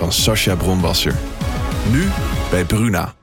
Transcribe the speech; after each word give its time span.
van 0.00 0.12
Sascha 0.12 0.54
Bronwasser. 0.54 1.14
Nu 1.92 2.08
bij 2.50 2.64
Bruna. 2.64 3.19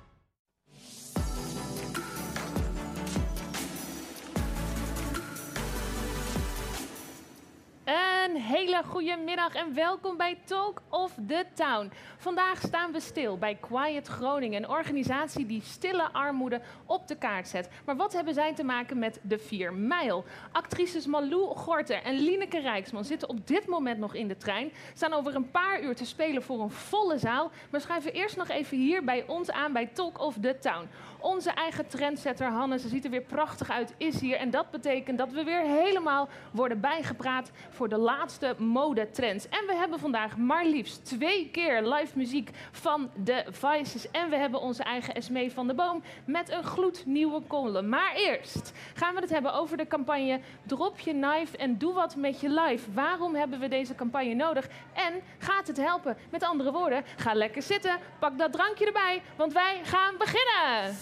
Hele 8.57 8.83
goede 8.83 9.17
middag 9.25 9.55
en 9.55 9.73
welkom 9.73 10.17
bij 10.17 10.37
Talk 10.45 10.81
of 10.89 11.13
the 11.27 11.45
Town. 11.53 11.91
Vandaag 12.17 12.61
staan 12.61 12.91
we 12.91 12.99
stil 12.99 13.37
bij 13.37 13.55
Quiet 13.55 14.07
Groningen, 14.07 14.63
een 14.63 14.69
organisatie 14.69 15.45
die 15.45 15.61
stille 15.61 16.11
armoede 16.11 16.61
op 16.85 17.07
de 17.07 17.17
kaart 17.17 17.47
zet. 17.47 17.69
Maar 17.85 17.95
wat 17.95 18.13
hebben 18.13 18.33
zij 18.33 18.53
te 18.53 18.63
maken 18.63 18.99
met 18.99 19.19
de 19.21 19.39
4 19.39 19.73
mijl? 19.73 20.25
Actrices 20.51 21.05
Malou 21.05 21.55
Gorter 21.55 22.03
en 22.03 22.13
Lineke 22.13 22.59
Rijksman 22.59 23.05
zitten 23.05 23.29
op 23.29 23.47
dit 23.47 23.67
moment 23.67 23.99
nog 23.99 24.13
in 24.13 24.27
de 24.27 24.37
trein, 24.37 24.71
staan 24.93 25.13
over 25.13 25.35
een 25.35 25.51
paar 25.51 25.81
uur 25.81 25.95
te 25.95 26.05
spelen 26.05 26.43
voor 26.43 26.61
een 26.61 26.71
volle 26.71 27.17
zaal, 27.17 27.51
maar 27.69 27.81
schrijven 27.81 28.13
eerst 28.13 28.37
nog 28.37 28.49
even 28.49 28.77
hier 28.77 29.03
bij 29.03 29.27
ons 29.27 29.51
aan 29.51 29.73
bij 29.73 29.85
Talk 29.85 30.19
of 30.19 30.35
the 30.41 30.57
Town. 30.59 30.87
Onze 31.19 31.51
eigen 31.51 31.87
trendsetter 31.87 32.47
Hanne, 32.47 32.79
ze 32.79 32.87
ziet 32.87 33.05
er 33.05 33.11
weer 33.11 33.21
prachtig 33.21 33.69
uit, 33.69 33.93
is 33.97 34.19
hier. 34.19 34.37
En 34.37 34.49
dat 34.49 34.71
betekent 34.71 35.17
dat 35.17 35.31
we 35.31 35.43
weer 35.43 35.61
helemaal 35.61 36.29
worden 36.51 36.79
bijgepraat 36.79 37.51
voor 37.69 37.89
de 37.89 37.97
laatste 37.97 38.46
modetrends. 38.57 39.49
En 39.49 39.65
we 39.67 39.75
hebben 39.75 39.99
vandaag 39.99 40.37
maar 40.37 40.65
liefst 40.65 41.05
twee 41.05 41.49
keer 41.51 41.81
live 41.81 42.17
muziek 42.17 42.49
van 42.71 43.09
de 43.15 43.45
Vices. 43.49 44.11
En 44.11 44.29
we 44.29 44.35
hebben 44.35 44.59
onze 44.59 44.83
eigen 44.83 45.13
Esmee 45.13 45.51
van 45.51 45.67
de 45.67 45.73
Boom 45.73 46.03
met 46.25 46.51
een 46.51 46.63
gloednieuwe 46.63 47.41
column. 47.47 47.89
Maar 47.89 48.13
eerst 48.15 48.73
gaan 48.93 49.15
we 49.15 49.21
het 49.21 49.29
hebben 49.29 49.53
over 49.53 49.77
de 49.77 49.87
campagne 49.87 50.39
Drop 50.63 50.99
je 50.99 51.11
knife 51.11 51.57
en 51.57 51.77
doe 51.77 51.93
wat 51.93 52.15
met 52.15 52.41
je 52.41 52.49
life. 52.49 52.91
Waarom 52.91 53.35
hebben 53.35 53.59
we 53.59 53.67
deze 53.67 53.95
campagne 53.95 54.33
nodig? 54.33 54.67
En 54.93 55.13
gaat 55.37 55.67
het 55.67 55.77
helpen? 55.77 56.17
Met 56.29 56.43
andere 56.43 56.71
woorden, 56.71 57.03
ga 57.15 57.33
lekker 57.33 57.61
zitten, 57.61 57.97
pak 58.19 58.37
dat 58.37 58.51
drankje 58.51 58.85
erbij, 58.85 59.21
want 59.35 59.53
wij 59.53 59.79
gaan 59.83 60.15
beginnen. 60.17 60.95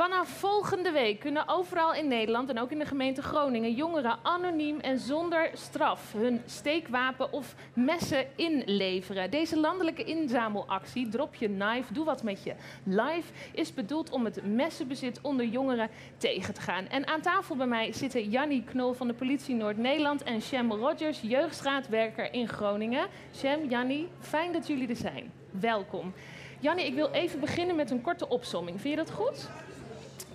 Vanaf 0.00 0.28
volgende 0.28 0.90
week 0.90 1.20
kunnen 1.20 1.48
overal 1.48 1.94
in 1.94 2.08
Nederland 2.08 2.48
en 2.48 2.58
ook 2.58 2.70
in 2.70 2.78
de 2.78 2.86
gemeente 2.86 3.22
Groningen 3.22 3.74
jongeren 3.74 4.18
anoniem 4.22 4.80
en 4.80 4.98
zonder 4.98 5.50
straf 5.54 6.12
hun 6.12 6.42
steekwapen 6.46 7.32
of 7.32 7.54
messen 7.74 8.26
inleveren. 8.36 9.30
Deze 9.30 9.58
landelijke 9.58 10.04
inzamelactie, 10.04 11.08
Drop 11.08 11.34
je 11.34 11.46
knife, 11.46 11.92
doe 11.92 12.04
wat 12.04 12.22
met 12.22 12.42
je 12.42 12.54
live, 12.84 13.32
is 13.52 13.74
bedoeld 13.74 14.10
om 14.10 14.24
het 14.24 14.44
messenbezit 14.44 15.20
onder 15.22 15.46
jongeren 15.46 15.88
tegen 16.16 16.54
te 16.54 16.60
gaan. 16.60 16.88
En 16.88 17.06
aan 17.06 17.20
tafel 17.20 17.56
bij 17.56 17.66
mij 17.66 17.92
zitten 17.92 18.28
Jannie 18.30 18.64
Knol 18.64 18.92
van 18.92 19.06
de 19.06 19.14
politie 19.14 19.54
Noord-Nederland 19.54 20.22
en 20.22 20.42
Shem 20.42 20.72
Rogers, 20.72 21.20
jeugdstraatwerker 21.20 22.32
in 22.32 22.48
Groningen. 22.48 23.06
Shem, 23.36 23.68
Jannie, 23.68 24.08
fijn 24.20 24.52
dat 24.52 24.66
jullie 24.66 24.88
er 24.88 24.96
zijn. 24.96 25.32
Welkom. 25.50 26.12
Jannie, 26.60 26.86
ik 26.86 26.94
wil 26.94 27.10
even 27.10 27.40
beginnen 27.40 27.76
met 27.76 27.90
een 27.90 28.02
korte 28.02 28.28
opsomming. 28.28 28.80
Vind 28.80 28.94
je 28.94 29.04
dat 29.04 29.10
goed? 29.10 29.48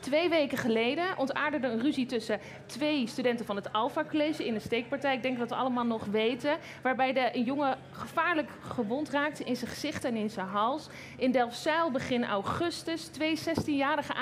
Twee 0.05 0.29
weken 0.29 0.57
geleden 0.57 1.17
ontaarde 1.17 1.67
een 1.67 1.81
ruzie 1.81 2.05
tussen 2.05 2.39
twee 2.65 3.07
studenten 3.07 3.45
van 3.45 3.55
het 3.55 3.73
Alpha 3.73 4.03
College 4.09 4.45
in 4.45 4.55
een 4.55 4.61
steekpartij. 4.61 5.15
Ik 5.15 5.21
denk 5.21 5.37
dat 5.37 5.49
we 5.49 5.55
allemaal 5.55 5.85
nog 5.85 6.05
weten. 6.05 6.57
Waarbij 6.81 7.13
de, 7.13 7.29
een 7.33 7.43
jongen 7.43 7.77
gevaarlijk 7.91 8.49
gewond 8.59 9.09
raakte 9.09 9.43
in 9.43 9.55
zijn 9.55 9.71
gezicht 9.71 10.03
en 10.03 10.15
in 10.15 10.29
zijn 10.29 10.47
hals. 10.47 10.87
In 11.17 11.31
Delfzijl 11.31 11.91
begin 11.91 12.25
augustus. 12.25 13.05
Twee 13.05 13.39
16-jarigen 13.39 14.15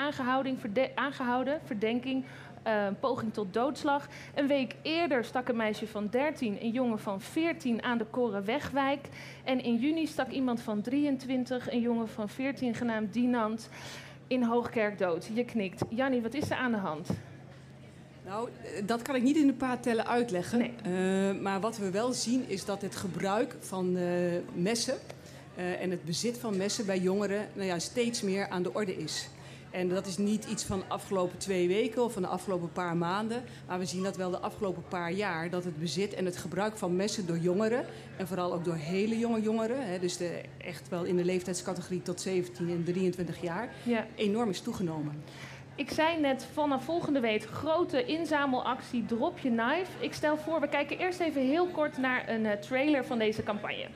aangehouden, 0.94 1.60
verdenking 1.64 2.24
uh, 2.66 2.86
poging 3.00 3.32
tot 3.32 3.54
doodslag. 3.54 4.06
Een 4.34 4.46
week 4.46 4.74
eerder 4.82 5.24
stak 5.24 5.48
een 5.48 5.56
meisje 5.56 5.86
van 5.86 6.08
13 6.10 6.58
een 6.60 6.70
jongen 6.70 6.98
van 6.98 7.20
14 7.20 7.82
aan 7.82 7.98
de 7.98 8.06
Korenwegwijk. 8.06 9.08
En 9.44 9.62
in 9.62 9.76
juni 9.76 10.06
stak 10.06 10.28
iemand 10.28 10.60
van 10.60 10.80
23 10.82 11.70
een 11.70 11.80
jongen 11.80 12.08
van 12.08 12.28
14 12.28 12.74
genaamd 12.74 13.12
Dinant 13.12 13.68
in 14.26 14.42
Hoogkerk 14.42 14.98
dood. 14.98 15.28
Je 15.32 15.44
knikt. 15.44 15.82
Jannie, 15.88 16.22
wat 16.22 16.34
is 16.34 16.50
er 16.50 16.56
aan 16.56 16.70
de 16.70 16.76
hand? 16.76 17.08
Nou, 18.24 18.48
dat 18.84 19.02
kan 19.02 19.14
ik 19.14 19.22
niet 19.22 19.36
in 19.36 19.48
een 19.48 19.56
paar 19.56 19.80
tellen 19.80 20.06
uitleggen. 20.06 20.58
Nee. 20.58 20.72
Uh, 20.86 21.40
maar 21.40 21.60
wat 21.60 21.76
we 21.76 21.90
wel 21.90 22.12
zien 22.12 22.44
is 22.48 22.64
dat 22.64 22.82
het 22.82 22.96
gebruik 22.96 23.56
van 23.60 23.96
uh, 23.96 24.04
messen 24.54 24.96
uh, 25.58 25.82
en 25.82 25.90
het 25.90 26.04
bezit 26.04 26.38
van 26.38 26.56
messen 26.56 26.86
bij 26.86 26.98
jongeren 26.98 27.48
nou 27.52 27.66
ja, 27.66 27.78
steeds 27.78 28.22
meer 28.22 28.48
aan 28.48 28.62
de 28.62 28.74
orde 28.74 28.96
is. 28.96 29.28
En 29.74 29.88
dat 29.88 30.06
is 30.06 30.18
niet 30.18 30.44
iets 30.44 30.64
van 30.64 30.78
de 30.78 30.84
afgelopen 30.88 31.38
twee 31.38 31.68
weken 31.68 32.04
of 32.04 32.12
van 32.12 32.22
de 32.22 32.28
afgelopen 32.28 32.72
paar 32.72 32.96
maanden. 32.96 33.42
Maar 33.66 33.78
we 33.78 33.84
zien 33.84 34.02
dat 34.02 34.16
wel 34.16 34.30
de 34.30 34.38
afgelopen 34.38 34.82
paar 34.88 35.12
jaar. 35.12 35.50
Dat 35.50 35.64
het 35.64 35.78
bezit 35.78 36.14
en 36.14 36.24
het 36.24 36.36
gebruik 36.36 36.76
van 36.76 36.96
messen 36.96 37.26
door 37.26 37.38
jongeren. 37.38 37.86
En 38.16 38.26
vooral 38.26 38.52
ook 38.52 38.64
door 38.64 38.74
hele 38.74 39.18
jonge 39.18 39.40
jongeren. 39.40 39.86
Hè, 39.86 39.98
dus 39.98 40.16
de, 40.16 40.40
echt 40.58 40.88
wel 40.88 41.04
in 41.04 41.16
de 41.16 41.24
leeftijdscategorie 41.24 42.02
tot 42.02 42.20
17 42.20 42.70
en 42.70 42.84
23 42.84 43.42
jaar. 43.42 43.68
Ja. 43.82 44.06
Enorm 44.14 44.48
is 44.48 44.60
toegenomen. 44.60 45.22
Ik 45.74 45.90
zei 45.90 46.20
net 46.20 46.46
vanaf 46.52 46.84
volgende 46.84 47.20
week 47.20 47.44
grote 47.44 48.04
inzamelactie 48.04 49.06
Drop 49.06 49.38
je 49.38 49.48
Knife. 49.48 49.90
Ik 50.00 50.12
stel 50.12 50.36
voor, 50.36 50.60
we 50.60 50.68
kijken 50.68 50.98
eerst 50.98 51.20
even 51.20 51.42
heel 51.42 51.66
kort 51.66 51.98
naar 51.98 52.28
een 52.28 52.44
uh, 52.44 52.52
trailer 52.52 53.04
van 53.04 53.18
deze 53.18 53.42
campagne. 53.42 53.86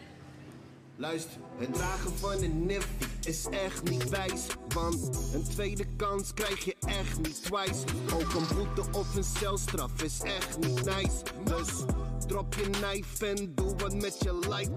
Luister, 1.00 1.40
het 1.56 1.74
dragen 1.74 2.10
van 2.10 2.42
een 2.42 2.66
nif 2.66 2.88
is 3.26 3.46
echt 3.50 3.90
niet 3.90 4.08
wijs. 4.08 4.46
Want 4.74 5.30
een 5.34 5.44
tweede 5.44 5.84
kans 5.96 6.34
krijg 6.34 6.64
je 6.64 6.76
echt 6.80 7.16
niet 7.16 7.42
twice. 7.42 7.84
Ook 8.14 8.34
een 8.34 8.56
boete 8.56 8.98
of 8.98 9.16
een 9.16 9.24
celstraf 9.24 10.02
is 10.02 10.20
echt 10.20 10.58
niet 10.58 10.84
nice. 10.84 11.22
Dus 11.44 11.84
drop 12.26 12.54
je 12.54 12.70
knife 12.70 13.26
en 13.26 13.54
doe 13.54 13.76
wat 13.76 13.94
met 13.94 14.18
je 14.22 14.38
life. 14.48 14.70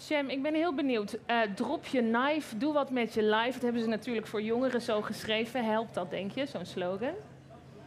Shem, 0.00 0.28
ik 0.28 0.42
ben 0.42 0.54
heel 0.54 0.74
benieuwd. 0.74 1.18
Uh, 1.26 1.42
drop 1.54 1.86
je 1.86 2.00
knife, 2.00 2.56
doe 2.56 2.72
wat 2.72 2.90
met 2.90 3.14
je 3.14 3.22
life. 3.22 3.52
Dat 3.52 3.62
hebben 3.62 3.82
ze 3.82 3.88
natuurlijk 3.88 4.26
voor 4.26 4.42
jongeren 4.42 4.80
zo 4.80 5.02
geschreven. 5.02 5.64
Helpt 5.64 5.94
dat, 5.94 6.10
denk 6.10 6.32
je, 6.32 6.46
zo'n 6.46 6.66
slogan? 6.66 7.14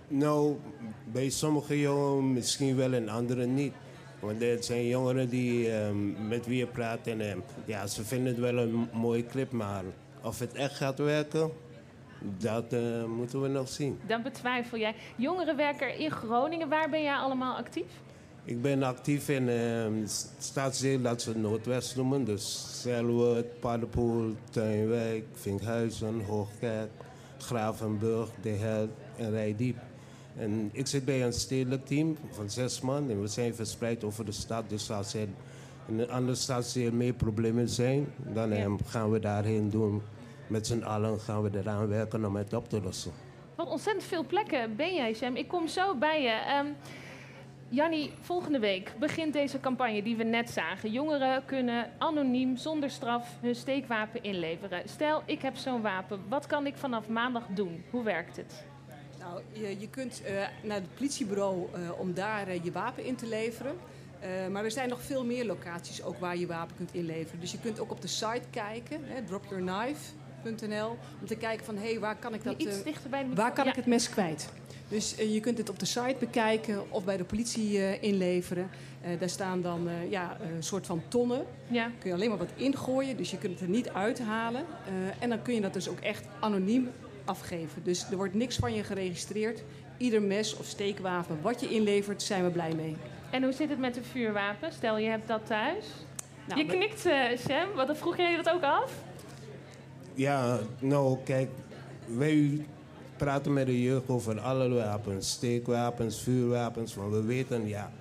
Nou, 0.07 0.55
bij 1.11 1.29
sommige 1.29 1.79
jongeren 1.79 2.33
misschien 2.33 2.75
wel 2.75 2.93
en 2.93 3.09
anderen 3.09 3.53
niet. 3.53 3.73
Want 4.23 4.41
het 4.41 4.65
zijn 4.65 4.87
jongeren 4.87 5.29
die, 5.29 5.71
um, 5.71 6.27
met 6.27 6.45
wie 6.45 6.57
je 6.57 6.67
praat 6.67 7.07
en 7.07 7.21
um, 7.21 7.43
ja, 7.65 7.87
ze 7.87 8.03
vinden 8.03 8.27
het 8.27 8.39
wel 8.39 8.57
een 8.57 8.87
mooie 8.93 9.25
clip, 9.25 9.51
maar 9.51 9.83
of 10.21 10.39
het 10.39 10.53
echt 10.53 10.75
gaat 10.75 10.97
werken, 10.97 11.51
dat 12.37 12.73
uh, 12.73 13.03
moeten 13.05 13.41
we 13.41 13.47
nog 13.47 13.69
zien. 13.69 13.99
Dan 14.07 14.21
betwijfel 14.21 14.77
jij. 14.77 14.95
Jongerenwerker 15.15 15.99
in 15.99 16.11
Groningen, 16.11 16.69
waar 16.69 16.89
ben 16.89 17.01
jij 17.01 17.15
allemaal 17.15 17.57
actief? 17.57 18.01
Ik 18.43 18.61
ben 18.61 18.83
actief 18.83 19.29
in 19.29 19.47
um, 19.47 20.03
stadsdeel 20.39 21.01
dat 21.01 21.21
ze 21.21 21.37
Noordwest 21.37 21.95
noemen. 21.95 22.23
Dus 22.23 22.67
Selwood, 22.81 23.59
Paddenpoel, 23.59 24.35
Tuinwijk, 24.49 25.23
Vinkhuizen, 25.33 26.21
Hoogkerk, 26.25 26.89
Gravenburg, 27.37 28.29
De 28.41 28.49
Held 28.49 28.89
en 29.17 29.31
Rijdiep. 29.31 29.77
En 30.37 30.69
ik 30.71 30.87
zit 30.87 31.05
bij 31.05 31.23
een 31.23 31.33
stedelijk 31.33 31.85
team 31.85 32.17
van 32.29 32.49
zes 32.49 32.81
man 32.81 33.09
en 33.09 33.21
we 33.21 33.27
zijn 33.27 33.55
verspreid 33.55 34.03
over 34.03 34.25
de 34.25 34.31
stad. 34.31 34.69
Dus 34.69 34.91
als 34.91 35.13
er 35.13 35.27
in 35.87 35.99
een 35.99 36.09
andere 36.09 36.35
stadsdeel 36.35 36.91
meer 36.91 37.13
problemen 37.13 37.69
zijn, 37.69 38.07
dan 38.33 38.55
ja. 38.55 38.75
gaan 38.85 39.11
we 39.11 39.19
daarheen 39.19 39.69
doen. 39.69 40.01
Met 40.47 40.67
z'n 40.67 40.81
allen 40.81 41.19
gaan 41.19 41.41
we 41.41 41.49
eraan 41.57 41.87
werken 41.87 42.25
om 42.25 42.35
het 42.35 42.53
op 42.53 42.69
te 42.69 42.81
lossen. 42.81 43.11
Wat 43.55 43.69
ontzettend 43.69 44.05
veel 44.05 44.25
plekken 44.25 44.75
ben 44.75 44.93
jij, 44.93 45.13
Sam. 45.13 45.35
Ik 45.35 45.47
kom 45.47 45.67
zo 45.67 45.95
bij 45.95 46.21
je. 46.21 46.59
Um, 46.59 46.75
Jannie, 47.69 48.11
volgende 48.21 48.59
week 48.59 48.93
begint 48.99 49.33
deze 49.33 49.59
campagne 49.59 50.03
die 50.03 50.15
we 50.15 50.23
net 50.23 50.49
zagen. 50.49 50.91
Jongeren 50.91 51.45
kunnen 51.45 51.91
anoniem, 51.97 52.57
zonder 52.57 52.89
straf, 52.89 53.37
hun 53.41 53.55
steekwapen 53.55 54.23
inleveren. 54.23 54.89
Stel, 54.89 55.21
ik 55.25 55.41
heb 55.41 55.55
zo'n 55.55 55.81
wapen. 55.81 56.19
Wat 56.29 56.45
kan 56.45 56.65
ik 56.65 56.75
vanaf 56.75 57.09
maandag 57.09 57.45
doen? 57.47 57.83
Hoe 57.89 58.03
werkt 58.03 58.35
het? 58.35 58.65
Nou, 59.23 59.41
je, 59.51 59.79
je 59.79 59.89
kunt 59.89 60.21
uh, 60.21 60.29
naar 60.63 60.77
het 60.77 60.95
politiebureau 60.95 61.57
uh, 61.57 61.99
om 61.99 62.13
daar 62.13 62.47
uh, 62.47 62.63
je 62.63 62.71
wapen 62.71 63.05
in 63.05 63.15
te 63.15 63.27
leveren. 63.27 63.75
maar 64.51 64.63
er 64.63 64.71
zijn 64.71 64.89
nog 64.89 65.01
veel 65.01 65.25
meer 65.25 65.45
locaties 65.45 66.03
ook 66.03 66.19
waar 66.19 66.37
je 66.37 66.47
wapen 66.47 66.75
kunt 66.75 66.93
inleveren. 66.93 67.39
Dus 67.39 67.51
je 67.51 67.59
kunt 67.59 67.79
ook 67.79 67.91
op 67.91 68.01
de 68.01 68.07
site 68.07 68.47
kijken, 68.49 69.01
dropyourknife.nl, 69.25 70.97
om 71.21 71.27
te 71.27 71.35
kijken 71.35 71.65
van 71.65 71.75
hé, 71.75 71.89
hey, 71.89 71.99
waar 71.99 72.15
kan 72.15 72.33
ik 72.33 72.43
dat, 72.43 72.61
Iets 72.61 72.83
waar 73.33 73.53
kan 73.53 73.65
ja. 73.65 73.69
ik 73.69 73.75
het 73.75 73.85
mes 73.85 74.09
kwijt? 74.09 74.49
Dus 74.87 75.15
je 75.15 75.39
kunt 75.39 75.57
het 75.57 75.69
op 75.69 75.79
de 75.79 75.85
site 75.85 76.15
bekijken 76.19 76.91
of 76.91 77.03
bij 77.03 77.17
de 77.17 77.23
politie 77.23 77.99
inleveren. 77.99 78.69
Daar 79.19 79.29
staan 79.29 79.61
dan 79.61 79.89
ja, 80.09 80.37
een 80.55 80.63
soort 80.63 80.85
van 80.85 81.01
tonnen. 81.07 81.45
Ja. 81.67 81.91
Kun 81.99 82.09
je 82.09 82.15
alleen 82.15 82.29
maar 82.29 82.37
wat 82.37 82.51
ingooien, 82.55 83.17
dus 83.17 83.31
je 83.31 83.37
kunt 83.37 83.53
het 83.53 83.61
er 83.61 83.69
niet 83.69 83.89
uithalen. 83.89 84.65
en 85.19 85.29
dan 85.29 85.41
kun 85.41 85.53
je 85.53 85.61
dat 85.61 85.73
dus 85.73 85.89
ook 85.89 85.99
echt 85.99 86.25
anoniem 86.39 86.89
afgeven. 87.25 87.83
Dus 87.83 88.05
er 88.11 88.17
wordt 88.17 88.33
niks 88.33 88.55
van 88.55 88.73
je 88.73 88.83
geregistreerd. 88.83 89.63
Ieder 89.97 90.21
mes 90.21 90.57
of 90.57 90.65
steekwapen 90.65 91.41
wat 91.41 91.59
je 91.59 91.69
inlevert, 91.69 92.21
zijn 92.21 92.43
we 92.43 92.49
blij 92.49 92.73
mee. 92.75 92.95
En 93.29 93.43
hoe 93.43 93.51
zit 93.51 93.69
het 93.69 93.79
met 93.79 93.93
de 93.93 94.03
vuurwapen? 94.03 94.71
Stel, 94.71 94.97
je 94.97 95.09
hebt 95.09 95.27
dat 95.27 95.45
thuis. 95.45 95.85
Nou, 96.47 96.59
je 96.59 96.65
knikt, 96.65 96.99
Sam. 97.47 97.73
Wat 97.75 97.97
vroeg 97.97 98.17
jij 98.17 98.35
dat 98.35 98.49
ook 98.49 98.63
af? 98.63 98.91
Ja, 100.13 100.59
nou, 100.79 101.17
kijk, 101.23 101.49
wij 102.05 102.65
praten 103.17 103.53
met 103.53 103.65
de 103.65 103.81
jeugd 103.81 104.09
over 104.09 104.39
alle 104.39 104.69
wapens, 104.69 105.31
steekwapens, 105.31 106.21
vuurwapens. 106.21 106.95
Want 106.95 107.13
we 107.13 107.21
weten, 107.23 107.67
ja, 107.67 107.91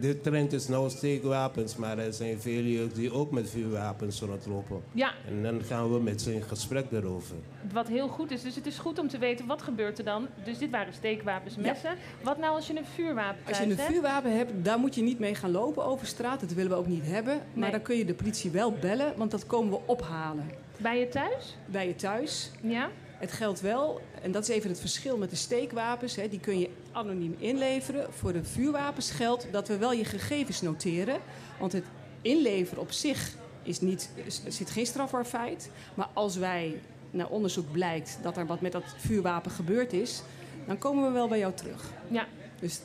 de 0.00 0.20
trend 0.20 0.52
is 0.52 0.68
nou 0.68 0.90
steekwapens, 0.90 1.76
maar 1.76 1.98
er 1.98 2.12
zijn 2.12 2.40
veel 2.40 2.62
jeugd 2.62 2.94
die 2.94 3.12
ook 3.12 3.30
met 3.30 3.50
vuurwapens 3.50 4.20
rondlopen. 4.20 4.82
Ja. 4.92 5.12
En 5.28 5.42
dan 5.42 5.62
gaan 5.64 5.92
we 5.92 6.00
met 6.00 6.22
ze 6.22 6.34
in 6.34 6.42
gesprek 6.42 6.86
erover. 6.92 7.36
Wat 7.72 7.88
heel 7.88 8.08
goed 8.08 8.30
is. 8.30 8.42
Dus 8.42 8.54
het 8.54 8.66
is 8.66 8.78
goed 8.78 8.98
om 8.98 9.08
te 9.08 9.18
weten 9.18 9.46
wat 9.46 9.62
gebeurt 9.62 9.98
er 9.98 10.04
dan. 10.04 10.26
Dus 10.44 10.58
dit 10.58 10.70
waren 10.70 10.92
steekwapens, 10.94 11.56
messen. 11.56 11.90
Ja. 11.90 11.96
Wat 12.22 12.38
nou 12.38 12.54
als 12.54 12.66
je 12.66 12.76
een 12.78 12.84
vuurwapen 12.94 13.36
hebt? 13.36 13.48
Als 13.48 13.58
je 13.58 13.64
een 13.64 13.76
hebt? 13.76 13.92
vuurwapen 13.92 14.36
hebt, 14.36 14.52
daar 14.64 14.78
moet 14.78 14.94
je 14.94 15.02
niet 15.02 15.18
mee 15.18 15.34
gaan 15.34 15.50
lopen 15.50 15.84
over 15.84 16.06
straat. 16.06 16.40
Dat 16.40 16.52
willen 16.52 16.70
we 16.70 16.76
ook 16.76 16.86
niet 16.86 17.06
hebben. 17.06 17.34
Maar 17.34 17.62
Nee. 17.62 17.70
dan 17.70 17.82
kun 17.82 17.96
je 17.96 18.04
de 18.04 18.14
politie 18.14 18.50
wel 18.50 18.72
bellen, 18.72 19.12
want 19.16 19.30
dat 19.30 19.46
komen 19.46 19.70
we 19.70 19.78
ophalen. 19.86 20.50
Bij 20.76 20.98
je 20.98 21.08
thuis? 21.08 21.56
Bij 21.66 21.86
je 21.86 21.94
thuis. 21.94 22.50
Ja. 22.62 22.88
Het 23.18 23.32
geldt 23.32 23.60
wel, 23.60 24.00
en 24.22 24.32
dat 24.32 24.42
is 24.42 24.48
even 24.48 24.70
het 24.70 24.80
verschil 24.80 25.16
met 25.16 25.30
de 25.30 25.36
steekwapens, 25.36 26.16
hè, 26.16 26.28
die 26.28 26.40
kun 26.40 26.58
je 26.58 26.70
anoniem 26.92 27.36
inleveren. 27.38 28.12
Voor 28.12 28.32
de 28.32 28.44
vuurwapens 28.44 29.10
geldt 29.10 29.46
dat 29.50 29.68
we 29.68 29.76
wel 29.76 29.92
je 29.92 30.04
gegevens 30.04 30.60
noteren. 30.60 31.20
Want 31.58 31.72
het 31.72 31.84
inleveren 32.22 32.82
op 32.82 32.92
zich 32.92 33.34
is 33.62 33.80
niet, 33.80 34.10
zit 34.48 34.70
geen 34.70 34.86
strafbaar 34.86 35.24
feit. 35.24 35.70
Maar 35.94 36.08
als 36.12 36.36
wij 36.36 36.80
naar 37.10 37.28
onderzoek 37.28 37.72
blijkt 37.72 38.18
dat 38.22 38.36
er 38.36 38.46
wat 38.46 38.60
met 38.60 38.72
dat 38.72 38.94
vuurwapen 38.96 39.50
gebeurd 39.50 39.92
is, 39.92 40.22
dan 40.66 40.78
komen 40.78 41.06
we 41.06 41.10
wel 41.10 41.28
bij 41.28 41.38
jou 41.38 41.54
terug. 41.54 41.90
Ja. 42.08 42.26
Dus 42.60 42.80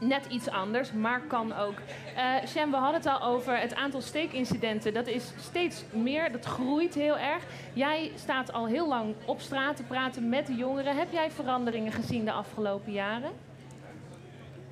net 0.00 0.26
iets 0.28 0.48
anders, 0.48 0.92
maar 0.92 1.22
kan 1.26 1.56
ook. 1.56 1.74
Uh, 2.54 2.64
we 2.70 2.76
hadden 2.76 3.00
het 3.00 3.06
al 3.06 3.22
over 3.22 3.58
het 3.58 3.74
aantal 3.74 4.00
steekincidenten. 4.00 4.94
Dat 4.94 5.06
is 5.06 5.32
steeds 5.40 5.84
meer, 5.92 6.32
dat 6.32 6.44
groeit 6.44 6.94
heel 6.94 7.18
erg. 7.18 7.42
Jij 7.72 8.10
staat 8.16 8.52
al 8.52 8.66
heel 8.66 8.88
lang 8.88 9.14
op 9.26 9.40
straat 9.40 9.76
te 9.76 9.82
praten 9.82 10.28
met 10.28 10.46
de 10.46 10.54
jongeren. 10.54 10.96
Heb 10.96 11.12
jij 11.12 11.30
veranderingen 11.30 11.92
gezien 11.92 12.24
de 12.24 12.32
afgelopen 12.32 12.92
jaren? 12.92 13.30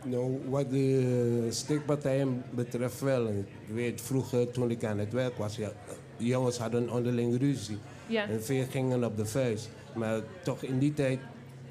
Nou, 0.05 0.43
wat 0.49 0.71
de 0.71 1.47
steekpartijen 1.51 2.43
betreft 2.51 3.01
wel. 3.01 3.27
Ik 3.29 3.75
weet, 3.75 4.01
vroeger 4.01 4.51
toen 4.51 4.71
ik 4.71 4.85
aan 4.85 4.99
het 4.99 5.13
werk 5.13 5.37
was, 5.37 5.57
ja, 5.57 5.71
jongens 6.17 6.59
hadden 6.59 6.91
onderling 6.91 7.39
ruzie. 7.39 7.79
Ja. 8.07 8.29
En 8.29 8.43
veel 8.43 8.65
gingen 8.71 9.05
op 9.05 9.17
de 9.17 9.27
vuist. 9.27 9.71
Maar 9.95 10.21
toch 10.43 10.63
in 10.63 10.79
die 10.79 10.95
tijd 10.95 11.19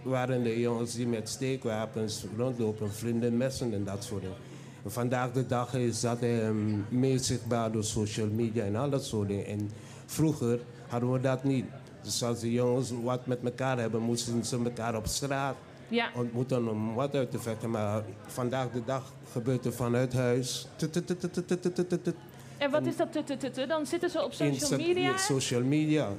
waren 0.04 0.44
de 0.44 0.60
jongens 0.60 0.96
die 0.96 1.08
met 1.08 1.30
steekwapens 1.30 2.26
rondlopen, 2.38 2.92
vrienden, 2.92 3.38
messen 3.38 3.74
en 3.74 3.84
dat 3.84 4.04
soort 4.04 4.22
dingen. 4.22 4.38
Vandaag 4.86 5.32
de 5.32 5.46
dag 5.46 5.74
is 5.74 6.02
dat 6.02 6.22
um, 6.22 6.86
meer 6.90 7.20
zichtbaar 7.20 7.72
door 7.72 7.84
social 7.84 8.28
media 8.28 8.64
en 8.64 8.76
al 8.76 8.90
dat 8.90 9.06
soort 9.06 9.28
dingen. 9.28 9.46
En 9.46 9.72
vroeger 10.06 10.60
hadden 10.88 11.12
we 11.12 11.20
dat 11.20 11.44
niet. 11.44 11.66
Dus 12.02 12.24
als 12.24 12.40
de 12.40 12.52
jongens 12.52 12.92
wat 13.04 13.26
met 13.26 13.44
elkaar 13.44 13.80
hebben, 13.80 14.02
moesten 14.02 14.46
ze 14.46 14.58
elkaar 14.64 14.96
op 14.96 15.06
straat 15.06 15.56
ja. 15.88 16.10
ontmoeten 16.16 16.68
om 16.68 16.94
wat 16.94 17.16
uit 17.16 17.32
te 17.32 17.40
vechten. 17.40 17.70
Maar 17.70 18.04
vandaag 18.26 18.72
de 18.72 18.84
dag 18.86 19.14
gebeurt 19.32 19.66
er 19.66 19.74
vanuit 19.74 20.14
huis. 20.14 20.68
En 22.58 22.72
wat 22.72 22.86
is 22.86 22.96
dat? 22.98 23.24
Dan 23.68 23.86
zitten 23.86 24.10
ze 24.10 24.24
op 24.24 24.34
social 24.34 24.80
media? 24.80 25.18
Social 25.18 25.64
media. 25.64 26.10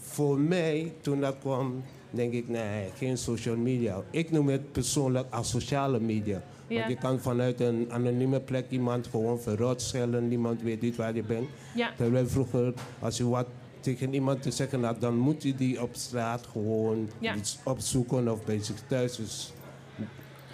Voor 0.00 0.38
mij, 0.38 0.92
toen 1.00 1.20
dat 1.20 1.36
kwam, 1.40 1.82
denk 2.10 2.32
ik, 2.32 2.48
nee, 2.48 2.90
geen 2.96 3.18
social 3.18 3.56
media. 3.56 4.02
Ik 4.10 4.30
noem 4.30 4.48
het 4.48 4.72
persoonlijk 4.72 5.26
als 5.34 5.50
sociale 5.50 6.00
media. 6.00 6.42
Ja. 6.66 6.78
Want 6.78 6.90
je 6.90 6.96
kan 6.96 7.20
vanuit 7.20 7.60
een 7.60 7.86
anonieme 7.90 8.40
plek 8.40 8.66
iemand 8.70 9.06
gewoon 9.06 9.40
verrotstellen. 9.40 10.28
Niemand 10.28 10.62
weet 10.62 10.80
niet 10.80 10.96
waar 10.96 11.14
je 11.14 11.22
bent. 11.22 11.48
Ja. 11.74 11.90
Terwijl 11.96 12.28
vroeger, 12.28 12.72
als 12.98 13.16
je 13.16 13.28
wat 13.28 13.46
tegen 13.80 14.14
iemand 14.14 14.42
te 14.42 14.50
zeggen 14.50 14.84
had, 14.84 15.00
dan 15.00 15.16
moet 15.16 15.42
je 15.42 15.54
die 15.54 15.82
op 15.82 15.94
straat 15.94 16.46
gewoon 16.46 17.10
Ja. 17.18 17.34
iets 17.34 17.58
opzoeken 17.64 18.28
of 18.32 18.44
bij 18.44 18.62
zich 18.62 18.80
thuis. 18.86 19.16
Dus 19.16 19.52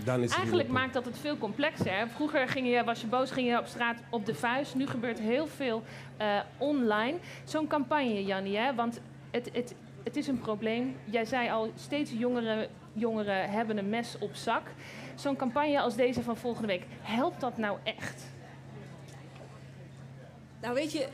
dan 0.04 0.22
is 0.22 0.34
Eigenlijk 0.34 0.68
maakt 0.68 0.92
dat 0.92 1.04
het 1.04 1.18
veel 1.18 1.38
complexer. 1.38 1.98
Hè? 1.98 2.06
Vroeger 2.06 2.48
ging 2.48 2.68
je, 2.68 2.84
was 2.84 3.00
je 3.00 3.06
boos, 3.06 3.30
ging 3.30 3.48
je 3.48 3.58
op 3.58 3.66
straat 3.66 3.98
op 4.10 4.26
de 4.26 4.34
vuist. 4.34 4.74
Nu 4.74 4.86
gebeurt 4.86 5.18
heel 5.18 5.46
veel 5.46 5.82
eh, 6.16 6.38
online. 6.58 7.18
Zo'n 7.44 7.66
campagne, 7.66 8.24
Jannie, 8.24 8.56
hè? 8.56 8.74
want 8.74 9.00
het, 9.30 9.50
het, 9.52 9.74
het 10.04 10.16
is 10.16 10.26
een 10.26 10.38
probleem. 10.38 10.96
Jij 11.04 11.24
zei 11.24 11.50
al, 11.50 11.70
steeds 11.76 12.10
jongere 12.10 12.68
jongeren 12.92 13.50
hebben 13.50 13.78
een 13.78 13.88
mes 13.88 14.16
op 14.20 14.34
zak. 14.34 14.62
Zo'n 15.14 15.36
campagne 15.36 15.80
als 15.80 15.96
deze 15.96 16.22
van 16.22 16.36
volgende 16.36 16.66
week, 16.66 16.82
helpt 17.00 17.40
dat 17.40 17.58
nou 17.58 17.78
echt? 17.84 18.24
Nou 20.60 20.74
weet 20.74 20.92
je, 20.92 21.06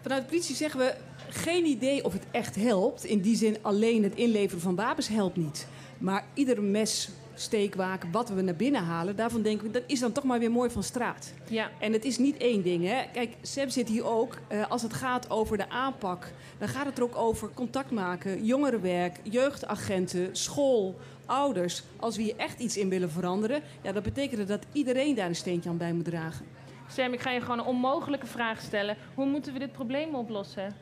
vanuit 0.00 0.22
de 0.22 0.28
politie 0.28 0.54
zeggen 0.54 0.80
we 0.80 0.94
geen 1.28 1.64
idee 1.64 2.04
of 2.04 2.12
het 2.12 2.26
echt 2.30 2.54
helpt. 2.54 3.04
In 3.04 3.20
die 3.20 3.36
zin 3.36 3.56
alleen 3.62 4.02
het 4.02 4.14
inleveren 4.14 4.62
van 4.62 4.74
wapens 4.74 5.08
helpt 5.08 5.36
niet. 5.36 5.66
Maar 5.98 6.24
ieder 6.34 6.62
mes, 6.62 7.10
steekwaken, 7.34 8.10
wat 8.10 8.28
we 8.28 8.42
naar 8.42 8.54
binnen 8.54 8.84
halen, 8.84 9.16
daarvan 9.16 9.42
denken 9.42 9.66
we 9.66 9.72
dat 9.72 9.82
is 9.86 10.00
dan 10.00 10.12
toch 10.12 10.24
maar 10.24 10.38
weer 10.38 10.50
mooi 10.50 10.70
van 10.70 10.82
straat. 10.82 11.32
Ja. 11.48 11.70
En 11.78 11.92
het 11.92 12.04
is 12.04 12.18
niet 12.18 12.36
één 12.36 12.62
ding. 12.62 12.84
Hè. 12.84 13.02
Kijk, 13.12 13.36
Seb 13.42 13.70
zit 13.70 13.88
hier 13.88 14.04
ook. 14.04 14.36
Uh, 14.52 14.70
als 14.70 14.82
het 14.82 14.92
gaat 14.92 15.30
over 15.30 15.56
de 15.56 15.68
aanpak, 15.68 16.32
dan 16.58 16.68
gaat 16.68 16.86
het 16.86 16.98
er 16.98 17.04
ook 17.04 17.16
over 17.16 17.50
contact 17.54 17.90
maken, 17.90 18.44
jongerenwerk, 18.44 19.20
jeugdagenten, 19.22 20.36
school, 20.36 20.98
ouders. 21.26 21.82
Als 21.96 22.16
we 22.16 22.22
hier 22.22 22.36
echt 22.36 22.58
iets 22.58 22.76
in 22.76 22.88
willen 22.88 23.10
veranderen, 23.10 23.62
ja, 23.82 23.92
dat 23.92 24.02
betekent 24.02 24.48
dat 24.48 24.66
iedereen 24.72 25.14
daar 25.14 25.28
een 25.28 25.36
steentje 25.36 25.70
aan 25.70 25.76
bij 25.76 25.92
moet 25.92 26.04
dragen. 26.04 26.46
Sam, 26.88 27.12
ik 27.12 27.20
ga 27.20 27.30
je 27.30 27.40
gewoon 27.40 27.58
een 27.58 27.64
onmogelijke 27.64 28.26
vraag 28.26 28.60
stellen. 28.60 28.96
Hoe 29.14 29.26
moeten 29.26 29.52
we 29.52 29.58
dit 29.58 29.72
probleem 29.72 30.14
oplossen? 30.14 30.74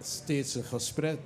Steeds 0.00 0.54
een 0.54 0.64
gesprek 0.64 1.18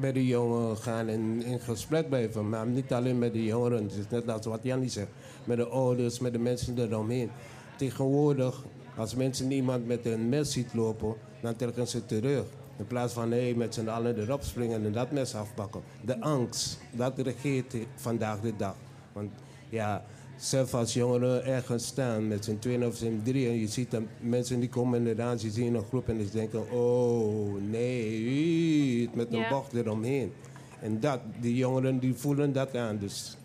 met 0.00 0.14
de 0.14 0.26
jongeren 0.26 0.76
gaan 0.76 1.08
en 1.08 1.42
in 1.42 1.60
gesprek 1.60 2.08
blijven. 2.08 2.48
Maar 2.48 2.66
niet 2.66 2.92
alleen 2.92 3.18
met 3.18 3.32
de 3.32 3.44
jongeren. 3.44 3.82
Het 3.82 3.92
is 3.92 4.08
net 4.10 4.28
als 4.28 4.46
wat 4.46 4.60
Jannie 4.62 4.88
zegt. 4.88 5.08
Met 5.44 5.56
de 5.56 5.66
ouders, 5.66 6.18
met 6.18 6.32
de 6.32 6.38
mensen 6.38 6.78
eromheen. 6.78 7.30
Tegenwoordig, 7.76 8.64
als 8.96 9.14
mensen 9.14 9.50
iemand 9.50 9.86
met 9.86 10.06
een 10.06 10.28
mes 10.28 10.52
ziet 10.52 10.74
lopen, 10.74 11.14
dan 11.40 11.56
trekken 11.56 11.88
ze 11.88 12.06
terug. 12.06 12.44
In 12.78 12.86
plaats 12.86 13.12
van 13.12 13.30
hey, 13.30 13.54
met 13.54 13.74
z'n 13.74 13.88
allen 13.88 14.20
erop 14.20 14.42
springen 14.42 14.84
en 14.84 14.92
dat 14.92 15.10
mes 15.10 15.34
afpakken. 15.34 15.80
De 16.04 16.20
angst, 16.20 16.78
dat 16.90 17.18
regeert 17.18 17.74
vandaag 17.94 18.40
de 18.40 18.56
dag. 18.56 18.74
Want 19.12 19.30
ja, 19.68 20.04
zelf 20.36 20.74
als 20.74 20.94
jongeren 20.94 21.44
ergens 21.44 21.86
staan 21.86 22.28
met 22.28 22.44
z'n 22.44 22.58
tweeën 22.58 22.86
of 22.86 22.96
z'n 22.96 23.20
drieën. 23.24 23.50
En 23.50 23.58
je 23.58 23.66
ziet 23.66 23.90
dan 23.90 24.06
mensen 24.20 24.60
die 24.60 24.68
komen 24.68 24.98
inderdaad, 24.98 25.42
je 25.42 25.50
ziet 25.50 25.74
een 25.74 25.84
groep 25.84 26.08
en 26.08 26.26
ze 26.26 26.32
denken, 26.32 26.70
oh 26.70 27.54
nee, 27.70 29.10
met 29.14 29.32
een 29.32 29.38
Ja. 29.38 29.48
bocht 29.48 29.72
eromheen. 29.72 30.32
En 30.80 31.00
dat, 31.00 31.20
die 31.40 31.56
jongeren 31.56 31.98
die 31.98 32.14
voelen 32.14 32.52
dat 32.52 32.76
aan. 32.76 32.98
Dus 32.98 33.36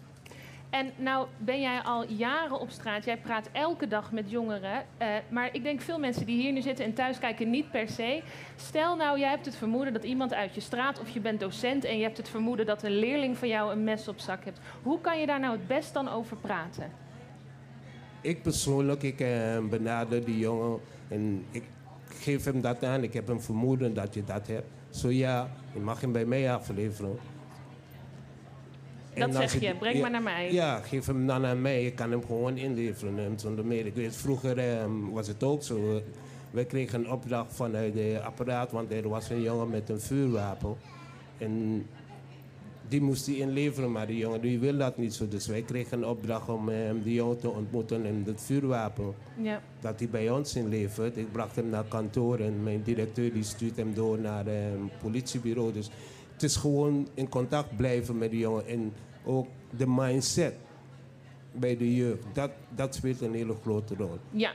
En 0.71 0.91
nou 0.97 1.27
ben 1.37 1.61
jij 1.61 1.81
al 1.81 2.05
jaren 2.11 2.59
op 2.59 2.69
straat. 2.69 3.05
Jij 3.05 3.17
praat 3.17 3.49
elke 3.51 3.87
dag 3.87 4.11
met 4.11 4.31
jongeren. 4.31 4.85
Eh, 4.97 5.07
maar 5.29 5.49
ik 5.55 5.63
denk 5.63 5.81
veel 5.81 5.99
mensen 5.99 6.25
die 6.25 6.41
hier 6.41 6.51
nu 6.51 6.61
zitten 6.61 6.85
en 6.85 6.93
thuis 6.93 7.19
kijken 7.19 7.49
niet 7.49 7.71
per 7.71 7.89
se. 7.89 8.21
Stel 8.55 8.95
nou, 8.95 9.19
jij 9.19 9.29
hebt 9.29 9.45
het 9.45 9.55
vermoeden 9.55 9.93
dat 9.93 10.03
iemand 10.03 10.33
uit 10.33 10.55
je 10.55 10.61
straat... 10.61 10.99
of 10.99 11.09
je 11.09 11.19
bent 11.19 11.39
docent 11.39 11.83
en 11.83 11.97
je 11.97 12.03
hebt 12.03 12.17
het 12.17 12.29
vermoeden 12.29 12.65
dat 12.65 12.83
een 12.83 12.99
leerling 12.99 13.37
van 13.37 13.47
jou 13.47 13.71
een 13.71 13.83
mes 13.83 14.07
op 14.07 14.19
zak 14.19 14.45
hebt. 14.45 14.59
Hoe 14.83 15.01
kan 15.01 15.19
je 15.19 15.25
daar 15.25 15.39
nou 15.39 15.57
het 15.57 15.67
best 15.67 15.93
dan 15.93 16.09
over 16.09 16.37
praten? 16.37 16.91
ik 18.21 18.41
persoonlijk, 18.41 19.03
ik 19.03 19.19
eh, 19.19 19.57
benader 19.69 20.25
die 20.25 20.39
jongen 20.39 20.79
en 21.07 21.45
ik 21.51 21.63
geef 22.05 22.43
hem 22.43 22.61
dat 22.61 22.83
aan. 22.83 23.03
Ik 23.03 23.13
heb 23.13 23.27
een 23.27 23.41
vermoeden 23.41 23.93
dat 23.93 24.13
je 24.13 24.23
dat 24.23 24.47
hebt. 24.47 24.67
Zo 24.89 25.09
ja, 25.09 25.49
je 25.73 25.79
mag 25.79 26.01
hem 26.01 26.11
bij 26.11 26.25
mij 26.25 26.53
afleveren. 26.53 27.17
Dat 29.15 29.35
zeg 29.35 29.59
je, 29.59 29.75
breng 29.75 29.95
ja, 29.95 30.01
maar 30.01 30.11
naar 30.11 30.21
mij. 30.21 30.51
Ja, 30.53 30.79
geef 30.79 31.05
hem 31.05 31.27
dan 31.27 31.45
aan 31.45 31.61
mij. 31.61 31.85
Ik 31.85 31.95
kan 31.95 32.11
hem 32.11 32.25
gewoon 32.25 32.57
inleveren 32.57 33.17
hem 33.17 33.37
zonder 33.37 33.65
meer. 33.65 33.85
Ik 33.85 33.95
weet, 33.95 34.15
vroeger 34.15 34.57
ehm, 34.57 35.09
was 35.11 35.27
het 35.27 35.43
ook 35.43 35.63
zo. 35.63 36.01
We 36.51 36.65
kregen 36.65 36.99
een 36.99 37.11
opdracht 37.11 37.55
vanuit 37.55 37.93
de 37.93 38.19
apparaat, 38.23 38.71
want 38.71 38.91
er 38.91 39.09
was 39.09 39.29
een 39.29 39.41
jongen 39.41 39.69
met 39.69 39.89
een 39.89 39.99
vuurwapen. 39.99 40.75
En 41.37 41.85
die 42.87 43.01
moest 43.01 43.25
hij 43.25 43.35
inleveren, 43.35 43.91
maar 43.91 44.07
die 44.07 44.17
jongen 44.17 44.41
die 44.41 44.59
wil 44.59 44.77
dat 44.77 44.97
niet 44.97 45.13
zo. 45.13 45.27
Dus 45.27 45.47
wij 45.47 45.61
kregen 45.61 45.97
een 45.97 46.07
opdracht 46.07 46.49
om 46.49 46.69
ehm, 46.69 46.95
die 47.03 47.13
jongen 47.13 47.39
te 47.39 47.49
ontmoeten 47.49 48.05
en 48.05 48.23
het 48.25 48.41
vuurwapen 48.41 49.13
Ja. 49.41 49.61
dat 49.79 49.99
hij 49.99 50.09
bij 50.09 50.29
ons 50.29 50.55
inlevert. 50.55 51.17
Ik 51.17 51.31
bracht 51.31 51.55
hem 51.55 51.69
naar 51.69 51.83
kantoor 51.87 52.39
en 52.39 52.63
mijn 52.63 52.81
directeur 52.83 53.33
die 53.33 53.43
stuurt 53.43 53.75
hem 53.77 53.93
door 53.93 54.19
naar 54.19 54.47
een 54.47 54.89
politiebureau. 55.01 55.73
Dus 55.73 55.89
het 56.41 56.49
is 56.49 56.55
gewoon 56.55 57.07
in 57.13 57.29
contact 57.29 57.77
blijven 57.77 58.17
met 58.17 58.31
die 58.31 58.39
jongen. 58.39 58.67
En 58.67 58.93
ook 59.25 59.47
de 59.77 59.87
mindset 59.87 60.53
bij 61.51 61.77
de 61.77 61.95
jeugd, 61.95 62.23
dat, 62.33 62.51
dat 62.75 62.95
speelt 62.95 63.21
een 63.21 63.33
hele 63.33 63.55
grote 63.61 63.95
rol. 63.95 64.17
ja, 64.31 64.51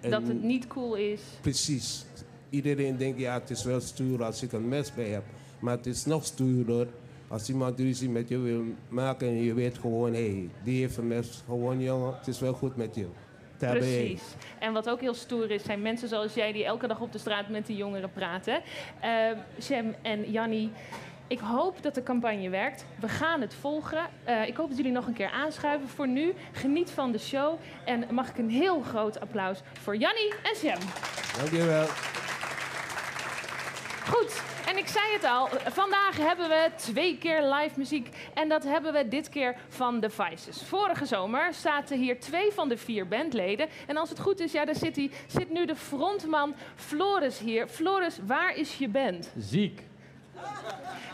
En 0.00 0.10
dat 0.10 0.26
het 0.26 0.42
niet 0.42 0.66
cool 0.66 0.94
is. 0.94 1.20
Precies. 1.40 2.04
Iedereen 2.50 2.96
denkt, 2.96 3.18
ja, 3.18 3.40
het 3.40 3.50
is 3.50 3.64
wel 3.64 3.80
stoer 3.80 4.24
als 4.24 4.42
ik 4.42 4.52
een 4.52 4.68
mes 4.68 4.94
bij 4.94 5.08
heb. 5.08 5.24
Maar 5.58 5.76
het 5.76 5.86
is 5.86 6.04
nog 6.04 6.24
stoerder 6.24 6.88
als 7.28 7.48
iemand 7.48 7.78
ruzie 7.78 8.08
met 8.10 8.28
je 8.28 8.38
wil 8.38 8.62
maken 8.88 9.28
en 9.28 9.42
je 9.42 9.54
weet 9.54 9.78
gewoon, 9.78 10.12
hé, 10.12 10.30
hey, 10.30 10.48
die 10.64 10.80
heeft 10.80 10.96
een 10.96 11.06
mes. 11.06 11.42
Gewoon, 11.46 11.80
jongen, 11.80 12.16
het 12.16 12.26
is 12.28 12.40
wel 12.40 12.52
goed 12.52 12.76
met 12.76 12.94
je. 12.94 13.06
Precies. 13.58 14.22
En 14.58 14.72
wat 14.72 14.90
ook 14.90 15.00
heel 15.00 15.14
stoer 15.14 15.50
is, 15.50 15.62
zijn 15.62 15.82
mensen 15.82 16.08
zoals 16.08 16.34
jij 16.34 16.52
die 16.52 16.64
elke 16.64 16.86
dag 16.86 17.00
op 17.00 17.12
de 17.12 17.18
straat 17.18 17.48
met 17.48 17.66
die 17.66 17.76
jongeren 17.76 18.10
praten. 18.12 18.60
Eh 19.00 19.10
Shem 19.60 19.94
en 20.02 20.30
Jannie, 20.30 20.70
ik 21.28 21.38
hoop 21.38 21.82
dat 21.82 21.94
de 21.94 22.02
campagne 22.02 22.48
werkt. 22.48 22.84
We 23.00 23.08
gaan 23.08 23.40
het 23.40 23.54
volgen. 23.54 23.98
Eh, 24.24 24.46
ik 24.46 24.56
hoop 24.56 24.68
dat 24.68 24.76
jullie 24.76 24.92
nog 24.92 25.06
een 25.06 25.12
keer 25.12 25.30
aanschuiven. 25.30 25.88
Voor 25.88 26.08
nu, 26.08 26.34
geniet 26.52 26.90
van 26.90 27.12
de 27.12 27.18
show. 27.18 27.58
En 27.84 28.04
mag 28.10 28.28
ik 28.28 28.38
een 28.38 28.50
heel 28.50 28.80
groot 28.80 29.20
applaus 29.20 29.58
voor 29.82 29.96
Jannie 29.96 30.32
en 30.42 30.56
Shem. 30.56 30.78
Dankjewel. 31.36 31.86
Goed, 34.08 34.42
en 34.68 34.76
ik 34.76 34.86
zei 34.86 35.12
het 35.12 35.24
al, 35.24 35.48
vandaag 35.70 36.16
hebben 36.16 36.48
we 36.48 36.70
twee 36.76 37.18
keer 37.18 37.42
live 37.42 37.78
muziek. 37.78 38.08
En 38.34 38.48
dat 38.48 38.64
hebben 38.64 38.92
we 38.92 39.08
dit 39.08 39.28
keer 39.28 39.56
van 39.68 40.00
The 40.00 40.10
Vices. 40.10 40.62
Vorige 40.62 41.06
zomer 41.06 41.54
zaten 41.54 41.98
hier 41.98 42.20
twee 42.20 42.52
van 42.52 42.68
de 42.68 42.76
vier 42.76 43.08
bandleden. 43.08 43.68
En 43.86 43.96
als 43.96 44.08
het 44.08 44.20
goed 44.20 44.40
is, 44.40 44.52
ja, 44.52 44.64
daar 44.64 44.74
zit, 44.74 44.96
hij, 44.96 45.10
zit 45.26 45.50
nu 45.50 45.66
de 45.66 45.76
frontman 45.76 46.54
Floris 46.74 47.38
hier. 47.38 47.68
Floris, 47.68 48.18
waar 48.26 48.56
is 48.56 48.78
je 48.78 48.88
band? 48.88 49.32
Ziek. 49.38 49.82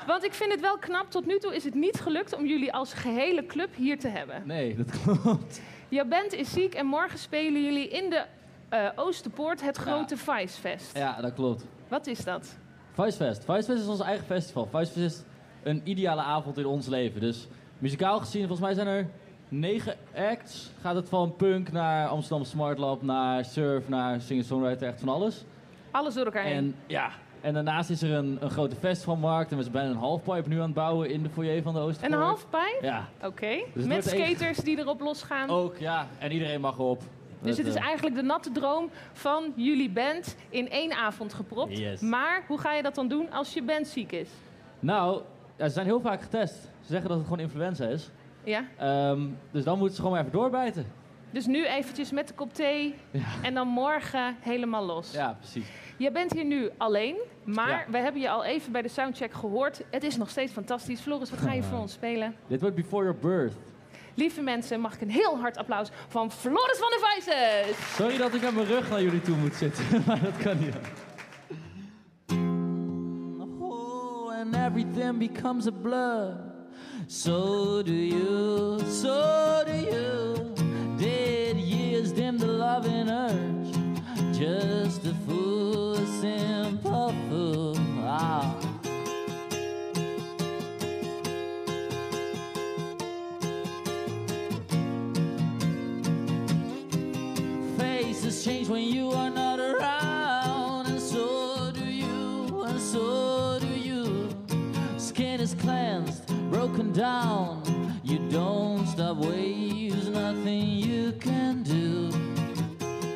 Want 0.07 0.25
ik 0.25 0.33
vind 0.33 0.51
het 0.53 0.61
wel 0.61 0.79
knap, 0.79 1.11
tot 1.11 1.27
nu 1.27 1.39
toe 1.39 1.55
is 1.55 1.65
het 1.65 1.75
niet 1.75 2.01
gelukt 2.01 2.35
om 2.35 2.47
jullie 2.47 2.73
als 2.73 2.93
gehele 2.93 3.47
club 3.47 3.75
hier 3.75 3.99
te 3.99 4.09
hebben. 4.09 4.43
Nee, 4.45 4.77
dat 4.77 4.91
klopt. 5.03 5.61
Jouw 5.89 6.05
band 6.05 6.33
is 6.33 6.53
ziek 6.53 6.75
en 6.75 6.87
morgen 6.87 7.19
spelen 7.19 7.63
jullie 7.63 7.89
in 7.89 8.11
de 8.11 8.25
eh, 8.69 8.89
Oosterpoort 8.95 9.61
het 9.61 9.77
grote 9.77 10.17
Vicefest. 10.17 10.97
Ja, 10.97 11.21
dat 11.21 11.35
klopt. 11.35 11.65
Wat 11.89 12.07
is 12.07 12.19
dat? 12.19 12.57
Vicefest. 12.95 13.45
Vicefest 13.45 13.83
is 13.83 13.87
ons 13.89 14.01
eigen 14.01 14.25
festival. 14.25 14.69
Vicefest 14.71 14.97
is 14.97 15.23
een 15.63 15.81
ideale 15.85 16.21
avond 16.23 16.59
in 16.59 16.67
ons 16.67 16.87
leven. 16.87 17.21
Dus 17.21 17.47
muzikaal 17.79 18.19
gezien, 18.19 18.41
volgens 18.47 18.61
mij 18.61 18.75
zijn 18.75 18.87
er 18.87 19.07
negen 19.49 19.95
acts. 20.17 20.71
Gaat 20.81 20.95
het 20.95 21.09
van 21.09 21.37
punk 21.37 21.73
naar 21.73 22.09
Amsterdam 22.09 22.45
Smart 22.47 22.79
Lab, 22.79 23.03
naar 23.03 23.45
surf, 23.45 23.89
naar 23.89 24.21
singer-songwriter, 24.21 24.89
echt 24.89 25.01
van 25.01 25.09
alles. 25.09 25.45
Alles 25.91 26.15
door 26.15 26.25
elkaar 26.25 26.43
heen. 26.45 26.55
En 26.57 26.75
ja, 26.87 27.11
en 27.41 27.55
daarnaast 27.55 27.91
is 27.91 28.03
er 28.03 28.13
een, 28.13 28.37
een 28.41 28.51
grote 28.51 28.77
festivalmarkt. 28.77 29.51
En 29.51 29.57
we 29.57 29.63
zijn 29.63 29.75
bijna 29.75 29.91
een 29.91 29.97
halfpipe 29.97 30.49
nu 30.49 30.57
aan 30.57 30.63
het 30.65 30.75
bouwen 30.75 31.11
in 31.11 31.23
de 31.23 31.29
foyer 31.29 31.63
van 31.63 31.73
de 31.75 31.79
Een 31.81 31.87
Oosterpoort. 31.87 32.21
halfpijp? 32.23 32.79
Ja, 32.83 33.09
Oké, 33.25 33.47
het 33.73 33.87
met 33.87 33.97
echt- 33.97 34.09
skaters 34.09 34.59
die 34.59 34.79
erop 34.79 35.01
losgaan. 35.01 35.49
ook 35.51 35.77
ja. 35.79 36.07
En 36.19 36.33
iedereen 36.33 36.61
mag 36.61 36.75
erop. 36.79 37.03
Dus 37.45 37.57
het 37.59 37.67
is 37.67 37.75
eigenlijk 37.75 38.17
de 38.17 38.23
natte 38.23 38.53
droom 38.53 38.91
van 39.13 39.53
jullie 39.57 39.91
band 39.91 40.37
in 40.49 40.71
één 40.71 40.93
avond 40.93 41.35
gepropt. 41.35 41.79
Yes. 41.79 42.01
Maar 42.01 42.45
hoe 42.47 42.59
ga 42.59 42.73
je 42.73 42.83
dat 42.83 42.95
dan 42.95 43.09
doen 43.09 43.31
als 43.33 43.55
je 43.55 43.63
band 43.63 43.87
ziek 43.87 44.13
is? 44.13 44.29
Nou, 44.81 45.23
ja, 45.57 45.67
ze 45.67 45.73
zijn 45.73 45.87
heel 45.87 46.01
vaak 46.01 46.23
getest. 46.23 46.55
Ze 46.55 46.69
zeggen 46.91 47.09
dat 47.09 47.19
het 47.19 47.27
gewoon 47.29 47.43
influenza 47.43 47.87
is. 47.87 48.11
Ja? 48.45 48.65
Ehm, 48.79 49.21
dus 49.51 49.65
dan 49.65 49.79
moeten 49.79 49.95
ze 49.97 50.03
gewoon 50.03 50.17
maar 50.17 50.27
even 50.27 50.39
doorbijten. 50.39 50.87
Dus 51.31 51.47
nu 51.47 51.67
eventjes 51.67 52.11
met 52.11 52.29
de 52.29 52.35
kop 52.35 52.55
thee 52.55 52.95
en 53.43 53.55
dan 53.55 53.69
morgen 53.69 54.37
helemaal 54.41 54.85
los. 54.85 55.13
Ja, 55.13 55.37
precies. 55.39 55.67
Je 55.97 56.11
bent 56.11 56.33
hier 56.33 56.45
nu 56.45 56.71
alleen, 56.77 57.17
maar 57.45 57.69
Ja. 57.69 57.85
we 57.91 57.99
hebben 57.99 58.21
je 58.21 58.31
al 58.31 58.45
even 58.45 58.73
bij 58.73 58.83
de 58.83 58.89
soundcheck 58.89 59.33
gehoord. 59.33 59.83
Het 59.91 60.03
is 60.03 60.17
nog 60.17 60.31
steeds 60.31 60.53
fantastisch. 60.53 61.01
Floris, 61.01 61.31
wat 61.31 61.39
ga 61.39 61.53
je 61.53 61.63
voor 61.71 61.79
ons 61.79 61.93
spelen? 61.93 62.35
Dit 62.47 62.61
wordt 62.61 62.77
Before 62.77 63.05
Your 63.05 63.19
Birth. 63.21 63.55
Lieve 64.15 64.41
mensen, 64.41 64.81
mag 64.81 64.95
ik 64.95 65.01
een 65.01 65.11
heel 65.11 65.39
hard 65.39 65.57
applaus 65.57 65.89
van 66.09 66.33
Floris 66.33 66.79
van 66.79 66.91
der 66.91 67.01
Vijzes. 67.09 67.95
Sorry 67.95 68.17
dat 68.17 68.35
ik 68.35 68.41
met 68.41 68.55
mijn 68.55 68.67
rug 68.67 68.91
naar 68.91 69.03
jullie 69.03 69.21
toe 69.21 69.37
moet 69.37 69.55
zitten, 69.55 69.85
maar 70.07 70.21
dat 70.21 70.37
kan 70.37 70.59
niet. 70.59 70.75
Oh, 73.61 74.33
and 74.41 74.55
everything 74.55 75.19
becomes 75.19 75.67
a 75.67 75.73
blur. 75.83 76.53
So 77.07 77.83
do 77.83 77.93
you, 77.93 78.81
so 78.89 79.63
do 79.65 79.73
you. 79.73 80.37
Dead 80.97 81.57
years 81.57 82.13
dim 82.13 82.39
the 82.39 82.47
loving 82.47 83.09
urge. 83.09 84.39
Just 84.39 85.07
a 85.07 85.15
fool, 85.27 85.97
a 85.97 86.07
simple 86.21 87.13
fool. 87.29 87.77
Ah. 88.07 88.64
Change 98.45 98.69
when 98.69 98.83
you 98.83 99.11
are 99.11 99.31
not 99.31 99.59
around, 99.59 100.87
and 100.87 101.01
so 101.01 101.71
do 101.73 101.87
you, 101.87 102.63
and 102.67 102.79
so 102.79 103.59
do 103.59 103.69
you. 103.69 104.29
Skin 104.99 105.41
is 105.41 105.55
cleansed, 105.55 106.27
broken 106.51 106.93
down. 106.93 107.63
You 108.03 108.19
don't 108.29 108.87
stop 108.87 109.17
waves, 109.17 110.09
nothing 110.11 110.69
you 110.69 111.13
can 111.13 111.63
do. 111.63 112.11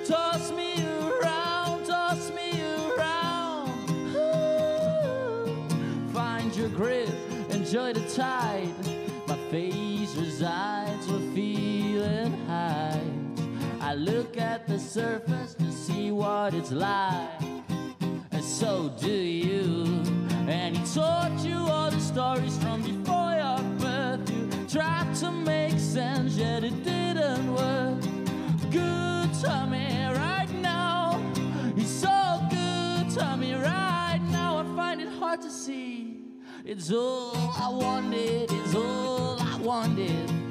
Toss 0.07 0.51
me 0.53 0.83
around, 1.03 1.85
toss 1.85 2.33
me 2.33 2.63
around. 2.97 3.69
Ooh. 4.17 5.45
Find 6.15 6.57
your 6.57 6.71
grip, 6.71 7.11
enjoy 7.51 7.93
the 7.93 8.09
tide. 8.09 8.73
My 9.27 9.37
face 9.51 9.88
look 13.99 14.37
at 14.37 14.67
the 14.67 14.79
surface 14.79 15.55
to 15.55 15.73
see 15.73 16.13
what 16.13 16.55
it's 16.55 16.71
like, 16.71 17.43
and 18.31 18.45
so 18.45 18.95
do 19.01 19.11
you. 19.11 19.85
And 20.47 20.77
he 20.77 20.95
taught 20.95 21.39
you 21.41 21.57
all 21.57 21.91
the 21.91 22.01
stories 22.01 22.57
from 22.59 22.83
before 22.83 23.35
your 23.35 23.63
birth. 23.79 24.31
You 24.31 24.49
tried 24.69 25.15
to 25.17 25.31
make 25.33 25.79
sense, 25.79 26.37
yet 26.37 26.65
it 26.65 26.85
didn't 26.85 27.53
work. 27.55 28.01
Good 28.71 29.35
to 29.43 29.67
me 29.67 30.07
right 30.15 30.51
now. 30.63 31.21
He's 31.77 31.91
so 31.91 32.41
good 32.51 33.11
to 33.19 33.37
me 33.37 33.55
right 33.55 34.21
now. 34.31 34.59
I 34.59 34.65
find 34.77 35.01
it 35.01 35.09
hard 35.19 35.43
to 35.43 35.51
see. 35.51 36.23
It's 36.65 36.93
all 36.93 37.37
I 37.37 37.69
wanted, 37.69 38.53
it's 38.53 38.75
all 38.75 39.39
I 39.41 39.59
wanted. 39.61 40.48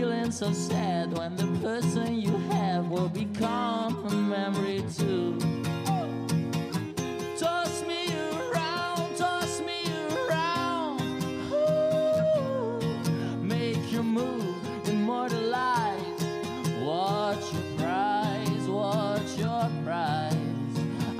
Feeling 0.00 0.30
so 0.30 0.50
sad 0.50 1.12
when 1.18 1.36
the 1.36 1.46
person 1.60 2.14
you 2.18 2.34
have 2.48 2.88
will 2.88 3.10
become 3.10 4.02
a 4.06 4.14
memory 4.14 4.82
too. 4.96 5.38
Toss 7.36 7.82
me 7.82 8.06
around, 8.32 9.14
toss 9.18 9.60
me 9.60 9.84
around. 10.26 11.02
Make 13.46 13.92
your 13.92 14.02
move, 14.02 14.88
immortalize. 14.88 16.24
Watch 16.82 17.52
your 17.52 17.76
prize, 17.76 18.68
watch 18.68 19.36
your 19.36 19.68
prize. 19.84 20.34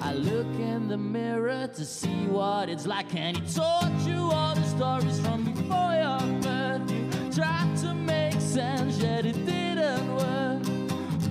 I 0.01 0.15
look 0.15 0.59
in 0.59 0.89
the 0.89 0.97
mirror 0.97 1.69
to 1.75 1.85
see 1.85 2.27
what 2.29 2.71
it's 2.71 2.87
like, 2.87 3.15
and 3.15 3.37
he 3.37 3.55
taught 3.55 3.93
you 4.07 4.31
all 4.33 4.55
the 4.55 4.65
stories 4.65 5.21
from 5.21 5.45
before 5.53 5.93
your 5.93 6.41
birth. 6.41 6.91
You 6.91 7.31
tried 7.31 7.77
to 7.83 7.93
make 7.93 8.30
sense, 8.51 8.99
yet 8.99 9.25
it 9.25 9.47
didn't 9.47 10.17
work. 10.17 10.63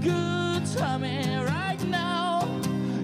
Good 0.01 0.65
to 0.77 0.99
me 0.99 1.35
right 1.35 1.83
now. 1.83 2.47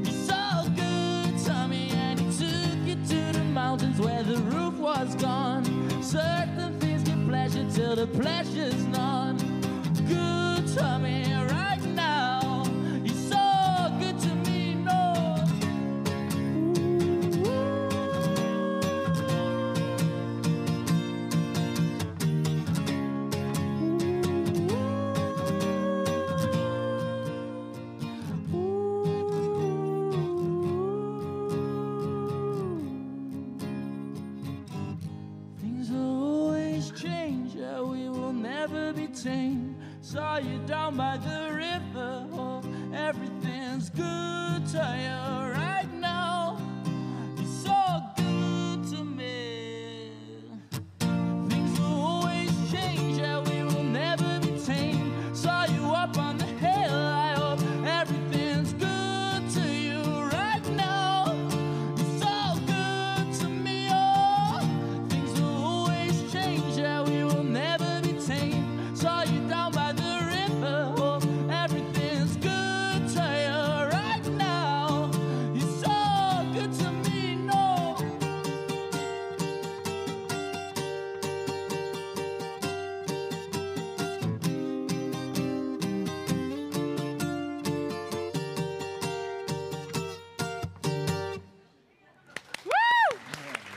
He's 0.06 0.26
so 0.26 0.70
good 0.74 1.70
me, 1.70 1.90
and 1.92 2.18
he 2.18 2.26
took 2.38 2.80
you 2.88 2.96
to 2.96 3.38
the 3.38 3.44
mountains 3.44 4.00
where 4.00 4.24
the 4.24 4.38
roof 4.38 4.76
was 4.76 5.16
gone. 5.16 5.66
Certain 6.02 6.80
things 6.80 7.04
give 7.04 7.28
pleasure 7.28 7.66
till 7.70 7.98
the 7.98 8.08
pleasure's 8.08 8.86
none. 8.86 9.15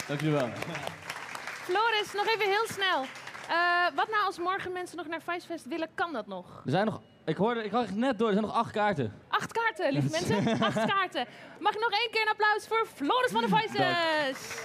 Dank 0.09 0.21
jullie 0.21 0.37
wel. 0.39 0.49
Floris, 1.65 2.13
nog 2.15 2.27
even 2.27 2.47
heel 2.47 2.67
snel. 2.67 3.03
Eh, 3.49 3.97
wat 3.97 4.09
nou 4.11 4.25
als 4.25 4.39
morgen 4.39 4.73
mensen 4.73 4.97
nog 4.97 5.07
naar 5.07 5.21
Vicefest 5.23 5.65
willen, 5.67 5.89
kan 5.95 6.13
dat 6.13 6.27
nog? 6.27 6.63
Er 6.65 6.71
zijn 6.71 6.87
nog, 6.87 7.01
ik 7.25 7.37
hoorde, 7.37 7.65
ik 7.65 7.71
had 7.71 7.91
net 7.91 8.19
door, 8.19 8.27
er 8.29 8.35
zijn 8.35 8.47
nog 8.47 8.55
acht 8.55 8.71
kaarten. 8.73 9.13
Acht 9.29 9.53
kaarten, 9.53 9.93
lieve 9.93 10.09
mensen. 10.21 10.61
Acht 10.63 10.85
kaarten. 10.87 11.27
Mag 11.61 11.73
ik 11.75 11.81
nog 11.81 11.91
één 11.91 12.11
keer 12.11 12.23
een 12.23 12.29
applaus 12.29 12.67
voor 12.69 12.87
Floris 12.95 13.31
van 13.31 13.41
de 13.41 13.49
Vices? 13.49 14.59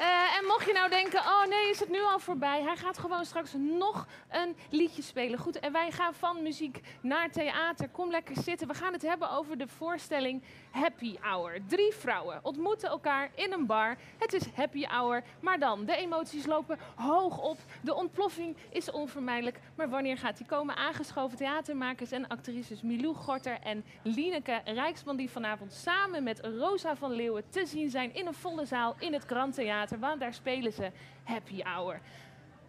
Eh, 0.00 0.36
en 0.38 0.44
mocht 0.46 0.66
je 0.66 0.72
nou 0.72 0.90
denken, 0.90 1.20
oh 1.20 1.46
nee, 1.46 1.70
is 1.70 1.80
het 1.80 1.88
nu 1.88 2.02
al 2.02 2.18
voorbij? 2.18 2.62
Hij 2.62 2.76
gaat 2.76 2.98
gewoon 2.98 3.24
straks 3.24 3.54
nog 3.58 4.06
een 4.28 4.56
liedje 4.70 5.02
spelen. 5.02 5.38
Goed, 5.38 5.58
en 5.58 5.72
wij 5.72 5.90
gaan 5.90 6.14
van 6.14 6.42
muziek 6.42 6.80
naar 7.00 7.30
theater. 7.30 7.88
Kom 7.88 8.10
lekker 8.10 8.36
zitten. 8.42 8.68
We 8.68 8.74
gaan 8.74 8.92
het 8.92 9.02
hebben 9.02 9.30
over 9.30 9.58
de 9.58 9.68
voorstelling 9.68 10.42
Happy 10.70 11.16
Hour. 11.20 11.58
Drie 11.66 11.94
vrouwen 11.94 12.40
ontmoeten 12.42 12.88
elkaar 12.88 13.30
in 13.34 13.52
een 13.52 13.66
bar. 13.66 13.96
Het 14.18 14.32
is 14.32 14.42
Happy 14.54 14.84
Hour, 14.84 15.22
maar 15.40 15.58
dan, 15.58 15.84
de 15.84 15.96
emoties 15.96 16.46
lopen 16.46 16.78
hoog 16.96 17.38
op. 17.38 17.58
De 17.82 17.94
ontploffing 17.94 18.56
is 18.70 18.90
onvermijdelijk. 18.90 19.60
Maar 19.74 19.88
wanneer 19.88 20.18
gaat 20.18 20.36
die 20.36 20.46
komen? 20.46 20.76
Aangeschoven 20.76 21.36
theatermakers 21.36 22.10
en 22.10 22.28
actrices 22.28 22.82
Milou 22.82 23.14
Gorter 23.14 23.58
en 23.62 23.84
Lieneke 24.02 24.60
Rijksman... 24.64 25.16
die 25.16 25.30
vanavond 25.30 25.72
samen 25.72 26.22
met 26.22 26.40
Rosa 26.40 26.96
van 26.96 27.12
Leeuwen 27.12 27.50
te 27.50 27.66
zien 27.66 27.90
zijn 27.90 28.14
in 28.14 28.26
een 28.26 28.34
volle 28.34 28.64
zaal 28.64 28.96
in 28.98 29.12
het 29.12 29.24
Grand 29.24 29.54
Theater. 29.54 29.88
Want 29.98 30.20
daar 30.20 30.34
spelen 30.34 30.72
ze 30.72 30.90
Happy 31.24 31.62
Hour. 31.62 32.00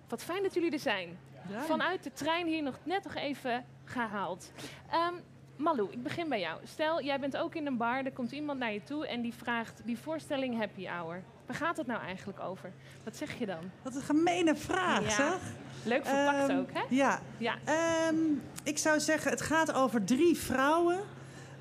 Wat 0.08 0.24
fijn 0.24 0.44
dat 0.44 0.54
jullie 0.54 0.72
er 0.72 0.80
zijn. 0.80 1.18
Vanuit 1.66 2.04
de 2.04 2.12
trein 2.14 2.48
hier 2.48 2.64
nog 2.64 2.80
net 2.84 3.04
nog 3.04 3.16
even 3.16 3.66
gehaald. 3.86 4.52
Ehm 4.92 5.14
Malou, 5.56 5.92
ik 5.92 6.04
begin 6.04 6.30
bij 6.30 6.40
jou. 6.40 6.60
Stel, 6.64 7.02
jij 7.04 7.20
bent 7.20 7.38
ook 7.38 7.56
in 7.56 7.66
een 7.68 7.78
bar, 7.78 8.06
er 8.06 8.12
komt 8.12 8.32
iemand 8.32 8.60
naar 8.60 8.74
je 8.74 8.84
toe 8.84 9.08
en 9.08 9.22
die 9.22 9.34
vraagt 9.34 9.82
die 9.86 9.98
voorstelling 9.98 10.58
Happy 10.58 10.88
Hour. 10.88 11.24
Waar 11.46 11.56
gaat 11.56 11.78
het 11.78 11.88
nou 11.88 12.02
eigenlijk 12.02 12.40
over? 12.40 12.72
Wat 13.04 13.16
zeg 13.16 13.40
je 13.40 13.46
dan? 13.46 13.72
Wat 13.82 13.96
een 13.96 14.02
gemene 14.02 14.56
vraag, 14.56 15.04
Ja. 15.04 15.10
zeg. 15.10 15.40
Leuk 15.84 16.06
verpakt 16.06 16.50
Ehm, 16.50 16.58
ook, 16.60 16.70
hè? 16.74 16.82
Ja. 16.90 17.20
Ja. 17.38 17.56
Ehm, 17.66 18.16
ik 18.64 18.78
zou 18.78 19.00
zeggen, 19.00 19.32
het 19.32 19.42
gaat 19.42 19.74
over 19.74 20.04
drie 20.04 20.38
vrouwen, 20.38 21.00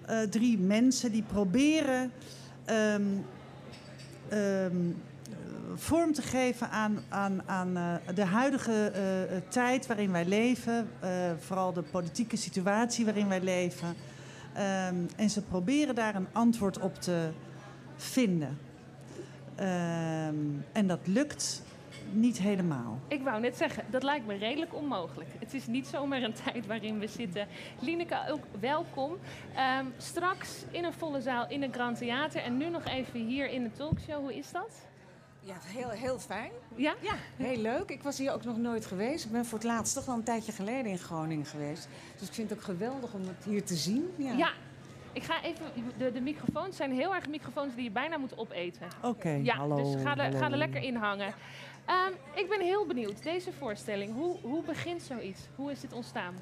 eh, 0.07 0.21
drie 0.23 0.59
mensen 0.59 1.13
die 1.13 1.23
proberen 1.23 2.13
vorm 5.75 6.13
te 6.13 6.23
geven 6.23 6.71
aan, 6.71 7.03
aan, 7.09 7.43
aan 7.47 7.77
eh, 7.77 8.15
de 8.15 8.25
huidige 8.25 8.91
eh, 8.91 9.37
tijd 9.49 9.87
waarin 9.87 10.13
wij 10.13 10.25
leven, 10.25 10.89
eh, 11.01 11.11
vooral 11.39 11.73
de 11.73 11.83
politieke 11.83 12.37
situatie 12.37 13.05
waarin 13.05 13.29
wij 13.29 13.41
leven. 13.41 13.97
Ehm, 14.53 14.97
en 15.17 15.31
ze 15.31 15.43
proberen 15.43 15.95
daar 15.95 16.15
een 16.15 16.29
antwoord 16.33 16.79
op 16.79 16.95
te 16.95 17.29
vinden. 17.97 18.59
Ehm, 19.55 20.37
en 20.73 20.87
dat 20.87 21.07
lukt 21.07 21.63
niet 22.13 22.39
helemaal. 22.39 22.99
Ik 23.09 23.23
wou 23.23 23.41
net 23.41 23.57
zeggen, 23.57 23.85
dat 23.91 24.03
lijkt 24.03 24.27
me 24.27 24.37
redelijk 24.37 24.75
onmogelijk. 24.75 25.31
Het 25.39 25.55
is 25.55 25.67
niet 25.67 25.87
zomaar 25.87 26.23
een 26.23 26.35
tijd 26.45 26.67
waarin 26.67 26.99
we 26.99 27.07
zitten. 27.07 27.47
Lineke, 27.81 28.19
ook 28.31 28.45
welkom. 28.61 29.17
Ehm, 29.55 29.85
straks 29.97 30.65
in 30.71 30.85
een 30.85 30.93
volle 30.93 31.21
zaal 31.21 31.49
in 31.49 31.63
het 31.63 31.75
Grand 31.75 31.99
Theater 31.99 32.43
en 32.43 32.57
nu 32.57 32.69
nog 32.69 32.85
even 32.85 33.21
hier 33.21 33.51
in 33.51 33.63
de 33.63 33.73
talkshow. 33.73 34.21
Hoe 34.21 34.37
is 34.37 34.51
dat? 34.51 34.90
Ja, 35.43 35.55
heel, 35.65 35.89
heel 35.89 36.19
fijn. 36.19 36.51
Ja? 36.77 36.95
Ja, 37.01 37.15
heel 37.37 37.57
leuk. 37.57 37.91
Ik 37.91 38.03
was 38.03 38.19
hier 38.19 38.33
ook 38.33 38.45
nog 38.45 38.57
nooit 38.59 38.87
geweest. 38.87 39.25
Ik 39.25 39.31
ben 39.33 39.45
voor 39.47 39.59
het 39.59 39.67
laatst 39.67 39.95
toch 39.95 40.05
wel 40.05 40.15
een 40.15 40.23
tijdje 40.23 40.53
geleden 40.53 40.87
in 40.87 40.99
Groningen 40.99 41.47
geweest. 41.47 41.89
Dus 42.19 42.29
ik 42.29 42.35
vind 42.35 42.51
het 42.51 42.59
ook 42.59 42.65
geweldig 42.65 43.13
om 43.13 43.21
het 43.21 43.45
hier 43.45 43.65
te 43.65 43.75
zien. 43.75 44.11
Ja. 44.17 44.33
Ja. 44.33 44.51
Ik 45.13 45.23
ga 45.23 45.43
even, 45.43 45.65
de, 45.99 46.13
de 46.13 46.21
microfoons 46.21 46.77
zijn 46.77 46.93
heel 46.93 47.15
erg 47.15 47.29
microfoons 47.29 47.75
die 47.75 47.85
je 47.85 47.91
bijna 47.91 48.17
moet 48.19 48.39
opeten. 48.39 48.87
Oké, 49.03 49.29
Ja, 49.31 49.55
hallo. 49.57 49.77
dus 49.77 50.03
ga 50.03 50.17
er, 50.17 50.23
hallo. 50.25 50.39
ga 50.39 50.51
er 50.51 50.57
lekker 50.57 50.83
in 50.83 50.95
hangen. 50.97 51.35
Ehm, 51.87 52.13
ik 52.35 52.49
ben 52.49 52.61
heel 52.61 52.87
benieuwd, 52.87 53.23
deze 53.23 53.53
voorstelling, 53.59 54.15
hoe, 54.15 54.37
hoe 54.43 54.63
begint 54.63 55.03
zoiets? 55.03 55.41
Hoe 55.57 55.71
is 55.71 55.81
dit 55.81 55.93
ontstaan? 55.93 56.35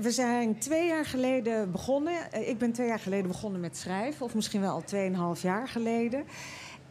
We 0.00 0.10
zijn 0.10 0.58
twee 0.58 0.86
jaar 0.86 1.04
geleden 1.06 1.70
begonnen. 1.72 2.32
Eh, 2.32 2.48
Ik 2.48 2.58
ben 2.58 2.72
twee 2.72 2.86
jaar 2.86 2.98
geleden 2.98 3.26
begonnen 3.28 3.60
met 3.60 3.76
schrijven. 3.76 4.24
Of 4.26 4.34
misschien 4.34 4.60
wel 4.60 4.72
al 4.72 4.84
tweeënhalf 4.84 5.42
jaar 5.42 5.68
geleden. 5.68 6.24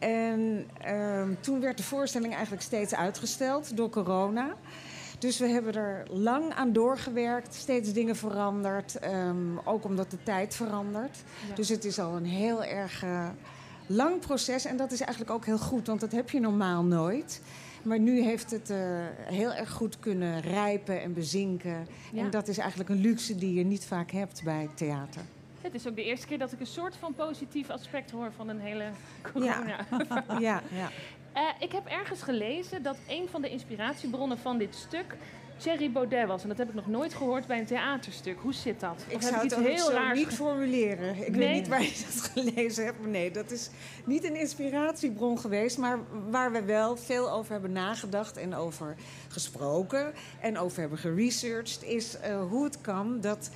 En 0.02 0.66
ehm, 0.80 1.34
toen 1.40 1.60
werd 1.60 1.76
de 1.76 1.82
voorstelling 1.82 2.32
eigenlijk 2.32 2.62
steeds 2.62 2.94
uitgesteld 2.94 3.76
door 3.76 3.90
corona. 3.90 4.54
Dus 5.18 5.38
we 5.38 5.48
hebben 5.48 5.74
er 5.74 6.06
lang 6.10 6.52
aan 6.52 6.72
doorgewerkt, 6.72 7.54
steeds 7.54 7.92
dingen 7.92 8.16
veranderd. 8.16 8.98
ehm, 8.98 9.58
ook 9.64 9.84
omdat 9.84 10.10
de 10.10 10.22
tijd 10.22 10.54
verandert. 10.54 11.22
Ja. 11.48 11.54
Dus 11.54 11.68
het 11.68 11.84
is 11.84 11.98
al 11.98 12.16
een 12.16 12.24
heel 12.24 12.64
erg 12.64 13.02
eh, 13.02 13.28
lang 13.86 14.20
proces. 14.20 14.64
En 14.64 14.76
dat 14.76 14.92
is 14.92 15.00
eigenlijk 15.00 15.30
ook 15.30 15.44
heel 15.44 15.58
goed, 15.58 15.86
want 15.86 16.00
dat 16.00 16.12
heb 16.12 16.30
je 16.30 16.40
normaal 16.40 16.82
nooit. 16.82 17.40
Maar 17.82 17.98
nu 17.98 18.22
heeft 18.22 18.50
het 18.50 18.70
eh, 18.70 18.78
heel 19.24 19.52
erg 19.52 19.70
goed 19.70 19.98
kunnen 19.98 20.40
rijpen 20.40 21.02
en 21.02 21.12
bezinken. 21.12 21.86
Ja. 22.12 22.22
En 22.22 22.30
dat 22.30 22.48
is 22.48 22.58
eigenlijk 22.58 22.90
een 22.90 23.00
luxe 23.00 23.34
die 23.34 23.54
je 23.54 23.64
niet 23.64 23.84
vaak 23.84 24.10
hebt 24.10 24.42
bij 24.44 24.68
theater. 24.74 25.22
Het 25.62 25.74
is 25.74 25.86
ook 25.86 25.96
de 25.96 26.04
eerste 26.04 26.26
keer 26.26 26.38
dat 26.38 26.52
ik 26.52 26.60
een 26.60 26.66
soort 26.66 26.96
van 26.96 27.14
positief 27.14 27.70
aspect 27.70 28.10
hoor 28.10 28.32
van 28.36 28.48
een 28.48 28.60
hele 28.60 28.84
corona. 29.32 29.86
Ja, 30.40 30.62
ja. 30.74 30.90
Eh, 31.32 31.42
ik 31.58 31.72
heb 31.72 31.86
ergens 31.86 32.22
gelezen 32.22 32.82
dat 32.82 32.96
een 33.08 33.28
van 33.30 33.42
de 33.42 33.50
inspiratiebronnen 33.50 34.38
van 34.38 34.58
dit 34.58 34.74
stuk 34.74 35.16
Thierry 35.56 35.90
Baudet 35.92 36.26
was. 36.26 36.42
En 36.42 36.48
dat 36.48 36.58
heb 36.58 36.68
ik 36.68 36.74
nog 36.74 36.86
nooit 36.86 37.14
gehoord 37.14 37.46
bij 37.46 37.58
een 37.58 37.66
theaterstuk. 37.66 38.38
Hoe 38.40 38.54
zit 38.54 38.80
dat? 38.80 39.04
Ik 39.08 39.16
Of 39.16 39.22
zou 39.22 39.34
heb 39.34 39.42
het 39.42 39.52
ik 39.52 39.58
iets 39.58 39.68
heel 39.68 39.86
zo 39.86 39.92
raars 39.92 40.18
niet 40.18 40.28
formuleren. 40.34 41.16
Ik 41.26 41.28
Nee? 41.36 41.38
weet 41.38 41.54
niet 41.54 41.68
waar 41.68 41.82
je 41.82 42.02
dat 42.06 42.30
gelezen 42.32 42.84
hebt. 42.84 43.00
Maar 43.00 43.08
nee, 43.08 43.30
dat 43.30 43.50
is 43.50 43.70
niet 44.04 44.24
een 44.24 44.36
inspiratiebron 44.36 45.38
geweest. 45.38 45.78
Maar 45.78 45.98
waar 46.30 46.52
we 46.52 46.62
wel 46.62 46.96
veel 46.96 47.30
over 47.30 47.52
hebben 47.52 47.72
nagedacht 47.72 48.36
en 48.36 48.54
over 48.54 48.96
gesproken. 49.28 50.12
En 50.40 50.58
over 50.58 50.80
hebben 50.80 50.98
geresearched. 50.98 51.82
Is 51.82 52.18
eh, 52.18 52.42
hoe 52.48 52.64
het 52.64 52.80
kan 52.80 53.20
dat 53.20 53.50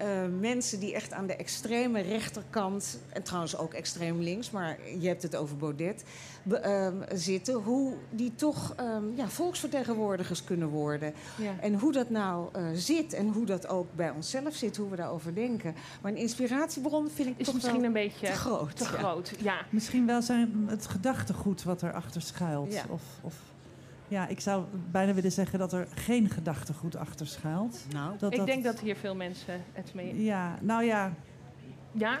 eh, 0.00 0.06
mensen 0.40 0.80
die 0.80 0.94
echt 0.94 1.12
aan 1.12 1.26
de 1.26 1.36
extreme 1.36 2.00
rechterkant. 2.00 2.98
En 3.12 3.22
trouwens 3.22 3.56
ook 3.56 3.74
extreem 3.74 4.20
links. 4.20 4.50
Maar 4.50 4.78
je 5.00 5.08
hebt 5.08 5.22
het 5.22 5.36
over 5.36 5.56
Baudet. 5.56 6.04
be- 6.42 6.56
ehm, 6.58 6.94
zitten. 7.12 7.54
Hoe 7.54 7.94
die 8.10 8.34
toch 8.34 8.74
ehm, 8.76 9.04
ja, 9.14 9.28
volksvertegenwoordigers 9.28 10.44
kunnen 10.44 10.68
worden. 10.68 11.12
Ja. 11.36 11.52
En 11.60 11.74
hoe 11.78 11.92
dat 11.92 12.10
nou 12.10 12.48
eh, 12.52 12.62
zit 12.74 13.12
en 13.12 13.28
hoe 13.28 13.46
dat 13.46 13.68
ook 13.68 13.86
bij 13.96 14.10
onszelf 14.10 14.54
zit, 14.54 14.76
hoe 14.76 14.90
we 14.90 14.96
daarover 14.96 15.34
denken. 15.34 15.74
Maar 16.02 16.12
een 16.12 16.18
inspiratiebron 16.18 17.10
vind 17.10 17.28
ik 17.28 17.34
Is 17.38 17.44
toch 17.44 17.54
misschien 17.54 17.76
wel 17.76 17.84
een 17.84 17.92
beetje 17.92 18.26
te 18.26 18.32
groot. 18.32 18.76
te 18.76 18.84
ja. 18.84 18.90
groot. 18.90 19.32
Ja. 19.38 19.64
Misschien 19.70 20.06
wel 20.06 20.22
zijn 20.22 20.64
het 20.66 20.86
gedachtegoed 20.86 21.62
wat 21.62 21.82
erachter 21.82 22.22
schuilt. 22.22 22.72
Ja. 22.72 22.84
Of, 22.88 23.02
of, 23.20 23.34
ja, 24.10 24.28
ik 24.28 24.40
zou 24.40 24.64
bijna 24.90 25.14
willen 25.14 25.32
zeggen 25.32 25.58
dat 25.58 25.72
er 25.72 25.86
geen 25.94 26.28
gedachtegoed 26.28 26.96
achter 26.96 27.26
schuilt. 27.26 27.86
Nou, 27.92 28.18
Dat, 28.18 28.32
Ik 28.32 28.46
denk 28.46 28.64
dat 28.64 28.80
hier 28.80 28.96
veel 28.96 29.14
mensen 29.14 29.62
het 29.72 29.94
mee... 29.94 30.22
Ja, 30.24 30.58
nou 30.60 30.84
ja, 30.84 31.12
Ja? 31.92 32.20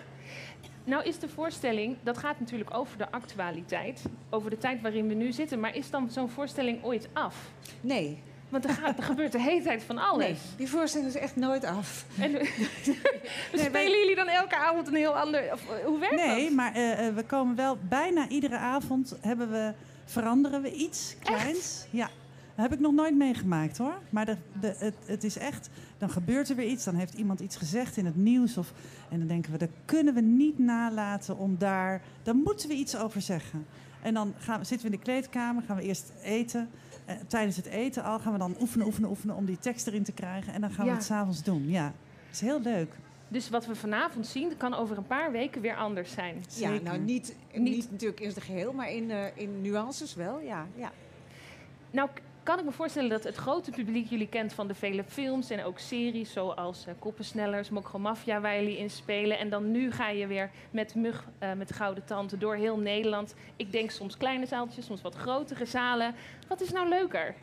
Nou 0.84 1.04
is 1.04 1.18
de 1.18 1.28
voorstelling, 1.28 1.96
dat 2.02 2.18
gaat 2.18 2.40
natuurlijk 2.40 2.74
over 2.74 2.98
de 2.98 3.10
actualiteit. 3.10 4.02
Over 4.30 4.50
de 4.50 4.58
tijd 4.58 4.80
waarin 4.80 5.08
we 5.08 5.14
nu 5.14 5.32
zitten. 5.32 5.60
Maar 5.60 5.76
is 5.76 5.90
dan 5.90 6.10
zo'n 6.10 6.30
voorstelling 6.30 6.84
ooit 6.84 7.08
af? 7.12 7.50
nee, 7.80 8.22
Want 8.48 8.64
er, 8.64 8.70
gaat, 8.70 8.98
er 8.98 9.04
gebeurt 9.04 9.32
de 9.32 9.40
hele 9.40 9.62
tijd 9.62 9.82
van 9.82 9.98
alles. 9.98 10.24
nee, 10.24 10.36
die 10.56 10.68
voorstelling 10.68 11.08
is 11.08 11.16
echt 11.16 11.36
nooit 11.36 11.64
af. 11.64 12.04
En, 12.20 12.30
spelen 13.66 13.98
jullie 13.98 14.14
dan 14.14 14.28
elke 14.28 14.56
avond 14.56 14.88
een 14.88 14.94
heel 14.94 15.18
ander... 15.18 15.52
Of, 15.52 15.70
eh, 15.70 15.84
hoe 15.84 15.98
werkt 15.98 16.16
nee, 16.16 16.44
dat? 16.44 16.54
maar 16.54 16.74
eh, 16.74 17.06
eh, 17.06 17.14
we 17.14 17.24
komen 17.24 17.56
wel 17.56 17.78
bijna 17.88 18.28
iedere 18.28 18.56
avond 18.56 19.16
hebben 19.20 19.50
we, 19.50 19.72
veranderen 20.10 20.62
we 20.62 20.72
iets 20.72 21.16
kleins. 21.22 21.86
Ja. 21.90 22.10
heb 22.54 22.72
ik 22.72 22.80
nog 22.80 22.92
nooit 22.92 23.16
meegemaakt 23.16 23.78
hoor. 23.78 23.98
Maar 24.10 24.26
de, 24.26 24.36
de, 24.60 24.74
het, 24.78 24.94
het 25.04 25.24
is 25.24 25.36
echt, 25.38 25.68
dan 25.98 26.10
gebeurt 26.10 26.48
er 26.48 26.56
weer 26.56 26.68
iets. 26.68 26.84
Dan 26.84 26.94
heeft 26.94 27.14
iemand 27.14 27.40
iets 27.40 27.56
gezegd 27.56 27.96
in 27.96 28.06
het 28.06 28.16
nieuws. 28.16 28.56
Of, 28.56 28.72
en 29.10 29.18
dan 29.18 29.28
denken 29.28 29.52
we, 29.52 29.58
dat 29.58 29.70
kunnen 29.84 30.14
we 30.14 30.20
niet 30.20 30.58
nalaten 30.58 31.38
om 31.38 31.58
daar... 31.58 32.02
Daar 32.22 32.34
moeten 32.36 32.68
we 32.68 32.74
iets 32.74 32.96
over 32.96 33.20
zeggen. 33.20 33.66
En 34.02 34.14
dan 34.14 34.34
gaan, 34.38 34.66
zitten 34.66 34.86
we 34.88 34.92
in 34.92 34.98
de 34.98 35.04
kleedkamer, 35.04 35.62
gaan 35.62 35.76
we 35.76 35.82
eerst 35.82 36.12
eten. 36.22 36.68
Eh, 37.04 37.14
tijdens 37.26 37.56
het 37.56 37.66
eten 37.66 38.02
al 38.04 38.18
gaan 38.18 38.32
we 38.32 38.38
dan 38.38 38.56
oefenen, 38.60 38.86
oefenen, 38.86 39.10
oefenen... 39.10 39.36
om 39.36 39.44
die 39.44 39.58
tekst 39.58 39.86
erin 39.86 40.02
te 40.04 40.12
krijgen. 40.12 40.52
En 40.52 40.60
dan 40.60 40.70
gaan 40.70 40.84
Ja. 40.84 40.90
we 40.90 40.96
het 40.96 41.06
s'avonds 41.06 41.42
doen. 41.42 41.68
Ja, 41.68 41.84
het 42.26 42.34
is 42.34 42.40
heel 42.40 42.60
leuk. 42.60 42.92
Dus 43.32 43.48
wat 43.50 43.66
we 43.66 43.74
vanavond 43.74 44.26
zien, 44.26 44.56
kan 44.56 44.74
over 44.74 44.96
een 44.96 45.06
paar 45.06 45.32
weken 45.32 45.60
weer 45.60 45.76
anders 45.76 46.12
zijn. 46.12 46.44
Ja, 46.56 46.70
nou 46.70 46.98
niet, 46.98 47.36
Niet- 47.52 47.62
niet. 47.62 47.90
natuurlijk 47.90 48.20
in 48.20 48.30
zijn 48.32 48.44
geheel, 48.44 48.72
maar 48.72 48.90
in, 48.90 49.10
eh, 49.10 49.24
in 49.34 49.60
nuances 49.60 50.14
wel, 50.14 50.40
ja. 50.40 50.66
ja. 50.74 50.92
Nou, 51.90 52.08
kan 52.42 52.58
ik 52.58 52.64
me 52.64 52.72
voorstellen 52.72 53.10
dat 53.10 53.24
het 53.24 53.36
grote 53.36 53.70
publiek 53.70 54.08
jullie 54.08 54.28
kent 54.28 54.52
van 54.52 54.66
de 54.68 54.74
vele 54.74 55.04
films 55.04 55.50
en 55.50 55.64
ook 55.64 55.78
series 55.78 56.32
zoals 56.32 56.86
eh, 56.86 56.94
Koppensnellers, 56.98 57.70
Mokro 57.70 57.98
Mafia, 57.98 58.40
waar 58.40 58.56
jullie 58.56 58.78
in 58.78 58.90
spelen. 58.90 59.38
En 59.38 59.50
dan 59.50 59.70
nu 59.70 59.92
ga 59.92 60.08
je 60.08 60.26
weer 60.26 60.50
met 60.70 60.94
Mug, 60.94 61.24
eh, 61.38 61.52
met 61.52 61.68
de 61.68 61.74
Gouden 61.74 62.04
Tante 62.04 62.38
door 62.38 62.54
heel 62.54 62.78
Nederland. 62.78 63.34
Ik 63.56 63.72
denk 63.72 63.90
soms 63.90 64.16
kleine 64.16 64.46
zaaltjes, 64.46 64.86
soms 64.86 65.02
wat 65.02 65.14
grotere 65.14 65.64
zalen. 65.64 66.14
Wat 66.48 66.60
is 66.60 66.70
nou 66.70 66.88
leuker? 66.88 67.34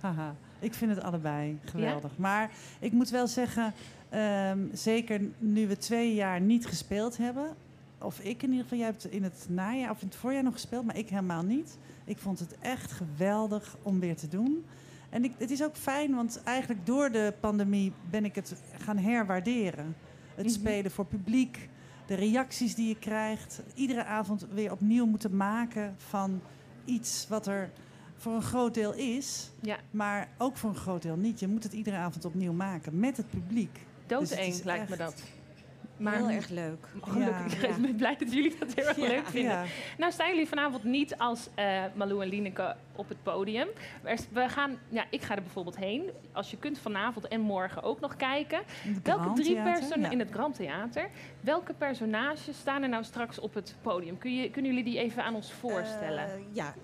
Haha, 0.00 0.34
ik 0.58 0.74
vind 0.74 0.94
het 0.94 1.04
allebei 1.04 1.58
geweldig. 1.64 2.16
Maar 2.16 2.50
ik 2.80 2.92
moet 2.92 3.10
wel 3.10 3.26
zeggen, 3.26 3.74
ehm, 4.14 4.58
zeker 4.72 5.20
nu 5.38 5.66
we 5.66 5.76
twee 5.76 6.14
jaar 6.14 6.40
niet 6.40 6.66
gespeeld 6.66 7.16
hebben... 7.16 7.56
of 7.98 8.18
ik 8.18 8.42
in 8.42 8.48
ieder 8.48 8.62
geval, 8.62 8.78
jij 8.78 8.86
hebt 8.86 9.10
in 9.10 9.22
het 9.22 9.46
najaar 9.48 9.90
of 9.90 10.00
in 10.00 10.06
het 10.06 10.16
voorjaar 10.16 10.42
nog 10.42 10.52
gespeeld... 10.52 10.84
maar 10.84 10.96
ik 10.96 11.08
helemaal 11.08 11.42
niet. 11.42 11.78
Ik 12.04 12.18
vond 12.18 12.38
het 12.38 12.58
echt 12.58 12.92
geweldig 12.92 13.76
om 13.82 14.00
weer 14.00 14.16
te 14.16 14.28
doen. 14.28 14.64
En 15.10 15.24
ik, 15.24 15.32
het 15.38 15.50
is 15.50 15.64
ook 15.64 15.76
fijn, 15.76 16.14
want 16.14 16.42
eigenlijk 16.44 16.86
door 16.86 17.10
de 17.10 17.34
pandemie 17.40 17.92
ben 18.10 18.24
ik 18.24 18.34
het 18.34 18.54
gaan 18.78 18.98
herwaarderen. 18.98 19.96
Het 20.34 20.46
Mhm. 20.46 20.54
spelen 20.54 20.90
voor 20.90 21.06
publiek, 21.06 21.68
de 22.06 22.14
reacties 22.14 22.74
die 22.74 22.88
je 22.88 22.98
krijgt. 22.98 23.62
Iedere 23.74 24.04
avond 24.04 24.46
weer 24.52 24.72
opnieuw 24.72 25.06
moeten 25.06 25.36
maken 25.36 25.94
van 25.96 26.40
iets 26.84 27.26
wat 27.28 27.46
er 27.46 27.70
voor 28.16 28.32
een 28.32 28.42
groot 28.42 28.74
deel 28.74 28.94
is... 28.94 29.50
Ja, 29.60 29.76
maar 29.90 30.28
ook 30.38 30.56
voor 30.56 30.70
een 30.70 30.76
groot 30.76 31.02
deel 31.02 31.16
niet. 31.16 31.40
Je 31.40 31.48
moet 31.48 31.62
het 31.62 31.72
iedere 31.72 31.96
avond 31.96 32.24
opnieuw 32.24 32.52
maken 32.52 32.98
met 32.98 33.16
het 33.16 33.30
publiek. 33.30 33.78
Dus 34.06 34.28
doodeng 34.28 34.48
is 34.48 34.62
lijkt 34.62 34.88
me 34.88 34.96
dat. 34.96 35.22
Maar 35.96 36.16
Heel 36.16 36.28
erg 36.30 36.48
leuk. 36.48 36.86
gelukkig, 37.02 37.62
Ja. 37.62 37.68
ik 37.68 37.76
ben 37.76 37.96
blij 37.96 38.16
dat 38.18 38.32
jullie 38.32 38.56
dat 38.58 38.74
heel 38.74 38.86
erg 38.86 38.96
Ja. 38.96 39.06
leuk 39.06 39.26
vinden. 39.26 39.52
Ja, 39.52 39.64
Nou 39.98 40.12
staan 40.12 40.28
jullie 40.30 40.48
vanavond 40.48 40.84
niet 40.84 41.18
als 41.18 41.48
eh 41.54 41.82
Malou 41.94 42.22
en 42.22 42.28
Lineke 42.28 42.76
op 42.96 43.08
het 43.08 43.22
podium. 43.22 43.68
We 44.32 44.48
gaan, 44.48 44.78
ja, 44.88 45.04
ik 45.10 45.22
ga 45.22 45.34
er 45.36 45.42
bijvoorbeeld 45.42 45.76
heen. 45.76 46.10
Als 46.32 46.50
je 46.50 46.56
kunt 46.56 46.78
vanavond 46.78 47.28
en 47.28 47.40
morgen 47.40 47.82
ook 47.82 48.00
nog 48.00 48.16
kijken. 48.16 48.60
Welke 49.02 49.32
drie 49.32 49.54
ja. 49.54 50.10
in 50.10 50.18
het 50.18 50.30
Grand 50.30 50.54
Theater? 50.54 51.08
Welke 51.40 51.72
personages 51.74 52.58
staan 52.58 52.82
er 52.82 52.88
nou 52.88 53.04
straks 53.04 53.38
op 53.38 53.54
het 53.54 53.76
podium? 53.82 54.18
Kun 54.18 54.34
je, 54.36 54.50
kunnen 54.50 54.70
jullie 54.74 54.90
die 54.90 54.98
even 55.00 55.24
aan 55.24 55.34
ons 55.34 55.52
voorstellen? 55.52 56.24
Eh, 56.24 56.32
ja, 56.52 56.74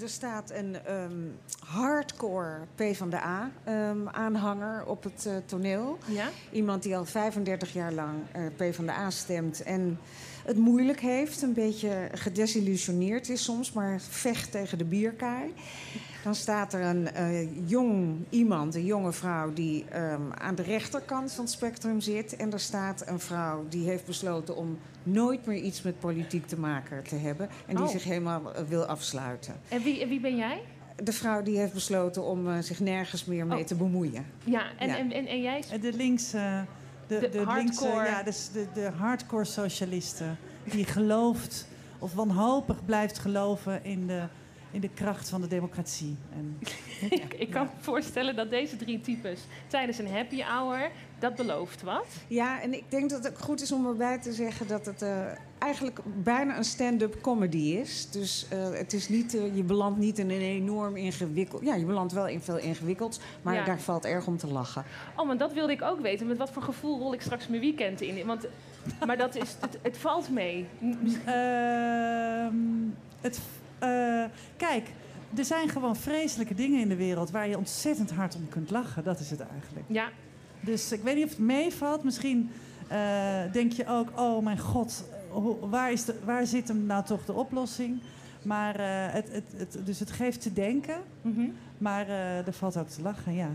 er 0.00 0.08
staat 0.08 0.50
een 0.50 0.76
ehm, 0.84 1.20
hardcore 1.58 2.58
PvdA-aanhanger 2.74 4.86
op 4.86 5.02
het 5.02 5.26
eh, 5.26 5.32
toneel. 5.46 5.98
ja? 6.06 6.28
Iemand 6.52 6.82
die 6.82 6.96
al 6.96 7.04
35 7.04 7.72
jaar 7.72 7.92
lang 7.92 8.14
eh 8.32 8.42
PvdA 8.56 9.10
stemt 9.10 9.62
en 9.62 9.98
het 10.44 10.56
moeilijk 10.56 11.00
heeft. 11.00 11.42
Een 11.42 11.52
beetje 11.52 12.08
gedesillusioneerd 12.12 13.28
is 13.28 13.44
soms, 13.44 13.72
maar 13.72 14.00
vecht 14.00 14.50
tegen 14.50 14.78
de 14.78 14.84
bierkaai. 14.84 15.54
Dan 16.24 16.34
staat 16.34 16.72
er 16.72 16.80
een 16.80 17.12
eh, 17.12 17.68
jong 17.68 18.24
iemand, 18.30 18.74
een 18.74 18.84
jonge 18.84 19.12
vrouw... 19.12 19.52
die 19.52 19.84
ehm, 19.90 20.32
aan 20.34 20.54
de 20.54 20.62
rechterkant 20.62 21.32
van 21.32 21.44
het 21.44 21.52
spectrum 21.52 22.00
zit. 22.00 22.36
En 22.36 22.52
er 22.52 22.60
staat 22.60 23.06
een 23.06 23.20
vrouw 23.20 23.64
die 23.68 23.88
heeft 23.88 24.06
besloten 24.06 24.56
om 24.56 24.78
nooit 25.06 25.46
meer 25.46 25.58
iets 25.58 25.82
met 25.82 25.98
politiek 26.00 26.46
te 26.46 26.58
maken 26.58 27.02
te 27.02 27.16
hebben. 27.16 27.48
En 27.66 27.74
die 27.76 27.84
Oh. 27.84 27.90
zich 27.90 28.04
helemaal 28.04 28.54
eh, 28.54 28.62
wil 28.68 28.84
afsluiten. 28.84 29.54
En 29.68 29.82
wie, 29.82 30.02
en 30.02 30.08
wie 30.08 30.20
ben 30.20 30.36
jij? 30.36 30.60
De 31.02 31.12
vrouw 31.12 31.42
die 31.42 31.58
heeft 31.58 31.72
besloten 31.72 32.22
om 32.24 32.48
eh, 32.50 32.58
zich 32.60 32.80
nergens 32.80 33.24
meer 33.24 33.46
mee 33.46 33.60
Oh. 33.60 33.64
te 33.66 33.74
bemoeien. 33.74 34.26
Ja, 34.44 34.62
en, 34.78 34.88
Ja. 34.88 34.96
En, 34.96 35.12
en, 35.12 35.26
en 35.26 35.42
jij? 35.42 35.62
De 35.80 35.92
linkse... 35.92 36.64
De, 37.06 37.18
De 37.18 37.28
de, 37.28 37.36
linkse, 37.54 37.84
hardcore. 37.84 38.06
ja, 38.06 38.22
dus 38.22 38.50
de, 38.52 38.66
de 38.74 38.90
hardcore 38.96 39.44
socialisten. 39.44 40.38
Die 40.64 40.84
gelooft 40.84 41.68
of 41.98 42.14
wanhopig 42.14 42.84
blijft 42.84 43.18
geloven 43.18 43.84
in 43.84 44.06
de, 44.06 44.22
in 44.76 44.82
de 44.82 44.90
kracht 44.94 45.28
van 45.28 45.40
de 45.40 45.46
democratie. 45.46 46.16
En, 46.32 46.58
ik, 47.22 47.34
ik 47.34 47.50
kan 47.50 47.64
me 47.64 47.70
voorstellen 47.80 48.36
dat 48.36 48.50
deze 48.50 48.76
drie 48.76 49.00
types 49.00 49.40
tijdens 49.66 49.98
een 49.98 50.10
happy 50.10 50.42
hour, 50.42 50.90
dat 51.18 51.34
belooft 51.34 51.82
wat. 51.82 52.06
Ja, 52.26 52.60
en 52.62 52.74
ik 52.74 52.84
denk 52.88 53.10
dat 53.10 53.24
het 53.24 53.32
ook 53.32 53.38
goed 53.38 53.60
is 53.60 53.72
om 53.72 53.86
erbij 53.86 54.18
te 54.18 54.32
zeggen 54.32 54.68
dat 54.68 54.86
het 54.86 55.02
eh, 55.02 55.26
eigenlijk 55.58 55.98
bijna 56.22 56.56
een 56.56 56.64
stand-up 56.64 57.20
comedy 57.20 57.56
is. 57.58 58.10
Dus 58.10 58.46
eh, 58.48 58.70
het 58.70 58.92
is 58.92 59.08
niet, 59.08 59.34
eh, 59.34 59.56
je 59.56 59.62
belandt 59.62 59.98
niet 59.98 60.18
in 60.18 60.30
een 60.30 60.40
enorm 60.40 60.96
ingewikkeld. 60.96 61.62
Ja, 61.62 61.74
je 61.74 61.84
belandt 61.84 62.12
wel 62.12 62.26
in 62.26 62.40
veel 62.40 62.58
ingewikkeld, 62.58 63.20
maar 63.42 63.54
Ja. 63.54 63.64
daar 63.64 63.80
valt 63.80 64.04
erg 64.04 64.26
om 64.26 64.36
te 64.36 64.46
lachen. 64.46 64.84
Oh, 65.16 65.26
maar 65.26 65.36
dat 65.36 65.52
wilde 65.52 65.72
ik 65.72 65.82
ook 65.82 66.00
weten. 66.00 66.26
Met 66.26 66.38
wat 66.38 66.50
voor 66.50 66.62
gevoel 66.62 66.98
rol 66.98 67.14
ik 67.14 67.20
straks 67.20 67.48
mijn 67.48 67.60
weekend 67.60 68.00
in? 68.00 68.26
Want, 68.26 68.46
maar 69.06 69.16
dat 69.16 69.34
is, 69.34 69.56
het, 69.60 69.78
het 69.82 69.96
valt 69.96 70.30
mee. 70.30 70.66
Ehm, 71.24 72.54
het, 73.20 73.40
eh, 73.86 74.30
kijk, 74.56 74.88
er 75.36 75.44
zijn 75.44 75.68
gewoon 75.68 75.96
vreselijke 75.96 76.54
dingen 76.54 76.80
in 76.80 76.88
de 76.88 76.96
wereld... 76.96 77.30
waar 77.30 77.48
je 77.48 77.58
ontzettend 77.58 78.10
hard 78.10 78.36
om 78.36 78.48
kunt 78.48 78.70
lachen. 78.70 79.04
Dat 79.04 79.20
is 79.20 79.30
het 79.30 79.40
eigenlijk. 79.40 79.84
Ja, 79.88 80.08
Dus 80.60 80.92
ik 80.92 81.02
weet 81.02 81.14
niet 81.14 81.24
of 81.24 81.30
het 81.30 81.38
meevalt. 81.38 82.04
Misschien 82.04 82.50
eh, 82.88 82.98
denk 83.52 83.72
je 83.72 83.86
ook, 83.88 84.08
oh 84.20 84.44
mijn 84.44 84.58
god, 84.58 85.04
hoe- 85.30 85.68
waar, 85.68 85.92
is 85.92 86.04
de, 86.04 86.14
waar 86.24 86.46
zit 86.46 86.68
hem 86.68 86.86
nou 86.86 87.04
toch 87.04 87.24
de 87.24 87.32
oplossing? 87.32 88.00
Maar 88.42 88.74
eh, 88.74 89.12
het, 89.12 89.32
het, 89.32 89.44
het, 89.56 89.78
dus 89.86 89.98
het 89.98 90.10
geeft 90.10 90.40
te 90.40 90.52
denken, 90.52 90.96
mhm. 91.22 91.48
maar 91.78 92.08
er 92.08 92.52
valt 92.52 92.76
ook 92.76 92.88
te 92.88 93.02
lachen, 93.02 93.34
ja. 93.34 93.50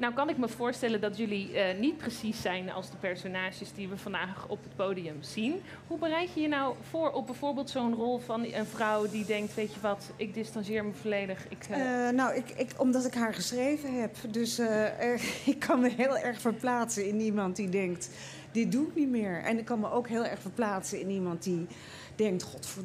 Nou 0.00 0.14
kan 0.14 0.28
ik 0.28 0.38
me 0.38 0.48
voorstellen 0.48 1.00
dat 1.00 1.16
jullie 1.16 1.58
eh, 1.58 1.78
niet 1.78 1.96
precies 1.96 2.42
zijn 2.42 2.70
als 2.70 2.90
de 2.90 2.96
personages 2.96 3.72
die 3.74 3.88
we 3.88 3.96
vandaag 3.96 4.48
op 4.48 4.62
het 4.62 4.76
podium 4.76 5.16
zien. 5.20 5.60
Hoe 5.86 5.98
bereid 5.98 6.34
je 6.34 6.40
je 6.40 6.48
nou 6.48 6.74
voor 6.90 7.10
op 7.10 7.26
bijvoorbeeld 7.26 7.70
zo'n 7.70 7.94
rol 7.94 8.18
van 8.18 8.44
een 8.44 8.66
vrouw 8.66 9.08
die 9.08 9.24
denkt, 9.24 9.54
weet 9.54 9.74
je 9.74 9.80
wat, 9.80 10.10
ik 10.16 10.34
distancieer 10.34 10.84
me 10.84 10.92
volledig. 10.92 11.46
Ik, 11.48 11.66
eh, 11.70 12.08
Eh, 12.08 12.14
nou, 12.14 12.42
ik, 12.56 12.70
omdat 12.76 13.06
ik 13.06 13.14
haar 13.14 13.34
geschreven 13.34 14.00
heb. 14.00 14.16
Dus 14.30 14.58
ik 15.52 15.58
kan 15.58 15.80
me 15.80 15.88
heel 15.88 16.18
erg 16.18 16.40
verplaatsen 16.40 17.08
in 17.08 17.20
iemand 17.20 17.56
die 17.56 17.68
denkt, 17.68 18.10
dit 18.52 18.72
doe 18.72 18.86
ik 18.86 18.94
niet 18.94 19.10
meer. 19.10 19.42
En 19.42 19.58
ik 19.58 19.64
kan 19.64 19.80
me 19.80 19.90
ook 19.90 20.08
heel 20.08 20.24
erg 20.24 20.40
verplaatsen 20.40 21.00
in 21.00 21.10
iemand 21.10 21.42
die 21.42 21.66
denkt, 22.14 22.42
godver... 22.42 22.82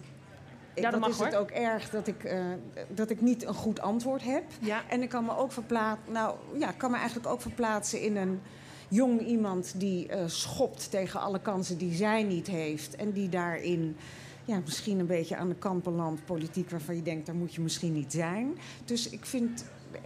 Ja, 0.76 0.92
dat 0.92 1.00
mag, 1.00 1.10
is 1.10 1.20
het 1.20 1.36
ook 1.36 1.50
erg 1.50 1.90
dat 1.90 2.08
ik, 2.08 2.24
eh, 2.24 2.46
dat 2.90 3.10
ik 3.10 3.22
niet 3.22 3.46
een 3.46 3.54
goed 3.54 3.80
antwoord 3.80 4.24
heb. 4.24 4.44
ja, 4.60 4.84
En 4.90 5.02
ik 5.02 5.10
kan 5.10 5.26
me 5.26 5.38
ook 5.38 5.52
verplaatsen, 5.52 6.14
nou 6.14 6.36
ja, 6.58 6.72
kan 6.72 6.92
me 6.92 6.98
eigenlijk 6.98 7.28
ook 7.28 7.42
verplaatsen 7.42 8.02
in 8.02 8.18
een 8.18 8.42
jong 8.88 9.22
iemand 9.22 9.74
die 9.78 10.08
eh, 10.08 10.24
schopt 10.26 10.92
tegen 10.92 11.20
alle 11.22 11.42
kansen 11.42 11.78
die 11.78 11.94
zij 11.94 12.24
niet 12.24 12.48
heeft. 12.48 12.96
En 12.96 13.12
die 13.12 13.30
daarin 13.30 13.98
ja, 14.46 14.60
misschien 14.66 15.00
een 15.00 15.06
beetje 15.06 15.36
aan 15.36 15.50
de 15.50 15.56
kant 15.56 15.84
belandt, 15.84 16.26
politiek, 16.26 16.70
waarvan 16.70 16.96
je 16.96 17.02
denkt, 17.02 17.26
daar 17.26 17.36
moet 17.36 17.54
je 17.54 17.62
misschien 17.62 17.94
niet 17.94 18.12
zijn. 18.12 18.58
Dus 18.86 19.10
ik 19.10 19.26
vind, 19.26 19.66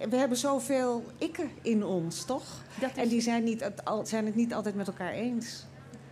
we 0.09 0.15
hebben 0.15 0.37
zoveel 0.37 1.03
ikken 1.17 1.49
in 1.61 1.85
ons, 1.85 2.25
toch? 2.25 2.63
is, 2.95 3.03
En 3.03 3.09
die 3.09 3.21
zijn, 3.21 3.43
niet, 3.43 3.71
zijn 4.03 4.25
het 4.25 4.35
niet 4.35 4.53
altijd 4.53 4.75
met 4.75 4.87
elkaar 4.87 5.11
eens. 5.11 5.65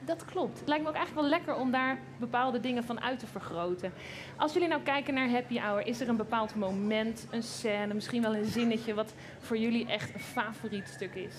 Dat 0.08 0.26
klopt. 0.26 0.60
Het 0.60 0.68
lijkt 0.68 0.84
me 0.84 0.90
ook 0.90 0.96
eigenlijk 0.96 1.28
wel 1.28 1.38
lekker 1.38 1.56
om 1.56 1.72
daar 1.72 1.98
bepaalde 2.20 2.60
dingen 2.60 2.84
van 2.84 3.02
uit 3.02 3.20
te 3.20 3.28
vergroten. 3.28 3.92
Als 4.38 4.54
jullie 4.54 4.68
nou 4.68 4.82
kijken 4.82 5.14
naar 5.14 5.30
Happy 5.30 5.60
Hour, 5.60 5.88
is 5.88 6.00
er 6.02 6.10
een 6.10 6.18
bepaald 6.18 6.56
moment, 6.56 7.28
een 7.30 7.44
scène, 7.44 7.94
misschien 7.94 8.22
wel 8.22 8.36
een 8.36 8.46
zinnetje 8.46 8.94
wat 8.94 9.14
voor 9.40 9.58
jullie 9.58 9.86
echt 9.88 10.14
een 10.14 10.20
favoriet 10.20 10.88
stuk 10.88 11.14
is? 11.16 11.34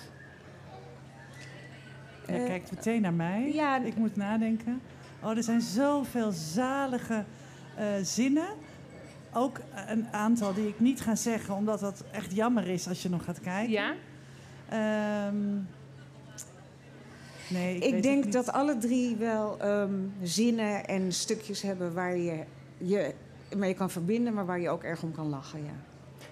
Je 2.26 2.32
Eh, 2.32 2.44
kijkt 2.46 2.70
meteen 2.70 3.00
naar 3.02 3.12
mij, 3.12 3.50
ja. 3.52 3.76
ik 3.78 3.96
moet 3.96 4.16
nadenken. 4.16 4.80
Oh, 5.22 5.36
er 5.36 5.42
zijn 5.42 5.60
zoveel 5.60 6.30
zalige 6.30 7.24
eh, 7.76 7.86
zinnen. 8.02 8.48
Ook 9.32 9.60
een 9.86 10.06
aantal 10.12 10.54
die 10.54 10.68
ik 10.68 10.80
niet 10.80 11.00
ga 11.00 11.14
zeggen, 11.14 11.54
omdat 11.54 11.80
dat 11.80 12.04
echt 12.12 12.34
jammer 12.34 12.66
is 12.68 12.88
als 12.88 13.02
je 13.02 13.08
nog 13.08 13.24
gaat 13.24 13.40
kijken. 13.40 13.70
Ja? 13.72 13.94
Ehm, 14.68 15.36
nee, 17.48 17.78
ik, 17.78 18.02
denk 18.02 18.32
dat 18.32 18.52
alle 18.52 18.78
drie 18.78 19.16
wel 19.16 19.58
ehm, 19.60 19.94
zinnen 20.22 20.86
en 20.86 21.12
stukjes 21.12 21.62
hebben 21.62 21.94
waar 21.94 22.16
je 22.16 22.44
je 22.78 23.14
mee 23.56 23.74
kan 23.74 23.90
verbinden, 23.90 24.34
maar 24.34 24.46
waar 24.46 24.60
je 24.60 24.68
ook 24.68 24.82
erg 24.82 25.02
om 25.02 25.12
kan 25.12 25.28
lachen. 25.28 25.64
Ja. 25.64 25.74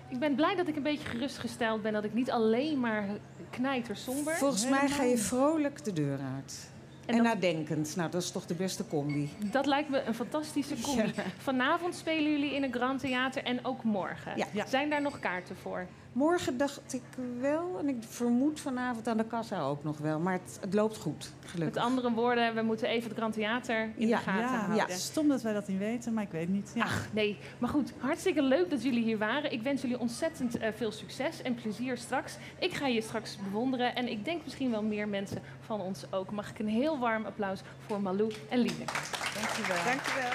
Ik 0.08 0.18
ben 0.18 0.34
blij 0.34 0.54
dat 0.54 0.68
ik 0.68 0.76
een 0.76 0.82
beetje 0.82 1.08
gerustgesteld 1.08 1.82
ben 1.82 1.92
dat 1.92 2.04
ik 2.04 2.14
niet 2.14 2.30
alleen 2.30 2.80
maar 2.80 3.08
knijter 3.50 3.96
somber. 3.96 4.34
Volgens 4.34 4.68
mij 4.68 4.88
ga 4.88 5.02
je 5.02 5.18
vrolijk 5.18 5.84
de 5.84 5.92
deur 5.92 6.18
uit. 6.34 6.70
En, 7.06 7.16
dat- 7.16 7.24
nadenkend. 7.24 7.96
Nou, 7.96 8.10
dat 8.10 8.22
is 8.22 8.30
toch 8.30 8.46
de 8.46 8.54
beste 8.54 8.86
combi. 8.86 9.30
Dat 9.50 9.66
lijkt 9.66 9.88
me 9.88 10.02
een 10.02 10.14
fantastische 10.14 10.80
combi. 10.80 11.12
Vanavond 11.38 11.94
spelen 11.94 12.30
jullie 12.30 12.54
in 12.54 12.62
een 12.62 12.72
Grand 12.72 13.00
Theater 13.00 13.44
en 13.44 13.64
ook 13.64 13.82
morgen. 13.82 14.32
Ja. 14.52 14.66
Zijn 14.66 14.90
daar 14.90 15.02
nog 15.02 15.18
kaarten 15.18 15.56
voor? 15.56 15.86
Morgen 16.16 16.56
dacht 16.56 16.92
ik 16.92 17.02
wel, 17.40 17.76
en 17.78 17.88
ik 17.88 17.96
vermoed 18.08 18.60
vanavond 18.60 19.08
aan 19.08 19.16
de 19.16 19.24
kassa 19.24 19.62
ook 19.62 19.84
nog 19.84 19.98
wel. 19.98 20.18
Maar 20.18 20.32
het, 20.32 20.58
het 20.60 20.74
loopt 20.74 20.96
goed, 20.96 21.32
gelukkig. 21.44 21.74
Met 21.74 21.84
andere 21.84 22.12
woorden, 22.12 22.54
we 22.54 22.62
moeten 22.62 22.88
even 22.88 23.08
het 23.08 23.18
Grand 23.18 23.34
Theater 23.34 23.90
in 23.96 24.08
Ja, 24.08 24.16
de 24.16 24.22
gaten 24.22 24.40
Ja, 24.40 24.48
houden. 24.58 24.76
Ja. 24.88 24.94
stom 24.94 25.28
dat 25.28 25.42
wij 25.42 25.52
dat 25.52 25.68
niet 25.68 25.78
weten, 25.78 26.14
maar 26.14 26.22
ik 26.22 26.30
weet 26.30 26.48
niet. 26.48 26.72
Ja. 26.74 26.82
Ach, 26.82 27.06
nee. 27.12 27.38
Maar 27.58 27.70
goed, 27.70 27.92
hartstikke 27.98 28.42
leuk 28.42 28.70
dat 28.70 28.82
jullie 28.82 29.02
hier 29.04 29.18
waren. 29.18 29.52
Ik 29.52 29.62
wens 29.62 29.80
jullie 29.82 29.98
ontzettend 29.98 30.58
eh, 30.58 30.68
veel 30.76 30.92
succes 30.92 31.42
en 31.42 31.54
plezier 31.54 31.96
straks. 31.98 32.36
Ik 32.58 32.72
ga 32.74 32.86
je 32.86 33.00
straks 33.00 33.38
bewonderen 33.44 33.94
en 33.94 34.08
ik 34.08 34.24
denk 34.24 34.44
misschien 34.44 34.70
wel 34.70 34.82
meer 34.82 35.08
mensen 35.08 35.42
van 35.60 35.80
ons 35.80 36.12
ook. 36.12 36.30
Mag 36.30 36.50
ik 36.50 36.58
een 36.58 36.68
heel 36.68 36.98
warm 36.98 37.24
applaus 37.24 37.60
voor 37.86 38.00
Malou 38.00 38.32
en 38.48 38.58
Lieneke. 38.58 38.92
Dankjewel. 39.34 39.84
Dankjewel. 39.84 40.30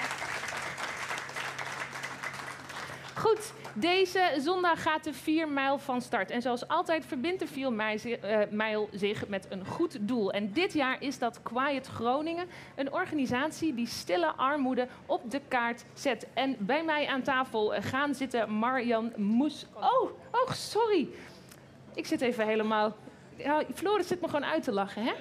Goed, 3.14 3.52
deze 3.74 4.34
zondag 4.38 4.82
gaat 4.82 5.04
de 5.04 5.12
4 5.14 5.48
mijl 5.48 5.78
van 5.78 6.00
start. 6.00 6.30
En 6.30 6.42
zoals 6.42 6.68
altijd 6.68 7.06
verbindt 7.06 7.38
de 7.40 7.46
4 7.46 7.72
mijl 7.72 7.98
zi- 7.98 8.12
eh, 8.12 8.38
mijl 8.50 8.88
zich 8.92 9.28
met 9.28 9.46
een 9.48 9.66
goed 9.66 9.96
doel. 10.00 10.32
En 10.32 10.52
dit 10.52 10.72
jaar 10.72 10.96
is 11.02 11.18
dat 11.18 11.42
Quiet 11.42 11.86
Groningen, 11.86 12.46
een 12.76 12.92
organisatie 12.92 13.74
die 13.74 13.86
stille 13.86 14.26
armoede 14.26 14.88
op 15.06 15.30
de 15.30 15.40
kaart 15.48 15.84
zet. 15.94 16.26
En 16.34 16.56
bij 16.58 16.84
mij 16.84 17.06
aan 17.06 17.22
tafel 17.22 17.74
eh, 17.74 17.82
gaan 17.84 18.14
zitten 18.14 18.50
Marjan 18.50 19.12
Moes. 19.16 19.66
Oh, 19.74 20.10
oh, 20.30 20.50
sorry. 20.50 21.08
Ik 21.94 22.06
zit 22.06 22.20
even 22.20 22.46
helemaal. 22.46 22.96
Floris 23.74 24.06
zit 24.06 24.20
me 24.20 24.26
gewoon 24.26 24.44
uit 24.44 24.62
te 24.62 24.72
lachen, 24.72 25.02
hè? 25.04 25.12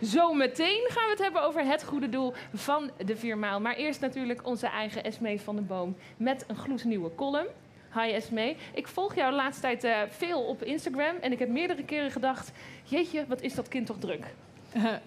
Zometeen 0.00 0.86
gaan 0.88 1.04
we 1.04 1.10
het 1.10 1.22
hebben 1.22 1.42
over 1.42 1.64
het 1.64 1.84
goede 1.84 2.08
doel 2.08 2.32
van 2.54 2.90
de 3.04 3.16
viermaal. 3.16 3.60
Maar 3.60 3.74
eerst 3.74 4.00
natuurlijk 4.00 4.46
onze 4.46 4.66
eigen 4.66 5.04
Esmee 5.04 5.40
van 5.40 5.54
den 5.54 5.66
Boom 5.66 5.96
met 6.16 6.44
een 6.46 6.56
gloednieuwe 6.56 7.14
column. 7.14 7.46
Hi 7.94 8.12
Esmee. 8.12 8.56
Ik 8.74 8.88
volg 8.88 9.14
jou 9.14 9.30
de 9.30 9.36
laatste 9.36 9.62
tijd 9.62 9.84
eh, 9.84 10.00
veel 10.08 10.42
op 10.42 10.62
Instagram 10.62 11.16
en 11.20 11.32
ik 11.32 11.38
heb 11.38 11.48
meerdere 11.48 11.84
keren 11.84 12.10
gedacht... 12.10 12.52
Jeetje, 12.84 13.26
wat 13.26 13.40
is 13.40 13.54
dat 13.54 13.68
kind 13.68 13.86
toch 13.86 13.98
druk? 13.98 14.34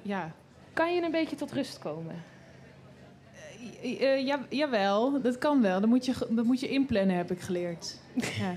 ja. 0.01 0.31
Kan 0.73 0.95
je 0.95 1.01
een 1.01 1.11
beetje 1.11 1.35
tot 1.35 1.51
rust 1.51 1.79
komen? 1.79 2.23
Eh, 3.81 4.01
eh, 4.01 4.25
ja, 4.25 4.39
jawel, 4.49 5.21
dat 5.21 5.37
kan 5.37 5.61
wel. 5.61 5.79
Dat 5.79 5.89
moet, 5.89 6.05
je, 6.05 6.13
dat 6.29 6.45
moet 6.45 6.59
je 6.59 6.67
inplannen, 6.67 7.15
heb 7.15 7.31
ik 7.31 7.39
geleerd. 7.39 7.97
Ja, 8.13 8.55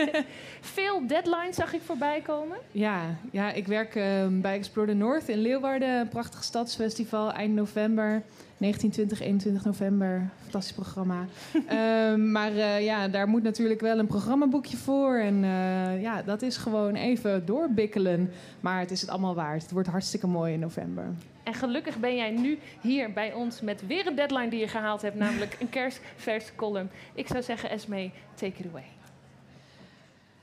Veel 0.60 1.06
deadlines 1.06 1.56
zag 1.56 1.72
ik 1.74 1.80
voorbij 1.80 2.20
komen. 2.20 2.56
ja, 2.70 3.16
ja 3.30 3.52
ik 3.52 3.66
werk 3.66 3.94
eh, 3.94 4.26
bij 4.30 4.54
Explore 4.54 4.86
the 4.86 4.94
North 4.94 5.28
in 5.28 5.38
Leeuwarden. 5.38 5.88
Een 5.88 6.08
prachtig 6.08 6.44
stadsfestival 6.44 7.32
eind 7.32 7.54
november. 7.54 8.22
19, 8.56 8.90
20, 8.90 9.20
21 9.20 9.64
november. 9.64 10.30
Fantastisch 10.42 10.74
programma. 10.74 11.24
Ehm, 11.66 12.32
maar 12.32 12.52
eh, 12.52 12.84
ja, 12.84 13.08
daar 13.08 13.28
moet 13.28 13.42
natuurlijk 13.42 13.80
wel 13.80 13.98
een 13.98 14.06
programmaboekje 14.06 14.76
voor. 14.76 15.16
En 15.16 15.44
ja, 16.00 16.22
dat 16.22 16.42
is 16.42 16.56
gewoon 16.56 16.94
even 16.94 17.46
doorbikkelen. 17.46 18.30
Maar 18.60 18.80
het 18.80 18.90
is 18.90 19.00
het 19.00 19.10
allemaal 19.10 19.34
waard. 19.34 19.62
Het 19.62 19.70
wordt 19.70 19.88
hartstikke 19.88 20.26
mooi 20.26 20.52
in 20.52 20.60
november. 20.60 21.04
En 21.42 21.54
gelukkig 21.54 21.98
ben 21.98 22.16
jij 22.16 22.30
nu 22.30 22.58
hier 22.80 23.12
bij 23.12 23.32
ons 23.32 23.60
met 23.60 23.86
weer 23.86 24.06
een 24.06 24.14
deadline 24.14 24.48
die 24.48 24.60
je 24.60 24.68
gehaald 24.68 25.02
hebt, 25.02 25.16
namelijk 25.16 25.56
een 25.60 25.70
kerstvers 25.70 26.54
column. 26.54 26.90
Ik 27.14 27.26
zou 27.26 27.42
zeggen, 27.42 27.70
Esmee, 27.70 28.12
take 28.34 28.58
it 28.58 28.66
away. 28.66 28.86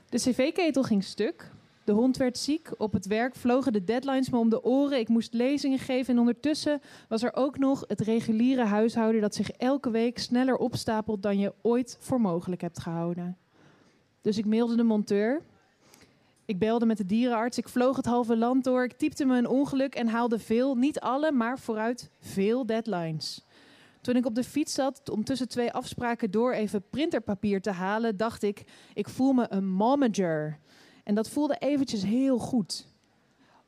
De 0.08 0.18
cv-ketel 0.18 0.82
ging 0.82 1.04
stuk. 1.04 1.50
De 1.84 1.92
hond 1.92 2.16
werd 2.16 2.38
ziek. 2.38 2.70
Op 2.76 2.92
het 2.92 3.06
werk 3.06 3.34
vlogen 3.34 3.72
de 3.72 3.84
deadlines 3.84 4.30
me 4.30 4.38
om 4.38 4.48
de 4.48 4.64
oren. 4.64 4.98
Ik 4.98 5.08
moest 5.08 5.34
lezingen 5.34 5.78
geven. 5.78 6.14
En 6.14 6.20
ondertussen 6.20 6.80
was 7.08 7.22
er 7.22 7.34
ook 7.34 7.58
nog 7.58 7.84
het 7.86 8.00
reguliere 8.00 8.64
huishouden 8.64 9.20
dat 9.20 9.34
zich 9.34 9.50
elke 9.50 9.90
week 9.90 10.18
sneller 10.18 10.56
opstapelt 10.56 11.22
dan 11.22 11.38
je 11.38 11.54
ooit 11.62 11.96
voor 12.00 12.20
mogelijk 12.20 12.60
hebt 12.60 12.80
gehouden. 12.80 13.36
Dus 14.20 14.38
ik 14.38 14.46
mailde 14.46 14.76
de 14.76 14.82
monteur. 14.82 15.42
Ik 16.50 16.58
belde 16.58 16.86
met 16.86 16.96
de 16.96 17.06
dierenarts. 17.06 17.58
Ik 17.58 17.68
vloog 17.68 17.96
het 17.96 18.06
halve 18.06 18.36
land 18.36 18.64
door. 18.64 18.84
Ik 18.84 18.92
typte 18.92 19.24
me 19.24 19.38
een 19.38 19.48
ongeluk 19.48 19.94
en 19.94 20.08
haalde 20.08 20.38
veel, 20.38 20.74
niet 20.74 21.00
alle, 21.00 21.32
maar 21.32 21.58
vooruit 21.58 22.10
veel 22.20 22.66
deadlines. 22.66 23.46
Toen 24.00 24.16
ik 24.16 24.26
op 24.26 24.34
de 24.34 24.44
fiets 24.44 24.74
zat 24.74 25.10
om 25.10 25.24
tussen 25.24 25.48
twee 25.48 25.72
afspraken 25.72 26.30
door 26.30 26.52
even 26.52 26.82
printerpapier 26.90 27.60
te 27.60 27.70
halen, 27.70 28.16
dacht 28.16 28.42
ik, 28.42 28.64
ik 28.94 29.08
voel 29.08 29.32
me 29.32 29.46
een 29.48 29.68
momager. 29.68 30.58
En 31.04 31.14
dat 31.14 31.28
voelde 31.28 31.56
eventjes 31.58 32.02
heel 32.02 32.38
goed. 32.38 32.86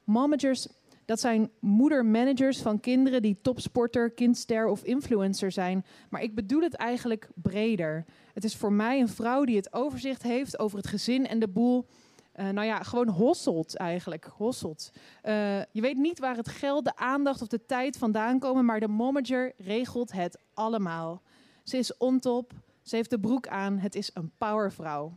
Momagers, 0.04 0.68
dat 1.04 1.20
zijn 1.20 1.50
moedermanagers 1.60 2.58
van 2.58 2.80
kinderen 2.80 3.22
die 3.22 3.38
topsporter, 3.42 4.10
kindster 4.10 4.66
of 4.66 4.84
influencer 4.84 5.52
zijn. 5.52 5.84
Maar 6.10 6.22
ik 6.22 6.34
bedoel 6.34 6.60
het 6.60 6.74
eigenlijk 6.74 7.28
breder. 7.34 8.04
Het 8.34 8.44
is 8.44 8.56
voor 8.56 8.72
mij 8.72 9.00
een 9.00 9.08
vrouw 9.08 9.44
die 9.44 9.56
het 9.56 9.72
overzicht 9.72 10.22
heeft 10.22 10.58
over 10.58 10.76
het 10.76 10.86
gezin 10.86 11.26
en 11.26 11.38
de 11.38 11.48
boel. 11.48 11.86
Eh, 12.32 12.48
nou 12.48 12.66
ja, 12.66 12.82
gewoon 12.82 13.08
hosselt 13.08 13.76
eigenlijk. 13.76 14.24
Hosselt. 14.24 14.92
Eh, 15.22 15.58
je 15.58 15.80
weet 15.80 15.96
niet 15.96 16.18
waar 16.18 16.36
het 16.36 16.48
geld, 16.48 16.84
de 16.84 16.96
aandacht 16.96 17.42
of 17.42 17.48
de 17.48 17.66
tijd 17.66 17.96
vandaan 17.96 18.38
komen, 18.38 18.64
maar 18.64 18.80
de 18.80 18.88
momager 18.88 19.52
regelt 19.56 20.12
het 20.12 20.38
allemaal. 20.54 21.22
Ze 21.62 21.76
is 21.76 21.96
on 21.96 22.18
top, 22.18 22.52
ze 22.82 22.96
heeft 22.96 23.10
de 23.10 23.20
broek 23.20 23.48
aan, 23.48 23.78
het 23.78 23.94
is 23.94 24.10
een 24.14 24.32
powervrouw. 24.38 25.12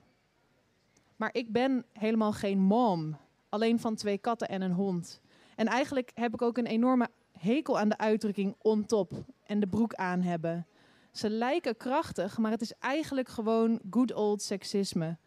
Maar 1.16 1.30
ik 1.34 1.52
ben 1.52 1.86
helemaal 1.94 2.32
geen 2.32 2.60
mom. 2.60 3.18
Alleen 3.50 3.80
van 3.80 3.96
twee 3.96 4.18
katten 4.18 4.48
en 4.48 4.62
een 4.62 4.72
hond. 4.72 5.22
En 5.56 5.68
eigenlijk 5.68 6.12
heb 6.14 6.34
ik 6.34 6.42
ook 6.42 6.58
een 6.58 6.66
enorme 6.66 7.10
hekel 7.40 7.80
aan 7.80 7.90
de 7.90 7.98
uitdrukking 7.98 8.56
on 8.62 8.86
top 8.86 9.12
en 9.46 9.60
de 9.60 9.68
broek 9.68 9.94
aan 9.94 10.22
hebben. 10.22 10.68
Ze 11.12 11.30
lijken 11.30 11.78
krachtig, 11.78 12.38
maar 12.38 12.52
het 12.52 12.62
is 12.62 12.74
eigenlijk 12.80 13.30
gewoon 13.30 13.80
good 13.90 14.14
old 14.14 14.42
seksisme. 14.42 15.18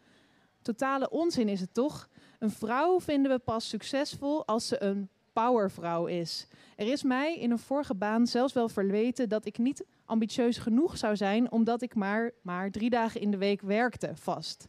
Totale 0.61 1.09
onzin 1.09 1.49
is 1.49 1.59
het 1.59 1.73
toch? 1.73 2.09
Een 2.39 2.51
vrouw 2.51 2.99
vinden 2.99 3.31
we 3.31 3.39
pas 3.39 3.69
succesvol 3.69 4.45
als 4.47 4.67
ze 4.67 4.83
een 4.83 5.09
powervrouw 5.33 6.05
is. 6.05 6.47
Er 6.75 6.87
is 6.87 7.03
mij 7.03 7.37
in 7.39 7.51
een 7.51 7.59
vorige 7.59 7.95
baan 7.95 8.27
zelfs 8.27 8.53
wel 8.53 8.69
verweten 8.69 9.29
dat 9.29 9.45
ik 9.45 9.57
niet 9.57 9.85
ambitieus 10.05 10.57
genoeg 10.57 10.97
zou 10.97 11.15
zijn, 11.15 11.51
omdat 11.51 11.81
ik 11.81 11.95
maar, 11.95 12.31
maar 12.41 12.71
drie 12.71 12.89
dagen 12.89 13.21
in 13.21 13.31
de 13.31 13.37
week 13.37 13.61
werkte 13.61 14.11
vast. 14.15 14.67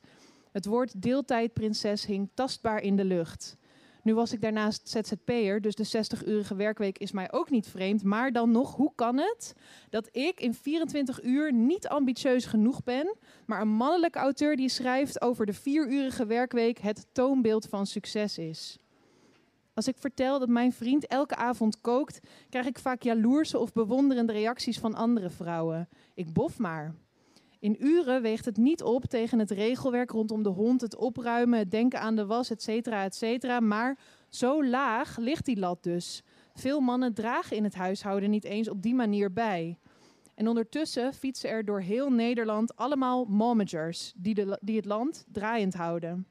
Het 0.52 0.66
woord 0.66 1.02
deeltijdprinses 1.02 2.06
hing 2.06 2.30
tastbaar 2.34 2.82
in 2.82 2.96
de 2.96 3.04
lucht. 3.04 3.56
Nu 4.02 4.14
was 4.14 4.32
ik 4.32 4.40
daarnaast 4.40 4.88
ZZP'er, 4.88 5.60
dus 5.60 5.74
de 5.74 5.86
60-urige 5.86 6.56
werkweek 6.56 6.98
is 6.98 7.12
mij 7.12 7.32
ook 7.32 7.50
niet 7.50 7.68
vreemd. 7.68 8.02
Maar 8.02 8.32
dan 8.32 8.50
nog, 8.50 8.76
hoe 8.76 8.92
kan 8.94 9.18
het 9.18 9.54
dat 9.90 10.08
ik 10.12 10.40
in 10.40 10.54
24 10.54 11.22
uur 11.22 11.52
niet 11.52 11.88
ambitieus 11.88 12.44
genoeg 12.44 12.82
ben, 12.82 13.16
maar 13.46 13.60
een 13.60 13.68
mannelijke 13.68 14.18
auteur 14.18 14.56
die 14.56 14.68
schrijft 14.68 15.20
over 15.20 15.46
de 15.46 15.54
4-urige 15.54 16.26
werkweek 16.26 16.78
het 16.78 17.06
toonbeeld 17.12 17.66
van 17.66 17.86
succes 17.86 18.38
is? 18.38 18.78
Als 19.74 19.88
ik 19.88 19.98
vertel 19.98 20.38
dat 20.38 20.48
mijn 20.48 20.72
vriend 20.72 21.06
elke 21.06 21.36
avond 21.36 21.80
kookt, 21.80 22.20
krijg 22.48 22.66
ik 22.66 22.78
vaak 22.78 23.02
jaloerse 23.02 23.58
of 23.58 23.72
bewonderende 23.72 24.32
reacties 24.32 24.78
van 24.78 24.94
andere 24.94 25.30
vrouwen. 25.30 25.88
Ik 26.14 26.32
bof 26.32 26.58
maar. 26.58 26.94
In 27.60 27.76
uren 27.78 28.22
weegt 28.22 28.44
het 28.44 28.56
niet 28.56 28.82
op 28.82 29.04
tegen 29.04 29.38
het 29.38 29.50
regelwerk 29.50 30.10
rondom 30.10 30.42
de 30.42 30.48
hond, 30.48 30.80
het 30.80 30.96
opruimen, 30.96 31.58
het 31.58 31.70
denken 31.70 32.00
aan 32.00 32.16
de 32.16 32.26
was, 32.26 32.50
et 32.50 32.62
cetera, 32.62 33.04
et 33.04 33.14
cetera. 33.14 33.60
Maar 33.60 33.98
zo 34.28 34.64
laag 34.64 35.16
ligt 35.16 35.44
die 35.44 35.58
lat 35.58 35.82
dus. 35.82 36.22
Veel 36.54 36.80
mannen 36.80 37.14
dragen 37.14 37.56
in 37.56 37.64
het 37.64 37.74
huishouden 37.74 38.30
niet 38.30 38.44
eens 38.44 38.68
op 38.68 38.82
die 38.82 38.94
manier 38.94 39.32
bij. 39.32 39.78
En 40.34 40.48
ondertussen 40.48 41.14
fietsen 41.14 41.50
er 41.50 41.64
door 41.64 41.80
heel 41.80 42.12
Nederland 42.12 42.76
allemaal 42.76 43.24
momagers 43.24 44.12
die, 44.16 44.34
de, 44.34 44.58
die 44.62 44.76
het 44.76 44.84
land 44.84 45.24
draaiend 45.32 45.74
houden. 45.74 46.26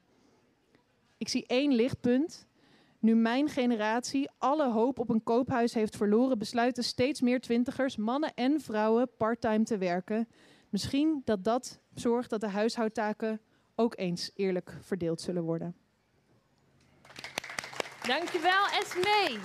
Ik 1.18 1.28
zie 1.28 1.46
één 1.46 1.74
lichtpunt. 1.74 2.46
Nu 2.98 3.14
mijn 3.14 3.48
generatie 3.48 4.30
alle 4.38 4.70
hoop 4.70 4.98
op 4.98 5.10
een 5.10 5.22
koophuis 5.22 5.74
heeft 5.74 5.96
verloren, 5.96 6.38
besluiten 6.38 6.84
steeds 6.84 7.20
meer 7.20 7.40
twintigers, 7.40 7.96
mannen 7.96 8.34
en 8.34 8.60
vrouwen, 8.60 9.08
parttime 9.16 9.64
te 9.64 9.78
werken. 9.78 10.28
Misschien 10.70 11.22
dat 11.24 11.44
dat 11.44 11.80
zorgt 11.94 12.30
dat 12.30 12.40
de 12.40 12.48
huishoudtaken 12.48 13.40
ook 13.74 13.98
eens 13.98 14.30
eerlijk 14.34 14.76
verdeeld 14.80 15.20
zullen 15.20 15.42
worden. 15.42 15.76
Dankjewel, 18.06 18.66
Esmee. 18.66 19.38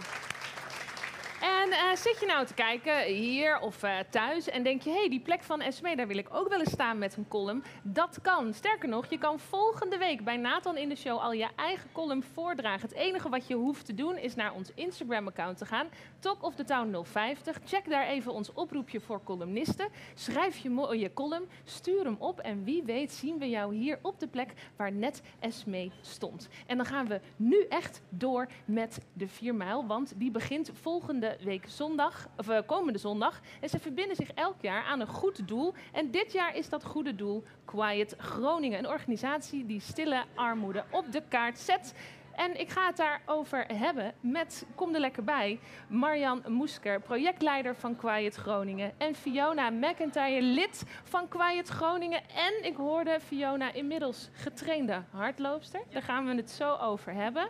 En 1.46 1.72
eh, 1.72 1.96
zit 1.96 2.20
je 2.20 2.26
nou 2.26 2.46
te 2.46 2.54
kijken 2.54 3.04
hier 3.04 3.60
of 3.60 3.84
eh, 3.84 3.98
thuis 4.10 4.50
en 4.50 4.64
denk 4.64 4.82
je... 4.82 4.90
hé, 4.90 4.96
hey, 4.96 5.10
die 5.10 5.20
plek 5.20 5.44
van 5.44 5.62
Esmee, 5.62 5.96
daar 5.96 6.08
wil 6.08 6.18
ik 6.18 6.28
ook 6.32 6.50
wel 6.50 6.60
eens 6.60 6.72
staan 6.72 6.98
met 6.98 7.18
een 7.18 7.28
column. 7.28 7.64
Dat 7.82 8.20
kan. 8.22 8.54
Sterker 8.54 8.90
nog, 8.90 9.10
je 9.10 9.18
kan 9.18 9.40
volgende 9.40 9.98
week 9.98 10.24
bij 10.24 10.38
Nathan 10.38 10.78
in 10.78 10.90
de 10.90 10.96
show... 10.96 11.20
al 11.20 11.32
je 11.32 11.48
eigen 11.56 11.90
column 11.92 12.24
voordragen. 12.34 12.90
Het 12.90 12.98
enige 12.98 13.30
wat 13.30 13.48
je 13.48 13.56
hoeft 13.56 13.86
te 13.86 13.94
doen 13.94 14.18
is 14.18 14.36
naar 14.36 14.54
ons 14.54 14.72
Instagram-account 14.76 15.58
te 15.58 15.66
gaan. 15.66 15.88
Talk 16.20 16.44
of 16.44 16.56
the 16.56 16.64
Town 16.64 17.04
050. 17.04 17.60
Check 17.66 17.90
daar 17.90 18.08
even 18.08 18.34
ons 18.34 18.54
oproepje 18.54 19.00
voor 19.00 19.24
columnisten. 19.24 19.88
Schrijf 20.14 20.58
je 20.58 20.70
mooie 20.70 21.14
column, 21.14 21.48
stuur 21.64 22.04
hem 22.04 22.18
op... 22.20 22.40
en 22.40 22.64
wie 22.64 22.84
weet 22.84 23.12
zien 23.12 23.38
we 23.38 23.50
jou 23.50 23.76
hier 23.76 24.00
op 24.02 24.20
de 24.20 24.28
plek 24.28 24.54
waar 24.76 24.92
net 24.92 25.22
Esmee 25.40 25.92
stond. 26.02 26.48
En 26.68 26.78
dan 26.78 26.86
gaan 26.86 27.08
we 27.08 27.20
nu 27.36 27.66
echt 27.70 28.02
door 28.10 28.48
met 28.66 29.00
de 29.14 29.28
4 29.28 29.56
mijl, 29.56 29.86
want 29.86 30.14
die 30.16 30.32
begint 30.32 30.72
volgende 30.82 31.35
week 31.44 31.66
zondag, 31.70 32.28
of 32.38 32.50
eh, 32.50 32.60
komende 32.66 33.00
zondag. 33.00 33.40
En 33.62 33.70
ze 33.70 33.80
verbinden 33.80 34.16
zich 34.16 34.32
elk 34.32 34.62
jaar 34.62 34.84
aan 34.84 35.00
een 35.00 35.08
goed 35.08 35.48
doel. 35.48 35.74
En 35.92 36.12
dit 36.12 36.32
jaar 36.32 36.56
is 36.56 36.70
dat 36.70 36.84
goede 36.84 37.16
doel 37.16 37.44
Quiet 37.66 38.16
Groningen. 38.18 38.80
Een 38.80 38.88
organisatie 38.88 39.66
die 39.66 39.80
stille 39.80 40.24
armoede 40.36 40.84
op 40.92 41.12
de 41.12 41.22
kaart 41.30 41.60
zet. 41.60 41.94
En 42.36 42.60
ik 42.60 42.70
ga 42.70 42.88
het 42.88 42.98
daarover 42.98 43.66
hebben 43.74 44.14
met, 44.20 44.66
kom 44.76 44.94
er 44.94 45.00
lekker 45.00 45.24
bij, 45.24 45.60
Marjan 45.88 46.44
Moesker, 46.48 47.02
projectleider 47.02 47.76
van 47.76 47.96
Quiet 47.96 48.36
Groningen. 48.36 48.94
En 48.98 49.16
Fiona 49.16 49.70
McIntyre, 49.70 50.42
lid 50.42 50.84
van 51.04 51.28
Quiet 51.28 51.68
Groningen. 51.68 52.22
En 52.30 52.66
ik 52.66 52.76
hoorde 52.76 53.20
Fiona 53.20 53.74
inmiddels 53.74 54.30
getrainde 54.34 55.04
hardloopster. 55.10 55.82
Daar 55.90 56.02
gaan 56.02 56.26
we 56.26 56.36
het 56.36 56.52
zo 56.52 56.76
over 56.76 57.14
hebben. 57.14 57.48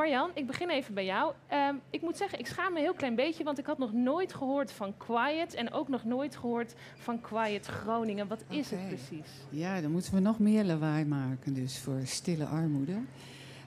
Marjan, 0.00 0.30
ik 0.34 0.46
begin 0.46 0.70
even 0.70 0.94
bij 0.94 1.04
jou. 1.04 1.32
Ehm, 1.46 1.74
ik 1.90 2.02
moet 2.02 2.16
zeggen, 2.16 2.38
ik 2.38 2.46
schaam 2.46 2.72
me 2.72 2.78
een 2.78 2.84
heel 2.84 2.94
klein 2.94 3.14
beetje, 3.14 3.44
want 3.44 3.58
ik 3.58 3.66
had 3.66 3.78
nog 3.78 3.92
nooit 3.92 4.34
gehoord 4.34 4.72
van 4.72 4.96
Quiet 4.96 5.54
en 5.54 5.72
ook 5.72 5.88
nog 5.88 6.04
nooit 6.04 6.36
gehoord 6.36 6.74
van 6.96 7.20
Quiet 7.20 7.66
Groningen. 7.66 8.28
Wat 8.28 8.44
is 8.48 8.70
het 8.70 8.88
precies? 8.88 9.30
Ja, 9.50 9.80
dan 9.80 9.90
moeten 9.90 10.14
we 10.14 10.20
nog 10.20 10.38
meer 10.38 10.64
lawaai 10.64 11.04
maken, 11.04 11.54
dus 11.54 11.78
voor 11.78 12.00
stille 12.04 12.44
armoede. 12.44 12.96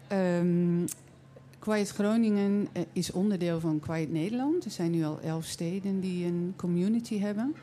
Ehm 0.07 0.85
Quiet 1.59 1.89
Groningen 1.89 2.67
eh, 2.71 2.81
is 2.93 3.11
onderdeel 3.11 3.59
van 3.59 3.79
Quiet 3.79 4.11
Nederland. 4.11 4.65
Er 4.65 4.71
zijn 4.71 4.91
nu 4.91 5.03
al 5.03 5.19
elf 5.19 5.45
steden 5.45 5.99
die 5.99 6.25
een 6.25 6.53
community 6.55 7.19
hebben. 7.19 7.55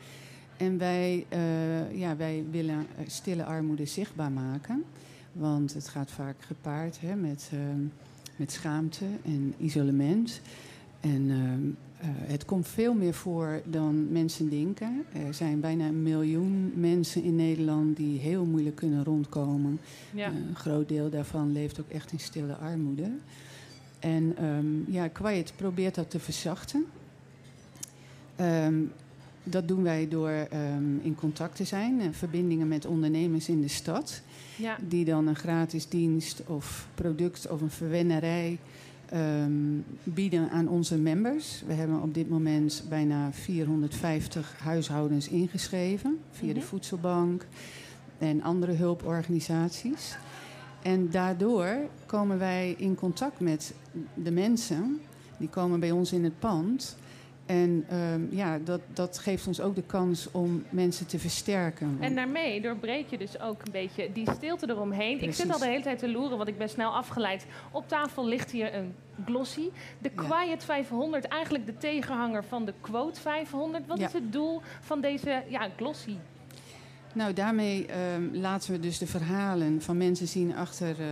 En 0.57 0.77
wij, 0.77 1.25
eh, 1.29 1.97
ja, 1.97 2.15
wij 2.15 2.45
willen 2.51 2.87
eh, 2.97 3.03
stille 3.07 3.43
armoede 3.43 3.85
zichtbaar 3.85 4.31
maken. 4.31 4.83
Want 5.31 5.73
het 5.73 5.87
gaat 5.87 6.11
vaak 6.11 6.35
gepaard 6.39 7.01
hè, 7.01 7.15
met, 7.15 7.49
ehm, 7.53 7.85
met 8.35 8.51
schaamte 8.51 9.05
en 9.23 9.53
isolement. 9.57 10.41
En 10.99 11.29
ehm, 11.29 11.69
eh, 11.97 12.09
het 12.31 12.45
komt 12.45 12.67
veel 12.67 12.93
meer 12.93 13.13
voor 13.13 13.61
dan 13.65 14.11
mensen 14.11 14.49
denken. 14.49 15.03
Er 15.27 15.33
zijn 15.33 15.59
bijna 15.59 15.87
een 15.87 16.03
miljoen 16.03 16.73
mensen 16.75 17.23
in 17.23 17.35
Nederland 17.35 17.97
die 17.97 18.19
heel 18.19 18.45
moeilijk 18.45 18.75
kunnen 18.75 19.03
rondkomen. 19.03 19.79
Ja. 20.13 20.27
Eh, 20.27 20.35
een 20.35 20.55
groot 20.55 20.89
deel 20.89 21.09
daarvan 21.09 21.51
leeft 21.51 21.79
ook 21.79 21.89
echt 21.89 22.11
in 22.11 22.19
stille 22.19 22.55
armoede. 22.55 23.11
En 23.99 24.33
ehm, 24.37 24.91
ja, 24.91 25.07
Quiet 25.07 25.53
probeert 25.55 25.95
dat 25.95 26.09
te 26.09 26.19
verzachten. 26.19 26.85
Ehm, 28.35 28.75
dat 29.43 29.67
doen 29.67 29.83
wij 29.83 30.07
door 30.07 30.47
in 31.01 31.15
contact 31.15 31.55
te 31.55 31.63
zijn, 31.63 32.01
en 32.01 32.13
verbindingen 32.13 32.67
met 32.67 32.85
ondernemers 32.85 33.49
in 33.49 33.61
de 33.61 33.67
stad, 33.67 34.21
Ja. 34.61 34.77
die 34.87 35.05
dan 35.05 35.27
een 35.27 35.35
gratis 35.35 35.87
dienst 35.87 36.41
of 36.47 36.87
product 36.95 37.47
of 37.49 37.61
een 37.61 37.69
verwennerij 37.71 38.57
ehm, 39.09 39.51
bieden 40.03 40.49
aan 40.49 40.67
onze 40.67 40.97
members. 40.97 41.63
We 41.67 41.73
hebben 41.73 42.01
op 42.01 42.13
dit 42.13 42.29
moment 42.29 42.83
bijna 42.89 43.31
450 43.33 44.55
huishoudens 44.63 45.27
ingeschreven 45.27 46.17
via 46.31 46.53
de 46.53 46.59
Mhm. 46.59 46.67
voedselbank 46.67 47.45
en 48.17 48.41
andere 48.43 48.71
hulporganisaties. 48.71 50.17
En 50.81 51.09
daardoor 51.09 51.75
komen 52.05 52.37
wij 52.39 52.75
in 52.77 52.95
contact 52.95 53.39
met 53.39 53.73
de 54.13 54.31
mensen. 54.31 54.99
Die 55.37 55.49
komen 55.49 55.79
bij 55.79 55.91
ons 55.91 56.11
in 56.13 56.23
het 56.23 56.39
pand. 56.39 56.95
En 57.51 57.85
ehm, 57.89 58.21
ja, 58.29 58.57
dat, 58.57 58.81
dat 58.93 59.17
geeft 59.17 59.47
ons 59.47 59.61
ook 59.61 59.75
de 59.75 59.83
kans 59.83 60.31
om 60.31 60.63
mensen 60.69 61.05
te 61.07 61.19
versterken. 61.19 61.97
En 61.99 62.15
daarmee 62.15 62.61
doorbreek 62.61 63.09
je 63.09 63.17
dus 63.17 63.39
ook 63.39 63.61
een 63.65 63.71
beetje 63.71 64.11
die 64.13 64.31
stilte 64.35 64.69
eromheen. 64.69 65.21
Ik 65.21 65.33
zit 65.33 65.51
al 65.53 65.59
de 65.59 65.65
hele 65.65 65.83
tijd 65.83 65.99
te 65.99 66.11
loeren, 66.11 66.37
want 66.37 66.49
ik 66.49 66.57
ben 66.57 66.69
snel 66.69 66.95
afgeleid. 66.95 67.45
Op 67.71 67.87
tafel 67.87 68.27
ligt 68.27 68.51
hier 68.51 68.75
een 68.75 68.93
glossy. 69.25 69.69
De. 69.99 70.09
Quiet 70.09 70.63
500, 70.63 71.25
eigenlijk 71.25 71.65
de 71.65 71.77
tegenhanger 71.77 72.43
van 72.43 72.65
de 72.65 72.73
Quote 72.81 73.19
500. 73.19 73.87
Wat 73.87 73.99
Ja. 73.99 74.07
is 74.07 74.13
het 74.13 74.31
doel 74.31 74.61
van 74.81 75.01
deze 75.01 75.43
ja, 75.47 75.69
glossy? 75.77 76.15
Nou, 77.13 77.33
daarmee 77.33 77.85
ehm, 77.85 78.23
laten 78.31 78.71
we 78.71 78.79
dus 78.79 78.97
de 78.97 79.07
verhalen 79.07 79.81
van 79.81 79.97
mensen 79.97 80.27
zien 80.27 80.55
achter 80.55 80.99
eh, 80.99 81.05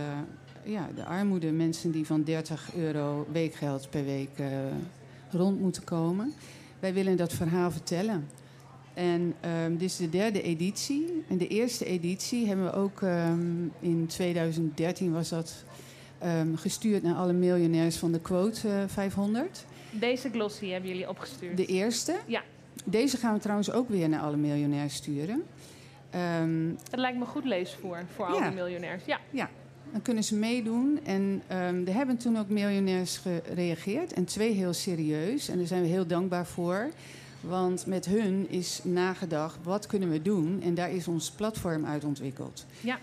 ja, 0.72 0.88
de 0.94 1.04
armoede. 1.04 1.52
Mensen 1.52 1.90
die 1.90 2.06
van 2.06 2.22
30 2.22 2.70
euro 2.76 3.26
weekgeld 3.32 3.90
per 3.90 4.04
week 4.04 4.38
eh, 4.38 4.46
rond 5.32 5.60
moeten 5.60 5.84
komen. 5.84 6.32
Wij 6.78 6.94
willen 6.94 7.16
dat 7.16 7.32
verhaal 7.32 7.70
vertellen. 7.70 8.28
En 8.94 9.34
ehm, 9.40 9.72
dit 9.72 9.82
is 9.82 9.96
de 9.96 10.08
derde 10.10 10.42
editie. 10.42 11.24
En 11.28 11.38
de 11.38 11.48
eerste 11.48 11.84
editie 11.84 12.46
hebben 12.46 12.64
we 12.64 12.72
ook 12.72 13.02
ehm, 13.02 13.40
in 13.80 14.06
2013 14.06 15.12
was 15.12 15.28
dat 15.28 15.64
ehm, 16.18 16.54
gestuurd 16.54 17.02
naar 17.02 17.14
alle 17.14 17.32
miljonairs 17.32 17.96
van 17.96 18.12
de 18.12 18.20
Quote 18.20 18.68
eh, 18.68 18.82
500. 18.86 19.64
Deze 19.90 20.30
glossy 20.30 20.68
hebben 20.68 20.90
jullie 20.90 21.08
opgestuurd. 21.08 21.56
De 21.56 21.66
eerste. 21.66 22.16
Ja. 22.26 22.42
Deze 22.84 23.16
gaan 23.16 23.34
we 23.34 23.40
trouwens 23.40 23.70
ook 23.70 23.88
weer 23.88 24.08
naar 24.08 24.20
alle 24.20 24.36
miljonairs 24.36 24.94
sturen. 24.94 25.42
Dat 26.90 26.98
lijkt 26.98 27.18
me 27.18 27.24
goed 27.24 27.44
leesvoer 27.44 28.02
voor 28.14 28.26
al 28.26 28.34
Ja. 28.38 28.46
die 28.46 28.54
miljonairs. 28.54 29.04
Ja. 29.04 29.18
Ja, 29.30 29.50
dan 29.92 30.02
kunnen 30.02 30.24
ze 30.24 30.34
meedoen. 30.34 31.00
En 31.04 31.42
ehm, 31.46 31.86
er 31.86 31.94
hebben 31.94 32.16
toen 32.16 32.38
ook 32.38 32.48
miljonairs 32.48 33.16
gereageerd. 33.16 34.12
En 34.12 34.24
twee 34.24 34.52
heel 34.52 34.72
serieus. 34.72 35.48
En 35.48 35.58
daar 35.58 35.66
zijn 35.66 35.82
we 35.82 35.88
heel 35.88 36.06
dankbaar 36.06 36.46
voor. 36.46 36.90
Want 37.40 37.86
met 37.86 38.06
hun 38.06 38.50
is 38.50 38.80
nagedacht, 38.84 39.58
wat 39.62 39.86
kunnen 39.86 40.10
we 40.10 40.22
doen? 40.22 40.62
En 40.62 40.74
daar 40.74 40.90
is 40.90 41.08
ons 41.08 41.30
platform 41.30 41.86
uit 41.86 42.04
ontwikkeld. 42.04 42.66
Ja. 42.80 42.98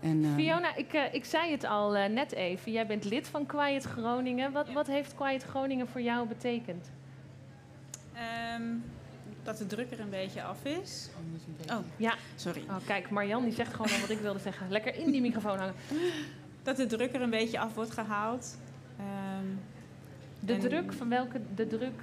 En, 0.00 0.24
ehm, 0.24 0.34
Fiona, 0.34 0.76
ik, 0.76 0.92
eh, 0.92 1.14
ik 1.14 1.24
zei 1.24 1.50
het 1.50 1.64
al 1.64 1.96
eh, 1.96 2.10
net 2.10 2.32
even. 2.32 2.72
Jij 2.72 2.86
bent 2.86 3.04
lid 3.04 3.28
van 3.28 3.46
Quiet 3.46 3.84
Groningen. 3.84 4.52
Wat, 4.52 4.72
wat 4.72 4.86
heeft 4.86 5.14
Quiet 5.14 5.42
Groningen 5.42 5.88
voor 5.88 6.00
jou 6.00 6.28
betekend? 6.28 6.90
Ehm, 8.14 8.62
dat 9.48 9.58
de 9.58 9.66
druk 9.66 9.90
er 9.92 10.00
een 10.00 10.10
beetje 10.10 10.42
af 10.42 10.64
is. 10.64 11.08
Oh, 11.70 11.76
Ja. 11.96 12.14
sorry. 12.36 12.62
Oh, 12.68 12.76
kijk, 12.86 13.10
Marjan 13.10 13.44
die 13.44 13.52
zegt 13.52 13.74
gewoon 13.74 13.92
al 13.92 14.00
wat 14.00 14.10
ik 14.10 14.18
wilde 14.18 14.38
zeggen. 14.38 14.70
Lekker 14.70 14.94
in 14.94 15.10
die 15.10 15.20
microfoon 15.20 15.58
hangen. 15.58 15.74
Dat 16.62 16.76
de 16.76 16.86
druk 16.86 17.14
er 17.14 17.20
een 17.22 17.30
beetje 17.30 17.58
af 17.58 17.74
wordt 17.74 17.90
gehaald. 17.90 18.58
Ehm, 18.98 19.44
De 20.40 20.52
En- 20.52 20.60
druk, 20.60 20.92
van 20.92 21.08
welke 21.08 21.40
de 21.54 21.66
druk? 21.66 22.00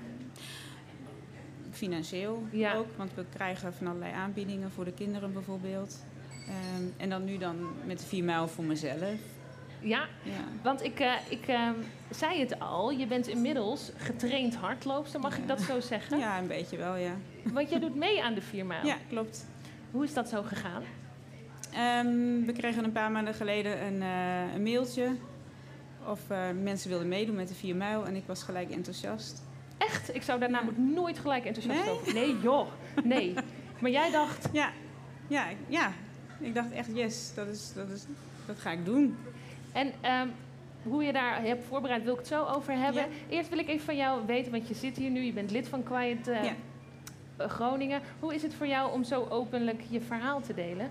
financieel 1.72 2.44
Ja. 2.52 2.74
ook, 2.76 2.88
want 2.98 3.14
we 3.14 3.26
krijgen 3.34 3.74
van 3.74 3.88
allerlei 3.88 4.14
aanbiedingen 4.14 4.72
voor 4.72 4.86
de 4.86 4.92
kinderen 4.94 5.34
bijvoorbeeld. 5.34 6.04
Ehm, 6.48 6.84
en 6.98 7.10
dan 7.10 7.24
nu 7.26 7.38
dan 7.38 7.56
met 7.86 8.00
de 8.00 8.06
4 8.06 8.24
mijl 8.24 8.48
voor 8.48 8.64
mezelf. 8.64 9.20
Ja, 9.86 10.08
Ja. 10.24 10.32
want 10.64 10.84
ik, 10.84 11.00
eh, 11.00 11.14
ik 11.30 11.48
eh, 11.48 11.70
zei 12.10 12.40
het 12.40 12.60
al. 12.60 12.92
Je 12.92 13.06
bent 13.08 13.28
inmiddels 13.28 13.92
getraind 13.98 14.56
hardloopster, 14.56 15.20
mag 15.20 15.38
ik 15.38 15.48
dat 15.48 15.62
zo 15.62 15.80
zeggen? 15.80 16.18
ja, 16.20 16.38
een 16.40 16.48
beetje 16.48 16.78
wel, 16.78 16.96
ja. 16.96 17.16
Want 17.44 17.70
jij 17.70 17.80
doet 17.80 17.96
mee 17.96 18.24
aan 18.24 18.34
de 18.34 18.42
4 18.42 18.66
mijl. 18.66 18.86
Ja, 18.86 18.98
klopt. 19.10 19.46
Hoe 19.92 20.04
is 20.04 20.14
dat 20.14 20.30
zo 20.30 20.42
gegaan? 20.44 20.84
Ehm, 21.74 22.46
we 22.46 22.52
kregen 22.58 22.84
een 22.84 22.92
paar 22.92 23.12
maanden 23.12 23.34
geleden 23.34 23.86
een, 23.86 24.02
eh, 24.02 24.54
een 24.54 24.64
mailtje 24.64 25.16
of 26.08 26.20
eh, 26.30 26.40
mensen 26.62 26.90
wilden 26.90 27.08
meedoen 27.08 27.36
met 27.36 27.48
de 27.48 27.54
4 27.56 27.76
mijl. 27.76 28.06
En 28.06 28.16
ik 28.16 28.24
was 28.26 28.44
gelijk 28.44 28.70
enthousiast. 28.72 29.42
Echt? 29.78 30.16
Ik 30.16 30.22
zou 30.22 30.40
daar 30.40 30.50
namelijk 30.50 30.78
nooit 30.78 31.20
gelijk 31.20 31.46
enthousiast 31.46 31.86
Nee? 31.86 31.90
over. 31.94 32.14
Nee, 32.14 32.40
joh. 32.42 32.68
Nee. 33.04 33.34
Maar 33.80 33.92
jij 33.92 34.12
dacht, 34.12 34.48
Ja, 34.52 34.70
ja, 35.28 35.50
ik- 35.50 35.58
ja. 35.68 35.92
Ik 36.40 36.54
dacht 36.56 36.72
echt, 36.72 36.90
yes, 36.94 37.32
dat, 37.36 37.48
is, 37.48 37.72
dat, 37.76 37.90
is, 37.90 38.06
dat 38.46 38.60
ga 38.60 38.72
ik 38.72 38.86
doen. 38.86 39.18
En 39.76 39.92
ehm, 40.02 40.28
hoe 40.84 41.04
je 41.04 41.14
daar 41.14 41.42
hebt 41.42 41.66
voorbereid, 41.66 42.04
wil 42.04 42.12
ik 42.14 42.20
het 42.20 42.28
zo 42.28 42.46
over 42.46 42.74
hebben. 42.78 43.02
Ja. 43.02 43.08
Eerst 43.30 43.50
wil 43.50 43.60
ik 43.60 43.68
even 43.68 43.86
van 43.86 43.96
jou 43.96 44.26
weten, 44.26 44.52
want 44.52 44.68
je 44.68 44.74
zit 44.74 44.98
hier 44.98 45.10
nu, 45.10 45.22
je 45.22 45.34
bent 45.34 45.52
lid 45.52 45.68
van 45.68 45.84
Quiet 45.84 46.28
eh, 46.28 46.44
Ja. 46.44 46.54
Groningen. 47.48 48.02
Hoe 48.20 48.34
is 48.34 48.42
het 48.42 48.54
voor 48.54 48.68
jou 48.68 48.92
om 48.94 49.04
zo 49.04 49.28
openlijk 49.30 49.82
je 49.90 50.02
verhaal 50.02 50.42
te 50.42 50.54
delen? 50.54 50.90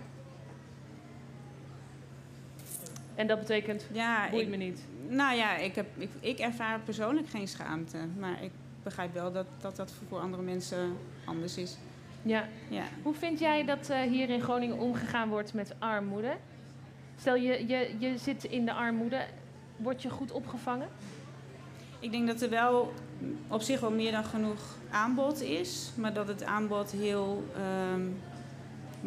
En 3.14 3.26
dat 3.26 3.38
betekent, 3.38 3.86
Ja, 3.92 4.28
boeit 4.30 4.42
ik, 4.42 4.48
me 4.48 4.56
niet. 4.56 4.84
nou 5.08 5.36
ja, 5.36 5.56
ik, 5.56 5.74
heb, 5.74 5.86
ik, 5.98 6.10
ik 6.20 6.38
ervaar 6.38 6.80
persoonlijk 6.80 7.28
geen 7.28 7.48
schaamte. 7.48 7.98
Maar 8.18 8.42
ik 8.42 8.50
begrijp 8.82 9.14
wel 9.14 9.32
dat 9.32 9.46
dat, 9.60 9.76
dat 9.76 9.92
voor 10.08 10.20
andere 10.20 10.42
mensen 10.42 10.96
anders 11.24 11.56
is. 11.56 11.76
Ja. 12.22 12.44
Ja. 12.68 12.82
Hoe 13.02 13.14
vind 13.14 13.38
jij 13.38 13.64
dat 13.64 13.88
eh, 13.90 14.00
hier 14.00 14.30
in 14.30 14.40
Groningen 14.40 14.78
omgegaan 14.78 15.28
wordt 15.28 15.54
met 15.54 15.74
armoede? 15.78 16.36
Stel 17.18 17.34
je, 17.34 17.66
je, 17.66 17.94
je 17.98 18.18
zit 18.18 18.44
in 18.44 18.64
de 18.64 18.72
armoede, 18.72 19.26
word 19.76 20.02
je 20.02 20.10
goed 20.10 20.32
opgevangen? 20.32 20.88
Ik 22.00 22.10
denk 22.10 22.26
dat 22.26 22.40
er 22.42 22.50
wel 22.50 22.92
op 23.48 23.62
zich 23.62 23.80
wel 23.80 23.90
meer 23.90 24.12
dan 24.12 24.24
genoeg 24.24 24.76
aanbod 24.90 25.40
is. 25.40 25.90
Maar 25.94 26.12
dat 26.12 26.28
het 26.28 26.44
aanbod 26.44 26.90
heel 26.90 27.44
ehm 27.56 28.02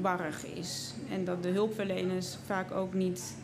warrig 0.01 0.45
is. 0.45 0.93
En 1.09 1.25
dat 1.25 1.43
de 1.43 1.49
hulpverleners 1.49 2.37
vaak 2.45 2.71
ook 2.71 2.93
niet 2.93 3.37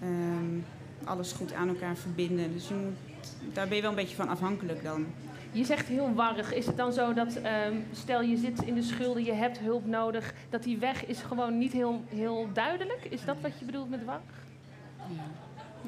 ehm, 0.00 0.58
alles 1.04 1.32
goed 1.32 1.52
aan 1.52 1.68
elkaar 1.68 1.96
verbinden. 1.96 2.52
Dus 2.52 2.68
je 2.68 2.74
moet, 2.74 3.07
daar 3.52 3.66
ben 3.66 3.76
je 3.76 3.82
wel 3.82 3.90
een 3.90 3.96
beetje 3.96 4.16
van 4.16 4.28
afhankelijk 4.28 4.82
dan. 4.82 5.06
Je 5.52 5.64
zegt 5.64 5.86
heel 5.86 6.14
warrig. 6.14 6.54
Is 6.54 6.66
het 6.66 6.76
dan 6.76 6.92
zo 6.92 7.12
dat, 7.12 7.36
ehm, 7.36 7.74
stel 7.92 8.22
je 8.22 8.36
zit 8.36 8.62
in 8.62 8.74
de 8.74 8.82
schulden, 8.82 9.24
je 9.24 9.32
hebt 9.32 9.58
hulp 9.58 9.86
nodig, 9.86 10.34
dat 10.50 10.62
die 10.62 10.78
weg 10.78 11.06
is 11.06 11.20
gewoon 11.20 11.58
niet 11.58 11.72
heel, 11.72 12.02
heel 12.08 12.48
duidelijk? 12.52 13.06
Is 13.10 13.24
dat 13.24 13.36
wat 13.40 13.58
je 13.58 13.64
bedoelt 13.64 13.90
met 13.90 14.04
warrig? 14.04 14.46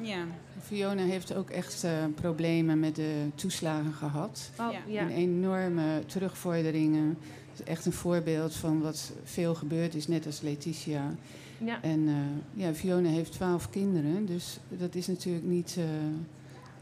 Ja. 0.01 0.25
Fiona 0.61 1.03
heeft 1.03 1.35
ook 1.35 1.49
echt 1.49 1.83
eh, 1.83 1.91
problemen 2.15 2.79
met 2.79 2.95
de 2.95 3.27
toeslagen 3.35 3.93
gehad. 3.93 4.51
Oh, 4.59 4.67
ja. 4.87 5.01
Een 5.01 5.09
enorme 5.09 6.05
terugvorderingen. 6.05 7.17
Is 7.53 7.63
echt 7.63 7.85
een 7.85 7.93
voorbeeld 7.93 8.55
van 8.55 8.81
wat 8.81 9.11
veel 9.23 9.55
gebeurd 9.55 9.95
is, 9.95 10.07
net 10.07 10.25
als 10.25 10.41
Letitia. 10.41 11.15
Ja. 11.57 11.81
En 11.81 12.07
eh, 12.07 12.63
ja, 12.63 12.73
Fiona 12.73 13.09
heeft 13.09 13.31
twaalf 13.31 13.69
kinderen, 13.69 14.25
dus 14.25 14.59
dat 14.69 14.95
is 14.95 15.07
natuurlijk 15.07 15.45
niet 15.45 15.75
eh, 15.77 15.83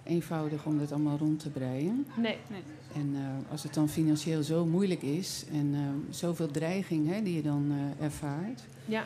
eenvoudig 0.09 0.65
om 0.65 0.79
dat 0.79 0.91
allemaal 0.91 1.17
rond 1.17 1.39
te 1.39 1.49
breien. 1.49 2.05
Nee. 2.15 2.37
nee. 2.47 2.61
En 2.95 3.11
eh, 3.15 3.51
als 3.51 3.63
het 3.63 3.73
dan 3.73 3.89
financieel 3.89 4.43
zo 4.43 4.65
moeilijk 4.65 5.01
is 5.01 5.45
en 5.51 5.71
eh, 5.73 6.13
zoveel 6.15 6.47
dreiging 6.51 7.07
hè, 7.09 7.21
die 7.23 7.35
je 7.35 7.41
dan 7.41 7.71
eh, 7.99 8.05
ervaart. 8.05 8.63
Ja. 8.85 9.03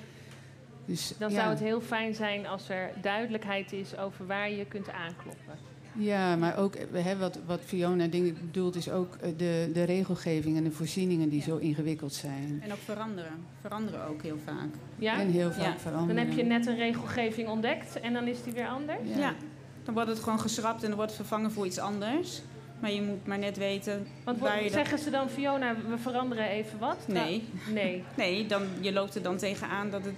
Dus, 0.85 1.13
Dan 1.17 1.29
ja. 1.29 1.35
zou 1.35 1.49
het 1.49 1.59
heel 1.59 1.81
fijn 1.81 2.15
zijn 2.15 2.47
als 2.47 2.69
er 2.69 2.91
duidelijkheid 3.01 3.71
is 3.73 3.97
over 3.97 4.25
waar 4.27 4.51
je 4.51 4.65
kunt 4.65 4.89
aankloppen. 4.89 5.71
Ja, 5.95 6.35
maar 6.35 6.57
ook 6.57 6.75
hè, 6.91 7.17
wat, 7.17 7.39
wat 7.45 7.59
Fiona 7.61 8.07
dingen 8.07 8.33
bedoelt, 8.33 8.75
is 8.75 8.89
ook 8.89 9.19
de, 9.37 9.69
de 9.73 9.83
regelgeving 9.83 10.57
en 10.57 10.63
de 10.63 10.71
voorzieningen 10.71 11.29
die 11.29 11.41
zo 11.41 11.57
ingewikkeld 11.57 12.13
zijn. 12.13 12.61
En 12.63 12.71
ook 12.71 12.77
veranderen. 12.77 13.31
Veranderen 13.61 14.07
ook 14.07 14.21
heel 14.21 14.37
vaak. 14.45 14.69
Ja? 14.95 15.19
En 15.19 15.29
heel 15.29 15.51
vaak 15.51 15.73
Ja. 15.73 15.79
veranderen. 15.79 16.15
Dan 16.15 16.25
heb 16.25 16.37
je 16.37 16.43
net 16.43 16.65
een 16.65 16.77
regelgeving 16.77 17.47
ontdekt 17.49 17.99
en 17.99 18.13
dan 18.13 18.27
is 18.27 18.43
die 18.43 18.53
weer 18.53 18.67
anders? 18.67 18.99
Ja. 19.15 19.33
Dan 19.83 19.93
wordt 19.93 20.09
het 20.09 20.19
gewoon 20.19 20.39
geschrapt 20.39 20.81
en 20.81 20.87
dan 20.87 20.95
wordt 20.95 21.11
het 21.11 21.19
vervangen 21.19 21.51
voor 21.51 21.65
iets 21.65 21.79
anders. 21.79 22.41
Maar 22.79 22.91
je 22.91 23.01
moet 23.01 23.27
maar 23.27 23.37
net 23.37 23.57
weten 23.57 24.07
Want 24.23 24.39
wat, 24.39 24.51
zeggen 24.71 24.99
ze 24.99 25.09
dan, 25.09 25.29
Fiona, 25.29 25.75
we 25.89 25.97
veranderen 25.97 26.47
even 26.47 26.79
wat? 26.79 26.97
Nee. 27.07 27.43
Nou, 27.63 27.73
nee. 27.73 28.03
Nee, 28.17 28.45
dan, 28.45 28.61
je 28.79 28.93
loopt 28.93 29.15
er 29.15 29.21
dan 29.21 29.37
tegenaan 29.37 29.89
dat 29.89 30.05
het 30.05 30.15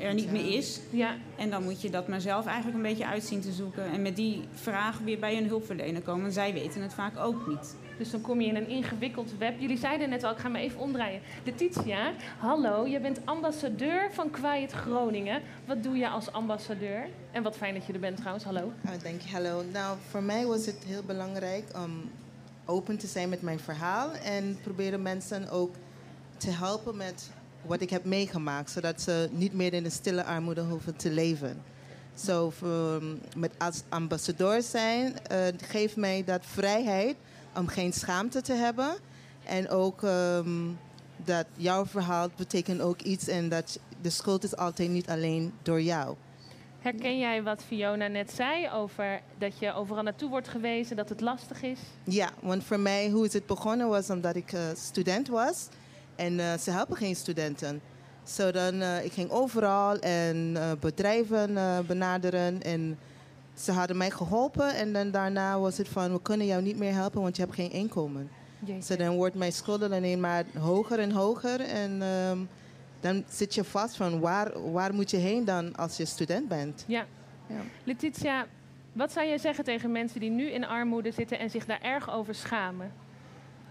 er 0.00 0.14
niet 0.14 0.32
meer 0.32 0.56
is. 0.56 0.80
Ja. 0.90 1.14
En 1.36 1.50
dan 1.50 1.62
moet 1.62 1.82
je 1.82 1.90
dat 1.90 2.08
maar 2.08 2.20
zelf 2.20 2.46
eigenlijk 2.46 2.76
een 2.76 2.82
beetje 2.82 3.06
uitzien 3.06 3.40
te 3.40 3.52
zoeken. 3.52 3.84
En 3.92 4.02
met 4.02 4.16
die 4.16 4.42
vraag 4.52 4.98
weer 4.98 5.18
bij 5.18 5.36
een 5.36 5.46
hulpverlener 5.46 6.02
komen. 6.02 6.32
Zij 6.32 6.52
weten 6.52 6.82
het 6.82 6.94
vaak 6.94 7.18
ook 7.18 7.46
niet. 7.46 7.76
Dus 8.00 8.10
dan 8.10 8.20
kom 8.20 8.40
je 8.40 8.46
in 8.46 8.56
een 8.56 8.68
ingewikkeld 8.68 9.32
web. 9.38 9.60
Jullie 9.60 9.78
zeiden 9.78 10.08
net 10.08 10.24
al, 10.24 10.30
ik 10.30 10.38
ga 10.38 10.48
me 10.48 10.58
even 10.58 10.80
omdraaien. 10.80 11.20
Letitia, 11.44 12.12
hallo, 12.38 12.86
je 12.86 13.00
bent 13.00 13.18
ambassadeur 13.24 14.10
van 14.12 14.30
Quiet 14.30 14.72
Groningen. 14.72 15.42
Wat 15.66 15.82
doe 15.82 15.96
je 15.96 16.08
als 16.08 16.32
ambassadeur? 16.32 17.08
En 17.30 17.42
wat 17.42 17.56
fijn 17.56 17.74
dat 17.74 17.86
je 17.86 17.92
er 17.92 18.00
bent 18.00 18.16
trouwens, 18.16 18.44
hallo. 18.44 18.72
Oh, 18.84 19.02
dank 19.02 19.20
je, 19.20 19.30
hallo. 19.30 19.62
Nou, 19.72 19.96
voor 20.08 20.22
mij 20.22 20.46
was 20.46 20.66
het 20.66 20.84
heel 20.86 21.02
belangrijk 21.02 21.64
om 21.84 22.10
open 22.64 22.96
te 22.96 23.06
zijn 23.06 23.28
met 23.28 23.42
mijn 23.42 23.60
verhaal 23.60 24.12
en 24.12 24.58
proberen 24.62 25.02
mensen 25.02 25.50
ook 25.50 25.74
te 26.36 26.50
helpen 26.50 26.96
met 26.96 27.30
wat 27.66 27.80
ik 27.80 27.90
heb 27.90 28.04
meegemaakt, 28.04 28.70
zodat 28.70 29.00
ze 29.00 29.28
niet 29.32 29.52
meer 29.52 29.72
in 29.72 29.82
de 29.82 29.90
stille 29.90 30.24
armoede 30.24 30.62
hoeven 30.62 30.96
te 30.96 31.10
leven. 31.10 31.62
Zo, 32.14 32.52
met 33.36 33.52
als 33.58 33.82
ambassadeur 33.88 34.62
zijn, 34.62 35.26
eh, 35.26 35.46
geeft 35.56 35.96
mij 35.96 36.24
dat 36.24 36.40
vrijheid 36.46 37.16
om 37.56 37.66
geen 37.66 37.92
schaamte 37.92 38.40
te 38.40 38.52
hebben. 38.52 38.96
En 39.44 39.68
ook 39.68 40.02
ehm, 40.02 40.68
dat 41.16 41.46
jouw 41.56 41.86
verhaal 41.86 42.28
betekent 42.36 42.80
ook 42.80 43.00
iets 43.00 43.28
en 43.28 43.48
dat 43.48 43.78
de 44.00 44.10
schuld 44.10 44.44
is 44.44 44.56
altijd 44.56 44.90
niet 44.90 45.08
alleen 45.08 45.52
door 45.62 45.82
jou. 45.82 46.16
Herken 46.80 47.18
jij 47.18 47.42
wat 47.42 47.62
Fiona 47.66 48.06
net 48.06 48.30
zei 48.30 48.70
over 48.70 49.20
dat 49.38 49.58
je 49.58 49.72
overal 49.72 50.02
naartoe 50.02 50.28
wordt 50.30 50.48
gewezen, 50.48 50.96
dat 50.96 51.08
het 51.08 51.20
lastig 51.20 51.62
is? 51.62 51.78
Ja, 52.04 52.30
want 52.40 52.64
voor 52.64 52.80
mij, 52.80 53.10
hoe 53.10 53.26
is 53.26 53.32
het 53.32 53.46
begonnen 53.46 53.88
was 53.88 54.10
omdat 54.10 54.36
ik 54.36 54.52
eh, 54.52 54.60
student 54.74 55.28
was. 55.28 55.68
En 56.16 56.40
eh, 56.40 56.58
ze 56.58 56.70
helpen 56.70 56.96
geen 56.96 57.16
studenten. 57.16 57.80
Zo 58.24 58.50
dan, 58.50 58.80
eh, 58.80 59.04
ik 59.04 59.12
ging 59.12 59.30
overal 59.30 59.98
en 59.98 60.56
bedrijven 60.80 61.54
benaderen. 61.86 62.62
En 62.62 62.98
ze 63.54 63.72
hadden 63.72 63.96
mij 63.96 64.10
geholpen. 64.10 64.74
En 64.74 64.92
dan 64.92 65.10
daarna 65.10 65.58
was 65.58 65.78
het 65.78 65.88
van, 65.88 66.12
we 66.12 66.22
kunnen 66.22 66.46
jou 66.46 66.62
niet 66.62 66.78
meer 66.78 66.92
helpen, 66.92 67.22
want 67.22 67.36
je 67.36 67.42
hebt 67.42 67.54
geen 67.54 67.70
inkomen. 67.70 68.30
Zo 68.82 68.96
dan 68.96 69.16
wordt 69.16 69.34
mijn 69.34 69.52
schulden 69.52 69.92
alleen 69.92 70.20
maar 70.20 70.44
hoger 70.58 70.98
en 70.98 71.10
hoger. 71.10 71.60
En 71.60 72.02
ehm, 72.02 72.38
dan 73.00 73.24
zit 73.28 73.54
je 73.54 73.64
vast 73.64 73.96
van, 73.96 74.20
waar, 74.20 74.70
waar 74.72 74.94
moet 74.94 75.10
je 75.10 75.16
heen 75.16 75.44
dan 75.44 75.76
als 75.76 75.96
je 75.96 76.04
student 76.04 76.48
bent? 76.48 76.84
Ja. 76.86 77.06
Letitia, 77.84 78.46
wat 78.92 79.12
zou 79.12 79.26
jij 79.26 79.38
zeggen 79.38 79.64
tegen 79.64 79.92
mensen 79.92 80.20
die 80.20 80.30
nu 80.30 80.50
in 80.50 80.64
armoede 80.64 81.10
zitten 81.10 81.38
en 81.38 81.50
zich 81.50 81.66
daar 81.66 81.80
erg 81.82 82.10
over 82.10 82.34
schamen? 82.34 82.92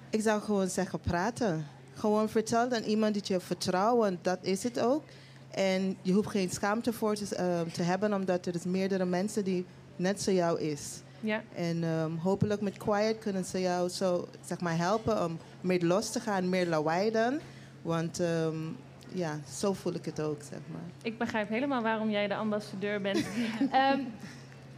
Ik 0.09 0.21
zou 0.21 0.41
gewoon 0.41 0.67
zeggen 0.67 0.99
praten. 0.99 1.67
Gewoon 1.93 2.29
vertel 2.29 2.71
aan 2.71 2.83
iemand 2.83 3.13
die 3.13 3.23
je 3.25 3.39
vertrouwt, 3.39 3.97
want 3.97 4.23
dat 4.23 4.39
is 4.41 4.63
het 4.63 4.79
ook. 4.79 5.03
En 5.51 5.97
je 6.01 6.13
hoeft 6.13 6.29
geen 6.29 6.49
schaamte 6.49 6.93
voor 6.93 7.15
te, 7.15 7.35
eh, 7.35 7.61
te 7.61 7.83
hebben, 7.83 8.13
omdat 8.13 8.45
er 8.45 8.55
is 8.55 8.63
meerdere 8.63 9.05
mensen 9.05 9.43
die 9.43 9.65
net 9.95 10.21
zo 10.21 10.31
jou 10.31 10.59
is. 10.59 11.01
Ja. 11.19 11.41
En 11.55 11.83
ehm, 11.83 12.15
hopelijk 12.15 12.61
met 12.61 12.77
Quiet 12.77 13.19
kunnen 13.19 13.45
ze 13.45 13.59
jou 13.59 13.89
zo 13.89 14.27
zeg 14.45 14.59
maar, 14.59 14.77
helpen 14.77 15.25
om 15.25 15.37
meer 15.61 15.83
los 15.83 16.11
te 16.11 16.19
gaan, 16.19 16.49
meer 16.49 16.67
lawaai 16.67 17.11
dan. 17.11 17.39
Want 17.81 18.19
ehm, 18.19 18.57
ja, 19.13 19.39
zo 19.49 19.73
voel 19.73 19.93
ik 19.93 20.05
het 20.05 20.21
ook, 20.21 20.41
zeg 20.41 20.59
maar. 20.71 20.81
Ik 21.01 21.17
begrijp 21.17 21.49
helemaal 21.49 21.81
waarom 21.81 22.09
jij 22.09 22.27
de 22.27 22.35
ambassadeur 22.35 23.01
bent. 23.01 23.25
Ehm, 23.71 23.99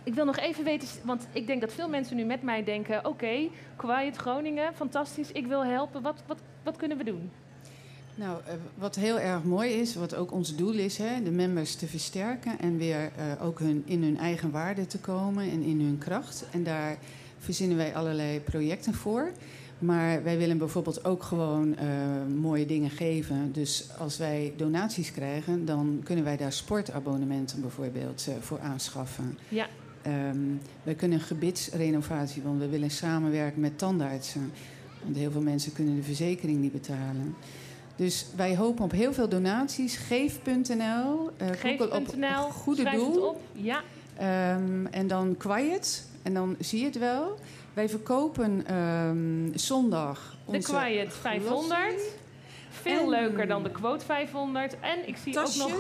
ik 0.03 0.13
wil 0.13 0.25
nog 0.25 0.37
even 0.37 0.63
weten, 0.63 0.87
want 1.03 1.27
ik 1.31 1.47
denk 1.47 1.61
dat 1.61 1.73
veel 1.73 1.89
mensen 1.89 2.15
nu 2.15 2.23
met 2.23 2.41
mij 2.41 2.63
denken: 2.63 3.05
oké, 3.05 3.49
Quiet 3.75 4.15
Groningen, 4.15 4.73
fantastisch, 4.75 5.31
ik 5.31 5.47
wil 5.47 5.65
helpen. 5.65 6.01
Wat, 6.01 6.23
wat, 6.27 6.39
wat 6.63 6.77
kunnen 6.77 6.97
we 6.97 7.03
doen? 7.03 7.31
Nou, 8.15 8.39
eh, 8.45 8.53
wat 8.75 8.95
heel 8.95 9.19
erg 9.19 9.43
mooi 9.43 9.71
is, 9.71 9.95
wat 9.95 10.15
ook 10.15 10.31
ons 10.31 10.55
doel 10.55 10.73
is, 10.73 10.97
hè, 10.97 11.23
de 11.23 11.31
members 11.31 11.75
te 11.75 11.87
versterken 11.87 12.59
en 12.59 12.77
weer 12.77 13.11
eh, 13.17 13.45
ook 13.45 13.59
hun, 13.59 13.83
in 13.85 14.03
hun 14.03 14.17
eigen 14.17 14.51
waarde 14.51 14.87
te 14.87 14.99
komen 14.99 15.51
en 15.51 15.61
in 15.61 15.81
hun 15.81 15.97
kracht. 15.97 16.45
En 16.51 16.63
daar 16.63 16.97
verzinnen 17.39 17.77
wij 17.77 17.95
allerlei 17.95 18.39
projecten 18.39 18.93
voor. 18.93 19.31
Maar 19.79 20.23
wij 20.23 20.37
willen 20.37 20.57
bijvoorbeeld 20.57 21.05
ook 21.05 21.23
gewoon 21.23 21.75
eh, 21.75 21.87
mooie 22.39 22.65
dingen 22.65 22.89
geven. 22.89 23.51
Dus 23.51 23.89
als 23.97 24.17
wij 24.17 24.53
donaties 24.57 25.11
krijgen, 25.11 25.65
dan 25.65 26.01
kunnen 26.03 26.23
wij 26.23 26.37
daar 26.37 26.53
sportabonnementen 26.53 27.61
bijvoorbeeld 27.61 28.27
voor 28.39 28.59
aanschaffen. 28.59 29.37
Ja. 29.49 29.67
Ehm, 30.01 30.37
wij 30.83 30.95
kunnen 30.95 31.17
een 31.17 31.23
gebitsrenovatie, 31.23 32.41
want 32.41 32.59
we 32.59 32.69
willen 32.69 32.91
samenwerken 32.91 33.61
met 33.61 33.77
tandartsen. 33.77 34.51
Want 35.03 35.15
heel 35.15 35.31
veel 35.31 35.41
mensen 35.41 35.73
kunnen 35.73 35.95
de 35.95 36.03
verzekering 36.03 36.59
niet 36.59 36.71
betalen. 36.71 37.35
Dus 38.01 38.25
wij 38.35 38.55
hopen 38.55 38.83
op 38.83 38.91
heel 38.91 39.13
veel 39.13 39.29
donaties. 39.29 39.95
Geef.nl. 39.97 41.29
eh, 41.37 41.47
Google 41.47 41.85
op 41.91 42.07
Geef.nl, 42.07 42.49
goede 42.49 42.81
schrijf 42.81 42.95
doel. 42.97 43.13
het 43.13 43.21
op. 43.23 43.41
Ja. 43.51 43.81
Ehm, 44.17 44.85
en 44.85 45.07
dan 45.07 45.35
quiet. 45.37 46.05
En 46.23 46.33
dan 46.33 46.55
zie 46.59 46.79
je 46.79 46.85
het 46.85 46.97
wel. 46.97 47.37
Wij 47.73 47.89
verkopen 47.89 48.63
ehm, 48.67 49.57
zondag 49.57 50.35
De 50.45 50.51
onze 50.55 50.71
Quiet 50.73 51.13
500. 51.13 52.01
Veel 52.69 52.99
En- 53.01 53.09
leuker 53.09 53.47
dan 53.47 53.63
de 53.63 53.71
Quote 53.71 54.05
500. 54.05 54.75
En 54.79 55.07
ik 55.07 55.17
zie 55.23 55.39
ook 55.39 55.55
nog 55.55 55.71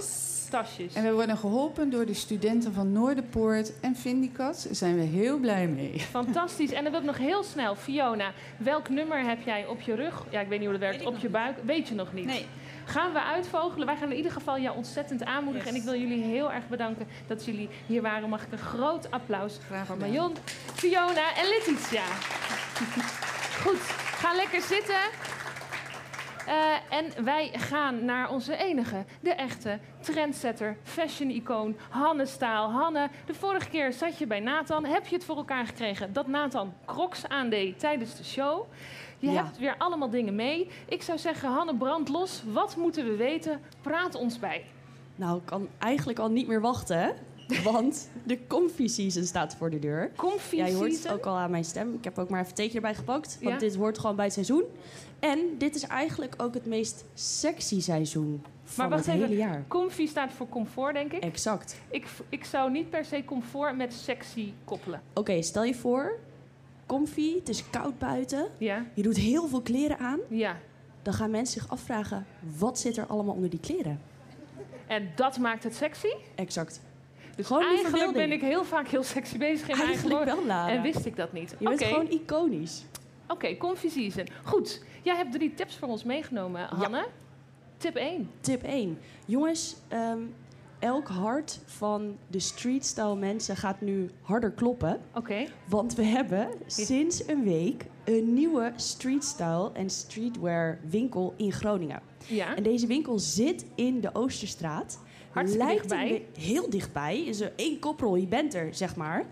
Tasjes. 0.51 0.93
En 0.93 1.03
we 1.03 1.13
worden 1.13 1.37
geholpen 1.37 1.89
door 1.89 2.05
de 2.05 2.13
studenten 2.13 2.73
van 2.73 2.91
Noorderpoort 2.91 3.79
en 3.79 3.95
Vindicat. 3.95 4.63
Daar 4.63 4.75
zijn 4.75 4.95
we 4.95 5.01
heel 5.01 5.37
blij 5.37 5.67
mee. 5.67 5.99
Fantastisch. 5.99 6.71
En 6.71 6.83
dan 6.83 6.91
wil 6.91 7.01
ik 7.01 7.07
nog 7.07 7.17
heel 7.17 7.43
snel, 7.43 7.75
Fiona, 7.75 8.31
welk 8.57 8.89
nummer 8.89 9.19
heb 9.19 9.41
jij 9.45 9.67
op 9.67 9.81
je 9.81 9.95
rug? 9.95 10.23
Ja, 10.29 10.39
ik 10.39 10.47
weet 10.47 10.59
niet 10.59 10.69
hoe 10.69 10.77
dat 10.77 10.89
werkt. 10.89 11.05
Op 11.05 11.17
je 11.17 11.29
buik? 11.29 11.57
Weet 11.65 11.87
je 11.87 11.95
nog 11.95 12.13
niet. 12.13 12.25
Nee. 12.25 12.45
Gaan 12.85 13.13
we 13.13 13.23
uitvogelen. 13.23 13.85
Wij 13.85 13.95
gaan 13.95 14.09
in 14.09 14.17
ieder 14.17 14.31
geval 14.31 14.59
jou 14.59 14.75
ontzettend 14.75 15.23
aanmoedigen. 15.23 15.69
En 15.69 15.75
ik 15.75 15.83
wil 15.83 15.95
jullie 15.95 16.23
heel 16.23 16.51
erg 16.51 16.67
bedanken 16.67 17.07
dat 17.27 17.45
jullie 17.45 17.69
hier 17.85 18.01
waren. 18.01 18.29
Mag 18.29 18.41
ik 18.41 18.51
een 18.51 18.57
groot 18.57 19.11
applaus 19.11 19.59
voor 19.87 19.97
Marion, 19.97 20.35
Fiona 20.73 21.35
en 21.35 21.47
Letitia. 21.49 22.03
Goed, 23.63 23.79
ga 24.21 24.35
lekker 24.35 24.61
zitten. 24.61 25.01
Eh, 26.51 26.57
en 26.97 27.23
wij 27.23 27.49
gaan 27.53 28.05
naar 28.05 28.29
onze 28.31 28.55
enige, 28.57 29.05
de 29.21 29.33
echte 29.33 29.79
trendsetter, 29.99 30.77
fashion-icoon, 30.83 31.75
Hanne 31.89 32.25
Staal. 32.25 32.71
Hanne, 32.71 33.09
de 33.25 33.33
vorige 33.33 33.69
keer 33.69 33.93
zat 33.93 34.17
je 34.17 34.27
bij 34.27 34.39
Nathan. 34.39 34.85
Heb 34.85 35.07
je 35.07 35.15
het 35.15 35.25
voor 35.25 35.35
elkaar 35.35 35.65
gekregen 35.65 36.13
dat 36.13 36.27
Nathan 36.27 36.73
Crocs 36.85 37.27
aandeed 37.27 37.79
tijdens 37.79 38.15
de 38.17 38.23
show? 38.23 38.63
Je 39.19 39.31
Ja. 39.31 39.43
hebt 39.43 39.57
weer 39.57 39.75
allemaal 39.77 40.09
dingen 40.09 40.35
mee. 40.35 40.69
Ik 40.87 41.01
zou 41.01 41.17
zeggen, 41.17 41.49
Hanne, 41.49 41.75
brand 41.75 42.09
los. 42.09 42.43
Wat 42.51 42.75
moeten 42.75 43.05
we 43.05 43.15
weten? 43.15 43.61
Praat 43.81 44.15
ons 44.15 44.39
bij. 44.39 44.65
Nou, 45.15 45.37
ik 45.37 45.45
kan 45.45 45.67
eigenlijk 45.79 46.19
al 46.19 46.29
niet 46.29 46.47
meer 46.47 46.61
wachten, 46.61 46.97
hè? 46.99 47.09
Want 47.71 48.09
de 48.23 48.47
comfy 48.47 48.87
season 48.87 49.23
staat 49.23 49.55
voor 49.55 49.69
de 49.69 49.79
deur. 49.79 50.11
Comfy 50.15 50.55
ja, 50.55 50.65
je 50.65 50.73
hoort 50.75 51.03
het 51.03 51.11
ook 51.11 51.25
al 51.25 51.35
aan 51.37 51.51
mijn 51.51 51.65
stem. 51.65 51.93
Ik 51.93 52.03
heb 52.03 52.17
ook 52.19 52.29
maar 52.29 52.39
even 52.39 52.49
een 52.51 52.55
theetje 52.57 52.75
erbij 52.75 52.95
gepakt. 52.95 53.37
Want 53.41 53.53
Ja. 53.53 53.59
dit 53.67 53.75
hoort 53.75 53.99
gewoon 53.99 54.15
bij 54.15 54.25
het 54.25 54.33
seizoen. 54.33 54.63
En 55.19 55.39
dit 55.57 55.75
is 55.75 55.83
eigenlijk 55.83 56.33
ook 56.37 56.53
het 56.53 56.65
meest 56.65 57.03
sexy 57.13 57.81
seizoen 57.81 58.43
van 58.63 58.87
Maar 58.89 58.97
wacht 58.97 59.05
het 59.11 59.15
hele 59.21 59.35
jaar. 59.35 59.63
comfy 59.67 60.05
staat 60.07 60.31
voor 60.33 60.49
comfort, 60.49 60.93
denk 60.93 61.11
ik. 61.13 61.23
Exact. 61.23 61.75
Ik, 61.89 62.07
ik 62.29 62.45
zou 62.45 62.71
niet 62.71 62.89
per 62.89 63.05
se 63.05 63.25
comfort 63.25 63.75
met 63.75 63.93
sexy 63.93 64.51
koppelen. 64.63 65.01
Oké, 65.13 65.41
stel 65.41 65.63
je 65.63 65.75
voor, 65.75 66.19
comfy, 66.85 67.35
het 67.35 67.49
is 67.49 67.69
koud 67.69 67.99
buiten. 67.99 68.47
Ja. 68.57 68.85
Je 68.93 69.01
doet 69.03 69.17
heel 69.17 69.47
veel 69.47 69.61
kleren 69.61 69.97
aan. 69.97 70.19
Ja. 70.29 70.57
Dan 71.01 71.13
gaan 71.13 71.31
mensen 71.31 71.61
zich 71.61 71.71
afvragen, 71.71 72.25
wat 72.57 72.79
zit 72.79 72.97
er 72.97 73.05
allemaal 73.05 73.33
onder 73.35 73.49
die 73.49 73.59
kleren? 73.59 73.99
En 74.87 75.09
dat 75.15 75.37
maakt 75.37 75.63
het 75.63 75.75
sexy? 75.75 76.07
Exact. 76.35 76.81
Dus 77.41 77.49
Gewoon 77.49 77.65
eigenlijk 77.75 78.13
ben 78.13 78.31
ik 78.31 78.41
heel 78.41 78.63
vaak 78.63 78.87
heel 78.87 79.03
sexy 79.03 79.37
bezig 79.37 79.67
in 79.67 79.77
mijn 79.77 79.89
eigen 79.89 80.09
wel, 80.09 80.45
Lara. 80.45 80.69
En 80.69 80.81
wist 80.81 81.05
ik 81.05 81.15
dat 81.15 81.33
niet. 81.33 81.55
Je 81.59 81.65
bent 81.65 81.81
Oké. 81.81 81.89
gewoon 81.89 82.09
iconisch. 82.09 82.85
Oké, 83.27 83.57
Comfy 83.57 83.89
Season. 83.89 84.27
Goed, 84.43 84.83
jij 85.01 85.15
hebt 85.15 85.31
drie 85.31 85.53
tips 85.53 85.75
voor 85.75 85.87
ons 85.87 86.03
meegenomen, 86.03 86.65
Hanne. 86.65 87.07
Tip 87.77 87.95
1. 87.95 88.31
Tip 88.41 88.63
1. 88.63 88.97
Jongens, 89.25 89.75
ehm, 89.87 90.19
elk 90.79 91.07
hart 91.07 91.59
van 91.65 92.17
de 92.27 92.39
streetstyle 92.39 93.15
mensen 93.15 93.55
gaat 93.55 93.81
nu 93.81 94.09
harder 94.21 94.51
kloppen. 94.51 95.01
Oké. 95.13 95.47
Want 95.67 95.95
we 95.95 96.03
hebben 96.03 96.49
sinds 96.65 97.27
een 97.27 97.43
week 97.43 97.85
een 98.03 98.33
nieuwe 98.33 98.73
streetstyle 98.75 99.69
en 99.73 99.89
streetwear 99.89 100.79
winkel 100.89 101.33
in 101.37 101.51
Groningen. 101.51 102.01
Ja. 102.27 102.55
En 102.55 102.63
deze 102.63 102.87
winkel 102.87 103.19
zit 103.19 103.65
in 103.75 104.01
de 104.01 104.15
Oosterstraat. 104.15 104.99
Hartstikke 105.31 105.65
Lijkt 105.65 105.89
dichtbij. 105.89 106.25
heel 106.39 106.69
dichtbij. 106.69 107.19
Is 107.19 107.39
er 107.39 107.51
één 107.55 107.79
koprol, 107.79 108.15
je 108.15 108.27
bent 108.27 108.53
er, 108.53 108.73
zeg 108.73 108.95
maar. 108.95 109.25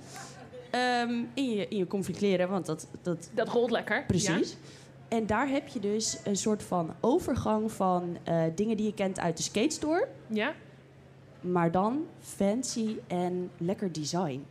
Ehm, 0.70 1.24
in, 1.34 1.50
je, 1.50 1.68
in 1.68 1.78
je 1.78 2.48
want 2.48 2.66
dat... 2.66 2.88
Dat, 3.02 3.30
dat 3.34 3.48
rolt 3.48 3.72
lekker. 3.72 4.06
Precies. 4.06 4.58
En 5.08 5.26
daar 5.26 5.48
heb 5.50 5.68
je 5.68 5.80
dus 5.80 6.18
een 6.24 6.38
soort 6.38 6.64
van 6.64 6.94
overgang 7.00 7.72
van 7.72 8.18
eh, 8.24 8.44
dingen 8.56 8.78
die 8.78 8.86
je 8.86 8.94
kent 8.94 9.20
uit 9.20 9.38
de 9.38 9.44
skate 9.44 9.70
store. 9.74 10.08
Ja. 10.28 10.54
Maar 11.42 11.72
dan 11.72 12.06
fancy 12.20 12.96
en 13.08 13.52
lekker 13.58 13.92
design. 13.92 14.46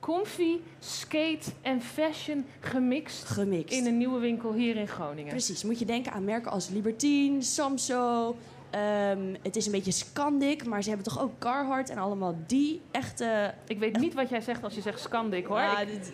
Comfy, 0.00 0.56
skate 0.78 1.50
en 1.62 1.82
fashion 1.82 2.44
gemixt. 2.60 3.24
Gemixt. 3.24 3.74
In 3.78 3.86
een 3.86 3.96
nieuwe 3.96 4.18
winkel 4.18 4.52
hier 4.52 4.76
in 4.76 4.88
Groningen. 4.88 5.30
Precies, 5.30 5.64
moet 5.64 5.78
je 5.78 5.84
denken 5.84 6.12
aan 6.12 6.24
merken 6.24 6.50
als 6.50 6.68
Libertine, 6.68 7.42
Samso. 7.42 8.36
Ehm, 8.70 9.34
het 9.42 9.56
is 9.56 9.66
een 9.66 9.72
beetje 9.72 9.90
Scandic, 9.92 10.66
maar 10.66 10.82
ze 10.82 10.88
hebben 10.88 11.06
toch 11.06 11.20
ook 11.22 11.38
Carhartt 11.38 11.90
en 11.90 11.98
allemaal 11.98 12.34
die 12.46 12.82
echte... 12.90 13.54
Ik 13.66 13.78
weet 13.78 13.98
niet 13.98 14.14
wat 14.14 14.28
jij 14.28 14.40
zegt 14.40 14.62
als 14.64 14.74
je 14.74 14.80
zegt 14.80 15.00
Scandic, 15.00 15.46
hoor. 15.46 15.58
Ja, 15.60 15.84
dit- 15.84 16.12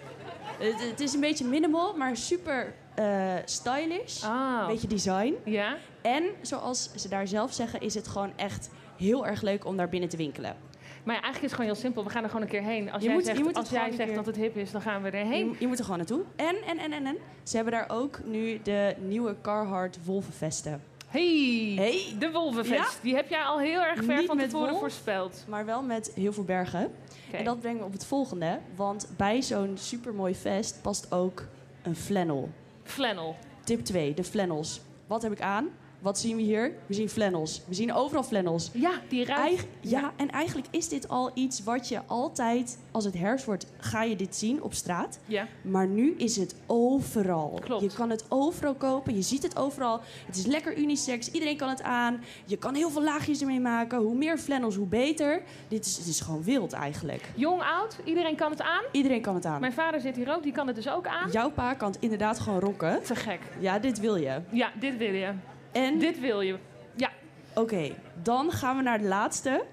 het, 0.58 0.90
het 0.90 1.00
is 1.00 1.14
een 1.14 1.20
beetje 1.20 1.44
minimal, 1.44 1.96
maar 1.96 2.16
super 2.16 2.74
eh, 2.94 3.34
stylish. 3.44 4.22
Een 4.22 4.66
beetje 4.66 4.88
design. 4.88 5.34
Ja. 5.44 5.76
En 6.02 6.24
zoals 6.42 6.90
ze 6.94 7.08
daar 7.08 7.26
zelf 7.28 7.52
zeggen, 7.52 7.80
is 7.80 7.94
het 7.94 8.08
gewoon 8.08 8.32
echt 8.36 8.70
heel 8.96 9.26
erg 9.26 9.42
leuk 9.42 9.64
om 9.64 9.76
daar 9.76 9.88
binnen 9.88 10.08
te 10.08 10.16
winkelen. 10.16 10.56
Maar 11.04 11.14
ja, 11.14 11.22
eigenlijk 11.22 11.34
is 11.34 11.42
het 11.42 11.60
gewoon 11.60 11.66
heel 11.66 11.80
simpel. 11.80 12.04
We 12.04 12.10
gaan 12.10 12.22
er 12.22 12.28
gewoon 12.28 12.42
een 12.44 12.50
keer 12.50 12.62
heen. 12.62 12.90
Als 12.92 13.02
Je 13.02 13.08
jij 13.08 13.16
moet- 13.16 13.26
zegt, 13.26 13.54
als 13.56 13.70
jij 13.70 13.92
zegt 13.92 14.14
dat 14.14 14.26
het 14.26 14.36
hip 14.36 14.56
is, 14.56 14.70
dan 14.70 14.80
gaan 14.80 15.02
we 15.02 15.10
erheen. 15.10 15.48
Je, 15.48 15.56
je 15.58 15.66
moet 15.66 15.78
er 15.78 15.84
gewoon 15.84 15.98
naartoe. 15.98 16.22
En, 16.36 16.56
en, 16.66 16.78
en, 16.78 16.92
en, 16.92 17.06
en. 17.06 17.16
Ze 17.42 17.56
hebben 17.56 17.74
daar 17.74 17.86
ook 17.90 18.20
nu 18.24 18.60
de 18.62 18.94
nieuwe 19.00 19.36
Carhartt 19.42 19.98
Wolvenvesten. 20.04 20.82
Hey, 21.16 21.72
hey. 21.76 22.16
de 22.18 22.30
Wolvenvest. 22.30 22.92
Ja. 22.92 23.02
Die 23.02 23.14
heb 23.14 23.28
jij 23.28 23.42
al 23.42 23.58
heel 23.58 23.80
erg 23.80 24.04
ver 24.04 24.16
Niet 24.16 24.26
van 24.26 24.38
tevoren 24.38 24.68
wolf, 24.68 24.80
voorspeld. 24.80 25.44
Maar 25.48 25.64
wel 25.64 25.82
met 25.82 26.12
heel 26.14 26.32
veel 26.32 26.44
bergen. 26.44 26.92
En 27.32 27.44
dat 27.44 27.60
brengt 27.60 27.80
me 27.80 27.86
op 27.86 27.92
het 27.92 28.06
volgende. 28.06 28.58
Want 28.74 29.08
bij 29.16 29.42
zo'n 29.42 29.76
supermooi 29.78 30.34
vest 30.34 30.82
past 30.82 31.12
ook 31.12 31.46
een 31.82 31.96
flannel. 31.96 32.50
Flannel. 32.82 33.36
Tip 33.64 33.84
2, 33.84 34.14
de 34.14 34.24
flannels. 34.24 34.80
Wat 35.06 35.22
heb 35.22 35.32
ik 35.32 35.40
aan? 35.40 35.68
Wat 36.06 36.18
zien 36.18 36.36
we 36.36 36.42
hier? 36.42 36.72
We 36.86 36.94
zien 36.94 37.08
flannels. 37.08 37.62
We 37.68 37.74
zien 37.74 37.92
overal 37.92 38.22
flannels. 38.22 38.70
Ja, 38.72 38.90
die 39.08 39.24
ruikt. 39.24 39.42
Eig- 39.52 39.66
ja, 39.80 40.12
en 40.16 40.30
eigenlijk 40.30 40.66
is 40.70 40.88
dit 40.88 41.08
al 41.08 41.30
iets 41.34 41.62
wat 41.64 41.88
je 41.88 42.00
altijd, 42.06 42.78
als 42.90 43.04
het 43.04 43.14
herfst 43.18 43.46
wordt, 43.46 43.66
ga 43.78 44.02
je 44.02 44.16
dit 44.16 44.36
zien 44.36 44.62
op 44.62 44.74
straat. 44.74 45.18
Ja. 45.24 45.46
Maar 45.62 45.86
nu 45.86 46.14
is 46.16 46.36
het 46.36 46.54
overal. 46.66 47.58
Klopt. 47.64 47.82
Je 47.82 47.90
kan 47.96 48.10
het 48.10 48.24
overal 48.28 48.74
kopen, 48.74 49.14
je 49.14 49.22
ziet 49.22 49.42
het 49.42 49.56
overal. 49.58 50.00
Het 50.26 50.36
is 50.36 50.46
lekker 50.46 50.78
unisex, 50.78 51.30
iedereen 51.30 51.56
kan 51.56 51.68
het 51.68 51.82
aan. 51.82 52.20
Je 52.44 52.56
kan 52.56 52.74
heel 52.74 52.90
veel 52.90 53.02
laagjes 53.02 53.40
ermee 53.40 53.60
maken. 53.60 53.98
Hoe 53.98 54.14
meer 54.16 54.38
flannels, 54.38 54.76
hoe 54.76 54.86
beter. 54.86 55.42
Dit 55.68 55.86
is, 55.86 55.96
het 55.96 56.06
is 56.06 56.20
gewoon 56.20 56.42
wild 56.42 56.72
eigenlijk. 56.72 57.30
Jong, 57.34 57.62
oud, 57.62 57.96
iedereen 58.04 58.36
kan 58.36 58.50
het 58.50 58.60
aan. 58.62 58.82
Iedereen 58.92 59.20
kan 59.20 59.34
het 59.34 59.44
aan. 59.44 59.60
Mijn 59.60 59.72
vader 59.72 60.00
zit 60.00 60.16
hier 60.16 60.34
ook, 60.34 60.42
die 60.42 60.52
kan 60.52 60.66
het 60.66 60.76
dus 60.76 60.88
ook 60.88 61.06
aan. 61.06 61.30
Jouw 61.30 61.50
pa 61.50 61.74
kan 61.74 61.90
het 61.90 62.00
inderdaad 62.00 62.38
gewoon 62.38 62.60
rocken. 62.60 63.02
Te 63.02 63.14
gek. 63.14 63.40
Ja, 63.58 63.78
dit 63.78 64.00
wil 64.00 64.16
je. 64.16 64.40
Ja, 64.50 64.72
dit 64.80 64.96
wil 64.96 65.12
je. 65.12 65.32
En 65.76 65.98
Dit 65.98 66.20
wil 66.20 66.40
je. 66.40 66.56
Ja. 66.94 67.10
Oké, 67.54 67.94
dan 68.22 68.50
gaan 68.50 68.76
we 68.76 68.82
naar 68.82 68.98
de 68.98 69.04
laatste. 69.06 69.64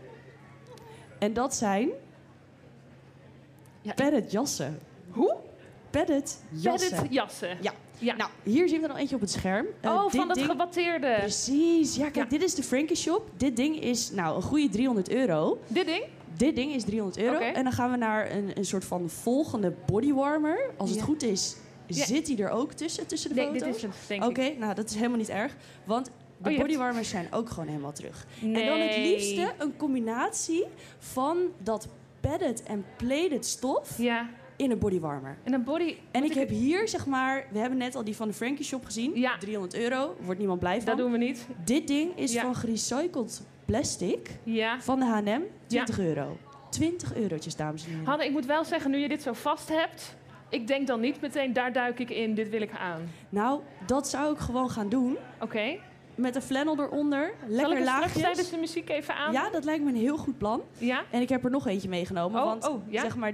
En 1.19 1.33
dat 1.33 1.55
zijn 1.55 1.89
padded 3.95 4.31
jassen. 4.31 4.79
Hoe? 5.09 5.35
Padded 5.89 6.41
jassen. 6.49 6.89
Padded 6.95 7.13
jassen. 7.13 7.57
Ja. 7.61 7.73
Ja. 7.97 8.15
Nou, 8.15 8.29
hier 8.43 8.67
zien 8.67 8.77
we 8.77 8.83
er 8.83 8.89
nog 8.89 8.97
eentje 8.97 9.15
op 9.15 9.21
het 9.21 9.31
scherm. 9.31 9.65
Eh, 9.81 9.91
oh, 9.91 10.09
van 10.11 10.27
dat 10.27 10.37
ding- 10.37 10.49
gewatteerde. 10.49 11.15
Precies. 11.19 11.95
Ja, 11.95 12.09
kijk, 12.09 12.29
dit 12.29 12.43
is 12.43 12.55
de 12.55 12.63
Frankie 12.63 12.95
Shop. 12.95 13.29
Dit 13.37 13.55
ding 13.55 13.79
is 13.81 14.11
nou 14.11 14.35
een 14.35 14.41
goede 14.41 14.69
300 14.69 15.09
euro. 15.09 15.59
Dit 15.67 15.85
ding? 15.85 16.03
Dit 16.37 16.55
ding 16.55 16.73
is 16.73 16.83
300 16.83 17.17
euro. 17.23 17.39
En 17.39 17.63
dan 17.63 17.71
gaan 17.73 17.91
we 17.91 17.97
naar 17.97 18.31
een, 18.31 18.51
een 18.57 18.65
soort 18.65 18.85
van 18.85 19.09
volgende 19.09 19.73
bodywarmer. 19.85 20.69
Als 20.77 20.89
het 20.89 20.99
Ja. 20.99 21.05
goed 21.05 21.23
is, 21.23 21.55
Ja. 21.87 22.05
zit 22.05 22.25
die 22.25 22.43
er 22.43 22.49
ook 22.49 22.71
tussen, 22.73 23.07
tussen 23.07 23.29
de 23.29 23.35
Nee, 23.35 23.45
foto's? 23.45 23.61
dit 23.63 23.75
is 23.75 23.81
hem, 23.81 23.91
denk 24.07 24.23
Oké, 24.23 24.53
nou 24.59 24.73
dat 24.73 24.89
is 24.89 24.95
helemaal 24.95 25.17
niet 25.17 25.29
erg. 25.29 25.55
Want 25.85 26.05
de 26.05 26.11
Oh, 26.39 26.45
hebt- 26.45 26.57
bodywarmers 26.67 27.09
zijn 27.09 27.27
ook 27.31 27.49
gewoon 27.49 27.67
helemaal 27.67 27.93
terug. 27.93 28.25
En 28.41 28.53
dan 28.65 28.79
het 28.79 28.97
liefste 28.97 29.53
een 29.57 29.77
combinatie 29.77 30.65
van 30.99 31.37
dat 31.63 31.87
padded 32.19 32.63
en 32.63 32.85
plated 32.97 33.45
stof 33.45 33.97
Ja. 33.97 34.29
in 34.55 34.71
een 34.71 34.79
bodywarmer. 34.79 35.37
En 35.43 35.53
een 35.53 35.63
body... 35.63 35.95
En 36.11 36.23
ik 36.23 36.33
heb 36.33 36.49
hier, 36.49 36.87
zeg 36.87 37.05
maar, 37.05 37.47
we 37.51 37.59
hebben 37.59 37.77
net 37.77 37.95
al 37.95 38.03
die 38.03 38.15
van 38.15 38.27
de 38.27 38.33
Frankie 38.33 38.65
Shop 38.65 38.85
gezien. 38.85 39.11
Ja. 39.19 39.37
300 39.37 39.75
euro, 39.75 40.15
wordt 40.21 40.39
niemand 40.39 40.59
blij 40.59 40.75
van. 40.77 40.85
Dat 40.85 40.97
doen 40.97 41.11
we 41.11 41.17
niet. 41.17 41.47
Dit 41.65 41.87
ding 41.87 42.17
is 42.17 42.33
Ja. 42.33 42.41
van 42.41 42.55
gerecycled 42.55 43.41
plastic 43.65 44.29
Ja. 44.43 44.81
van 44.81 44.99
de 44.99 45.05
H&M, 45.05 45.41
20 45.67 45.99
euro. 45.99 46.37
20 46.69 47.15
eurotjes, 47.15 47.55
dames 47.55 47.83
en 47.85 47.89
heren. 47.89 48.05
Hanne, 48.05 48.25
ik 48.25 48.31
moet 48.31 48.45
wel 48.45 48.63
zeggen, 48.63 48.91
nu 48.91 48.97
je 48.97 49.07
dit 49.07 49.21
zo 49.21 49.33
vast 49.33 49.69
hebt... 49.69 50.15
Ik 50.53 50.67
denk 50.67 50.87
dan 50.87 50.99
niet 50.99 51.21
meteen, 51.21 51.53
daar 51.53 51.73
duik 51.73 51.99
ik 51.99 52.09
in, 52.09 52.33
dit 52.33 52.49
wil 52.49 52.61
ik 52.61 52.71
aan. 52.79 53.11
Nou, 53.29 53.61
dat 53.85 54.07
zou 54.07 54.33
ik 54.33 54.39
gewoon 54.39 54.69
gaan 54.69 54.89
doen. 54.89 55.17
Oké. 55.39 55.77
Met 56.15 56.35
een 56.35 56.41
flannel 56.41 56.79
eronder, 56.79 57.33
Zal 57.39 57.55
lekker 57.55 57.83
laagjes. 57.83 58.21
tijdens 58.21 58.49
de 58.49 58.57
muziek 58.57 58.89
even 58.89 59.15
aan? 59.15 59.31
Ja, 59.31 59.49
dat 59.49 59.63
lijkt 59.63 59.83
me 59.83 59.89
een 59.89 59.95
heel 59.95 60.17
goed 60.17 60.37
plan. 60.37 60.61
Ja? 60.77 61.03
En 61.09 61.21
ik 61.21 61.29
heb 61.29 61.43
er 61.43 61.51
nog 61.51 61.67
eentje 61.67 61.89
meegenomen. 61.89 62.41
Oh, 62.41 62.45
want 62.47 62.67
oh, 62.67 62.91
ja? 62.91 63.01
zeg 63.01 63.15
maar, 63.15 63.33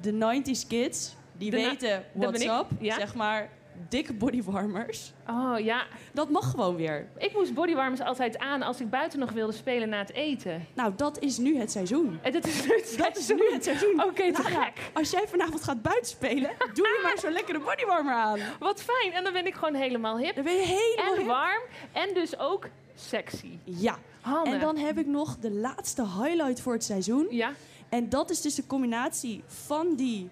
de 0.00 0.12
90s 0.12 0.66
kids, 0.68 1.16
die 1.32 1.50
De 1.50 1.56
weten 1.56 2.04
what's 2.12 2.44
up. 2.44 2.66
ja. 2.80 2.94
Zeg 2.94 3.14
maar, 3.14 3.48
dikke 3.88 4.12
bodywarmers. 4.14 5.12
Oh, 5.28 5.58
ja. 5.58 5.86
Dat 6.12 6.30
mag 6.30 6.50
gewoon 6.50 6.76
weer. 6.76 7.06
Ik 7.18 7.32
moest 7.32 7.54
bodywarmers 7.54 8.00
altijd 8.00 8.38
aan 8.38 8.62
als 8.62 8.80
ik 8.80 8.90
buiten 8.90 9.18
nog 9.18 9.30
wilde 9.32 9.52
spelen 9.52 9.88
na 9.88 9.98
het 9.98 10.12
eten. 10.12 10.66
Nou, 10.74 10.92
dat 10.96 11.18
is 11.18 11.38
nu 11.38 11.56
het 11.58 11.70
seizoen. 11.70 12.18
En 12.22 12.32
dat 12.32 12.46
is 12.46 12.64
nu 12.66 12.74
het 12.76 12.94
Dat 12.98 13.16
is 13.16 13.28
nu 13.28 13.52
het 13.52 13.64
seizoen. 13.64 14.04
Oké, 14.04 14.32
te 14.32 14.42
Lara, 14.42 14.64
gek. 14.64 14.90
Als 14.92 15.10
jij 15.10 15.24
vanavond 15.28 15.62
gaat 15.64 15.82
buiten 15.82 16.10
spelen, 16.10 16.50
doe 16.74 16.86
je 16.86 17.00
maar 17.02 17.18
zo'n 17.18 17.32
lekkere 17.32 17.58
bodywarmer 17.60 18.14
aan. 18.14 18.38
Wat 18.60 18.82
fijn. 18.82 19.12
En 19.12 19.24
dan 19.24 19.32
ben 19.32 19.46
ik 19.46 19.54
gewoon 19.54 19.74
helemaal 19.74 20.18
hip. 20.18 20.34
Dan 20.34 20.44
ben 20.44 20.54
je 20.54 20.62
helemaal 20.66 21.12
en 21.12 21.18
hip. 21.18 21.26
warm. 21.26 21.62
En 21.92 22.14
dus 22.14 22.38
ook 22.38 22.68
sexy. 22.94 23.58
Ja. 23.64 23.98
Hanne. 24.20 24.50
En 24.54 24.60
dan 24.60 24.76
heb 24.76 24.98
ik 24.98 25.06
nog 25.06 25.36
de 25.38 25.50
laatste 25.50 26.02
highlight 26.02 26.60
voor 26.60 26.72
het 26.72 26.84
seizoen. 26.84 27.26
Ja. 27.30 27.52
En 27.88 28.08
dat 28.08 28.30
is 28.30 28.40
dus 28.40 28.54
de 28.54 28.66
combinatie 28.66 29.42
van 29.46 29.94
die 29.94 30.30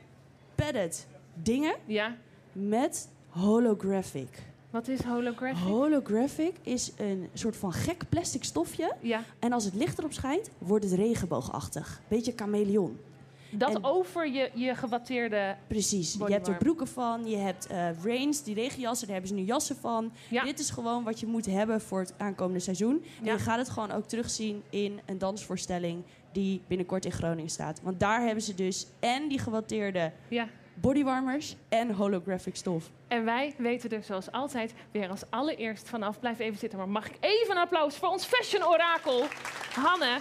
padded 0.54 1.06
dingen 1.34 1.74
Ja. 1.84 2.16
met 2.52 3.08
holographic. 3.38 4.28
Wat 4.70 4.88
is 4.88 5.00
holographic? 5.02 5.64
Holographic 5.66 6.54
is 6.62 6.92
een 6.96 7.28
soort 7.34 7.56
van 7.56 7.72
gek 7.72 8.02
plastic 8.08 8.44
stofje. 8.44 8.94
Ja. 9.00 9.22
En 9.38 9.52
als 9.52 9.64
het 9.64 9.74
licht 9.74 9.98
erop 9.98 10.12
schijnt, 10.12 10.50
wordt 10.58 10.84
het 10.84 10.92
regenboogachtig. 10.92 12.00
Beetje 12.08 12.32
chameleon. 12.36 12.98
Dat 13.50 13.74
En- 13.74 13.84
over 13.84 14.28
je, 14.32 14.50
je 14.54 14.74
gewatteerde... 14.74 15.56
Precies. 15.66 16.14
Je 16.14 16.32
hebt 16.32 16.48
er 16.48 16.56
broeken 16.56 16.86
van, 16.86 17.26
je 17.26 17.36
hebt 17.36 17.66
eh 17.66 17.88
Rains, 18.04 18.42
die 18.42 18.54
regenjassen, 18.54 19.06
daar 19.06 19.16
hebben 19.16 19.36
ze 19.36 19.42
nu 19.42 19.46
jassen 19.46 19.76
van. 19.76 20.12
Ja. 20.30 20.44
Dit 20.44 20.58
is 20.58 20.70
gewoon 20.70 21.04
wat 21.04 21.20
je 21.20 21.26
moet 21.26 21.46
hebben 21.46 21.80
voor 21.80 22.00
het 22.00 22.14
aankomende 22.16 22.60
seizoen. 22.60 23.02
En 23.18 23.24
Ja. 23.24 23.32
je 23.32 23.38
gaat 23.38 23.58
het 23.58 23.68
gewoon 23.68 23.90
ook 23.90 24.08
terugzien 24.08 24.62
in 24.70 25.00
een 25.06 25.18
dansvoorstelling 25.18 26.02
die 26.32 26.60
binnenkort 26.66 27.04
in 27.04 27.12
Groningen 27.12 27.50
staat. 27.50 27.80
Want 27.82 28.00
daar 28.00 28.22
hebben 28.22 28.42
ze 28.42 28.54
dus 28.54 28.86
en 29.00 29.28
die 29.28 29.38
gewatteerde 29.38 30.12
Ja. 30.28 30.48
Bodywarmers 30.80 31.56
en 31.68 31.90
holographic 31.90 32.56
stof. 32.56 32.90
En 33.08 33.24
wij 33.24 33.54
weten 33.58 33.90
er 33.90 34.02
zoals 34.02 34.32
altijd 34.32 34.74
weer 34.90 35.08
als 35.08 35.22
allereerst 35.30 35.88
vanaf. 35.88 36.20
Blijf 36.20 36.38
even 36.38 36.58
zitten, 36.58 36.78
maar 36.78 36.88
mag 36.88 37.08
ik 37.08 37.16
even 37.20 37.50
een 37.50 37.62
applaus 37.62 37.96
voor 37.96 38.08
ons 38.08 38.24
fashion 38.24 38.66
orakel, 38.66 39.24
Hanne. 39.74 40.18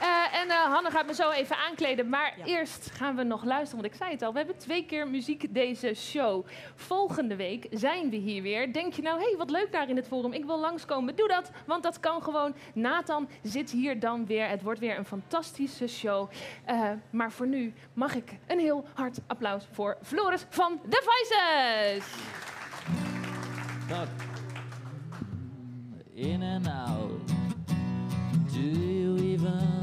Eh, 0.00 0.40
en 0.40 0.50
eh, 0.50 0.56
Hanne 0.56 0.90
gaat 0.90 1.06
me 1.06 1.14
zo 1.14 1.30
even 1.30 1.56
aankleden. 1.56 2.08
Maar 2.08 2.34
eerst 2.44 2.90
gaan 2.90 3.16
we 3.16 3.22
nog 3.22 3.44
luisteren. 3.44 3.82
Want 3.82 3.94
ik 3.94 3.98
zei 3.98 4.10
het 4.10 4.22
al, 4.22 4.32
we 4.32 4.38
hebben 4.38 4.56
twee 4.56 4.86
keer 4.86 5.08
muziek 5.08 5.54
deze 5.54 5.94
show. 5.94 6.46
Volgende 6.74 7.36
week 7.36 7.66
zijn 7.70 8.10
we 8.10 8.16
hier 8.16 8.42
weer. 8.42 8.72
Denk 8.72 8.92
je 8.92 9.02
nou, 9.02 9.18
hé, 9.18 9.26
hey, 9.26 9.36
wat 9.36 9.50
leuk 9.50 9.72
daar 9.72 9.88
in 9.88 9.96
het 9.96 10.06
forum. 10.06 10.32
Ik 10.32 10.44
wil 10.44 10.58
langskomen. 10.58 11.16
Doe 11.16 11.28
dat, 11.28 11.50
want 11.66 11.82
dat 11.82 12.00
kan 12.00 12.22
gewoon. 12.22 12.54
Nathan 12.74 13.28
zit 13.42 13.70
hier 13.70 14.00
dan 14.00 14.26
weer. 14.26 14.48
Het 14.48 14.62
wordt 14.62 14.80
weer 14.80 14.98
een 14.98 15.04
fantastische 15.04 15.86
show. 15.86 16.30
Eh, 16.64 16.90
maar 17.10 17.32
voor 17.32 17.46
nu 17.46 17.74
mag 17.92 18.14
ik 18.14 18.32
een 18.46 18.58
heel 18.58 18.84
hard 18.94 19.18
applaus 19.26 19.66
voor 19.72 19.96
Floris 20.02 20.46
van 20.48 20.80
The 20.88 21.02
Voices. 21.04 22.04
But 23.88 24.08
in 26.14 26.42
and 26.42 26.66
out, 26.66 27.28
do 28.52 28.60
you 28.60 29.32
even? 29.32 29.75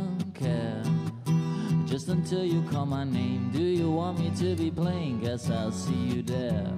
Just 1.94 2.08
until 2.08 2.44
you 2.44 2.64
call 2.72 2.88
my 2.88 3.04
name. 3.04 3.52
Do 3.54 3.62
you 3.62 3.91
want 3.91 4.18
me 4.18 4.32
to 4.39 4.56
be 4.56 4.72
playing? 4.72 5.20
Guess 5.20 5.52
I'll 5.52 5.72
see 5.72 5.94
you 5.94 6.24
there. 6.24 6.74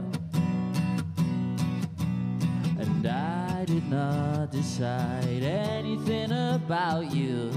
And 2.77 3.07
I 3.07 3.63
did 3.63 3.89
not 3.89 4.51
decide 4.51 5.41
anything 5.41 6.33
about 6.33 7.13
you. 7.13 7.49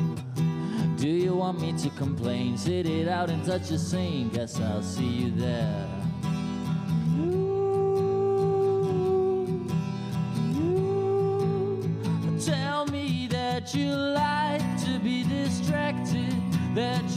Do 0.98 1.08
you 1.08 1.34
want 1.34 1.60
me 1.60 1.72
to 1.78 1.90
complain? 1.90 2.56
Sit 2.56 2.86
it 2.86 3.08
out 3.08 3.28
and 3.28 3.44
touch 3.44 3.72
a 3.72 3.78
scene. 3.80 4.28
Guess 4.28 4.60
I'll 4.60 4.80
see 4.80 5.08
you 5.22 5.32
there. 5.32 5.84
Tell 12.38 12.86
me 12.86 13.26
that 13.32 13.74
you 13.74 13.90
like 13.96 14.62
to 14.84 15.00
be 15.00 15.24
distracted, 15.24 16.32
that 16.76 17.07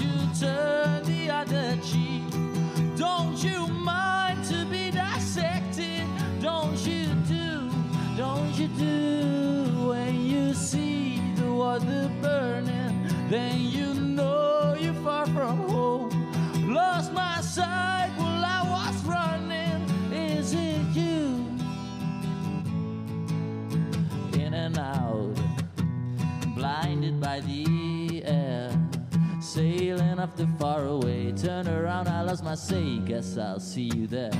Sailing 29.53 30.17
off 30.17 30.29
far 30.57 30.85
away, 30.85 31.33
turn 31.33 31.67
around, 31.67 32.07
I 32.07 32.21
lost 32.21 32.41
my 32.41 32.55
say, 32.55 32.99
guess 32.99 33.37
I'll 33.37 33.59
see 33.59 33.91
you 33.93 34.07
there. 34.07 34.31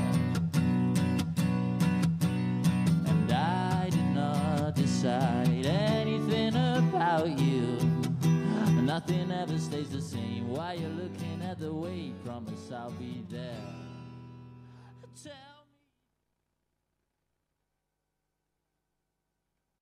And 3.04 3.30
I 3.30 3.90
did 3.90 4.06
not 4.16 4.74
decide 4.74 5.66
anything 5.66 6.56
about 6.56 7.28
you. 7.38 7.78
Nothing 8.84 9.34
ever 9.34 9.58
stays 9.58 9.90
the 9.90 10.00
same. 10.00 10.48
While 10.48 10.80
you're 10.80 10.90
looking 10.92 11.42
at 11.42 11.60
the 11.60 11.74
way, 11.74 12.14
promise 12.24 12.72
I'll 12.72 12.92
be 12.92 13.22
there. 13.30 13.91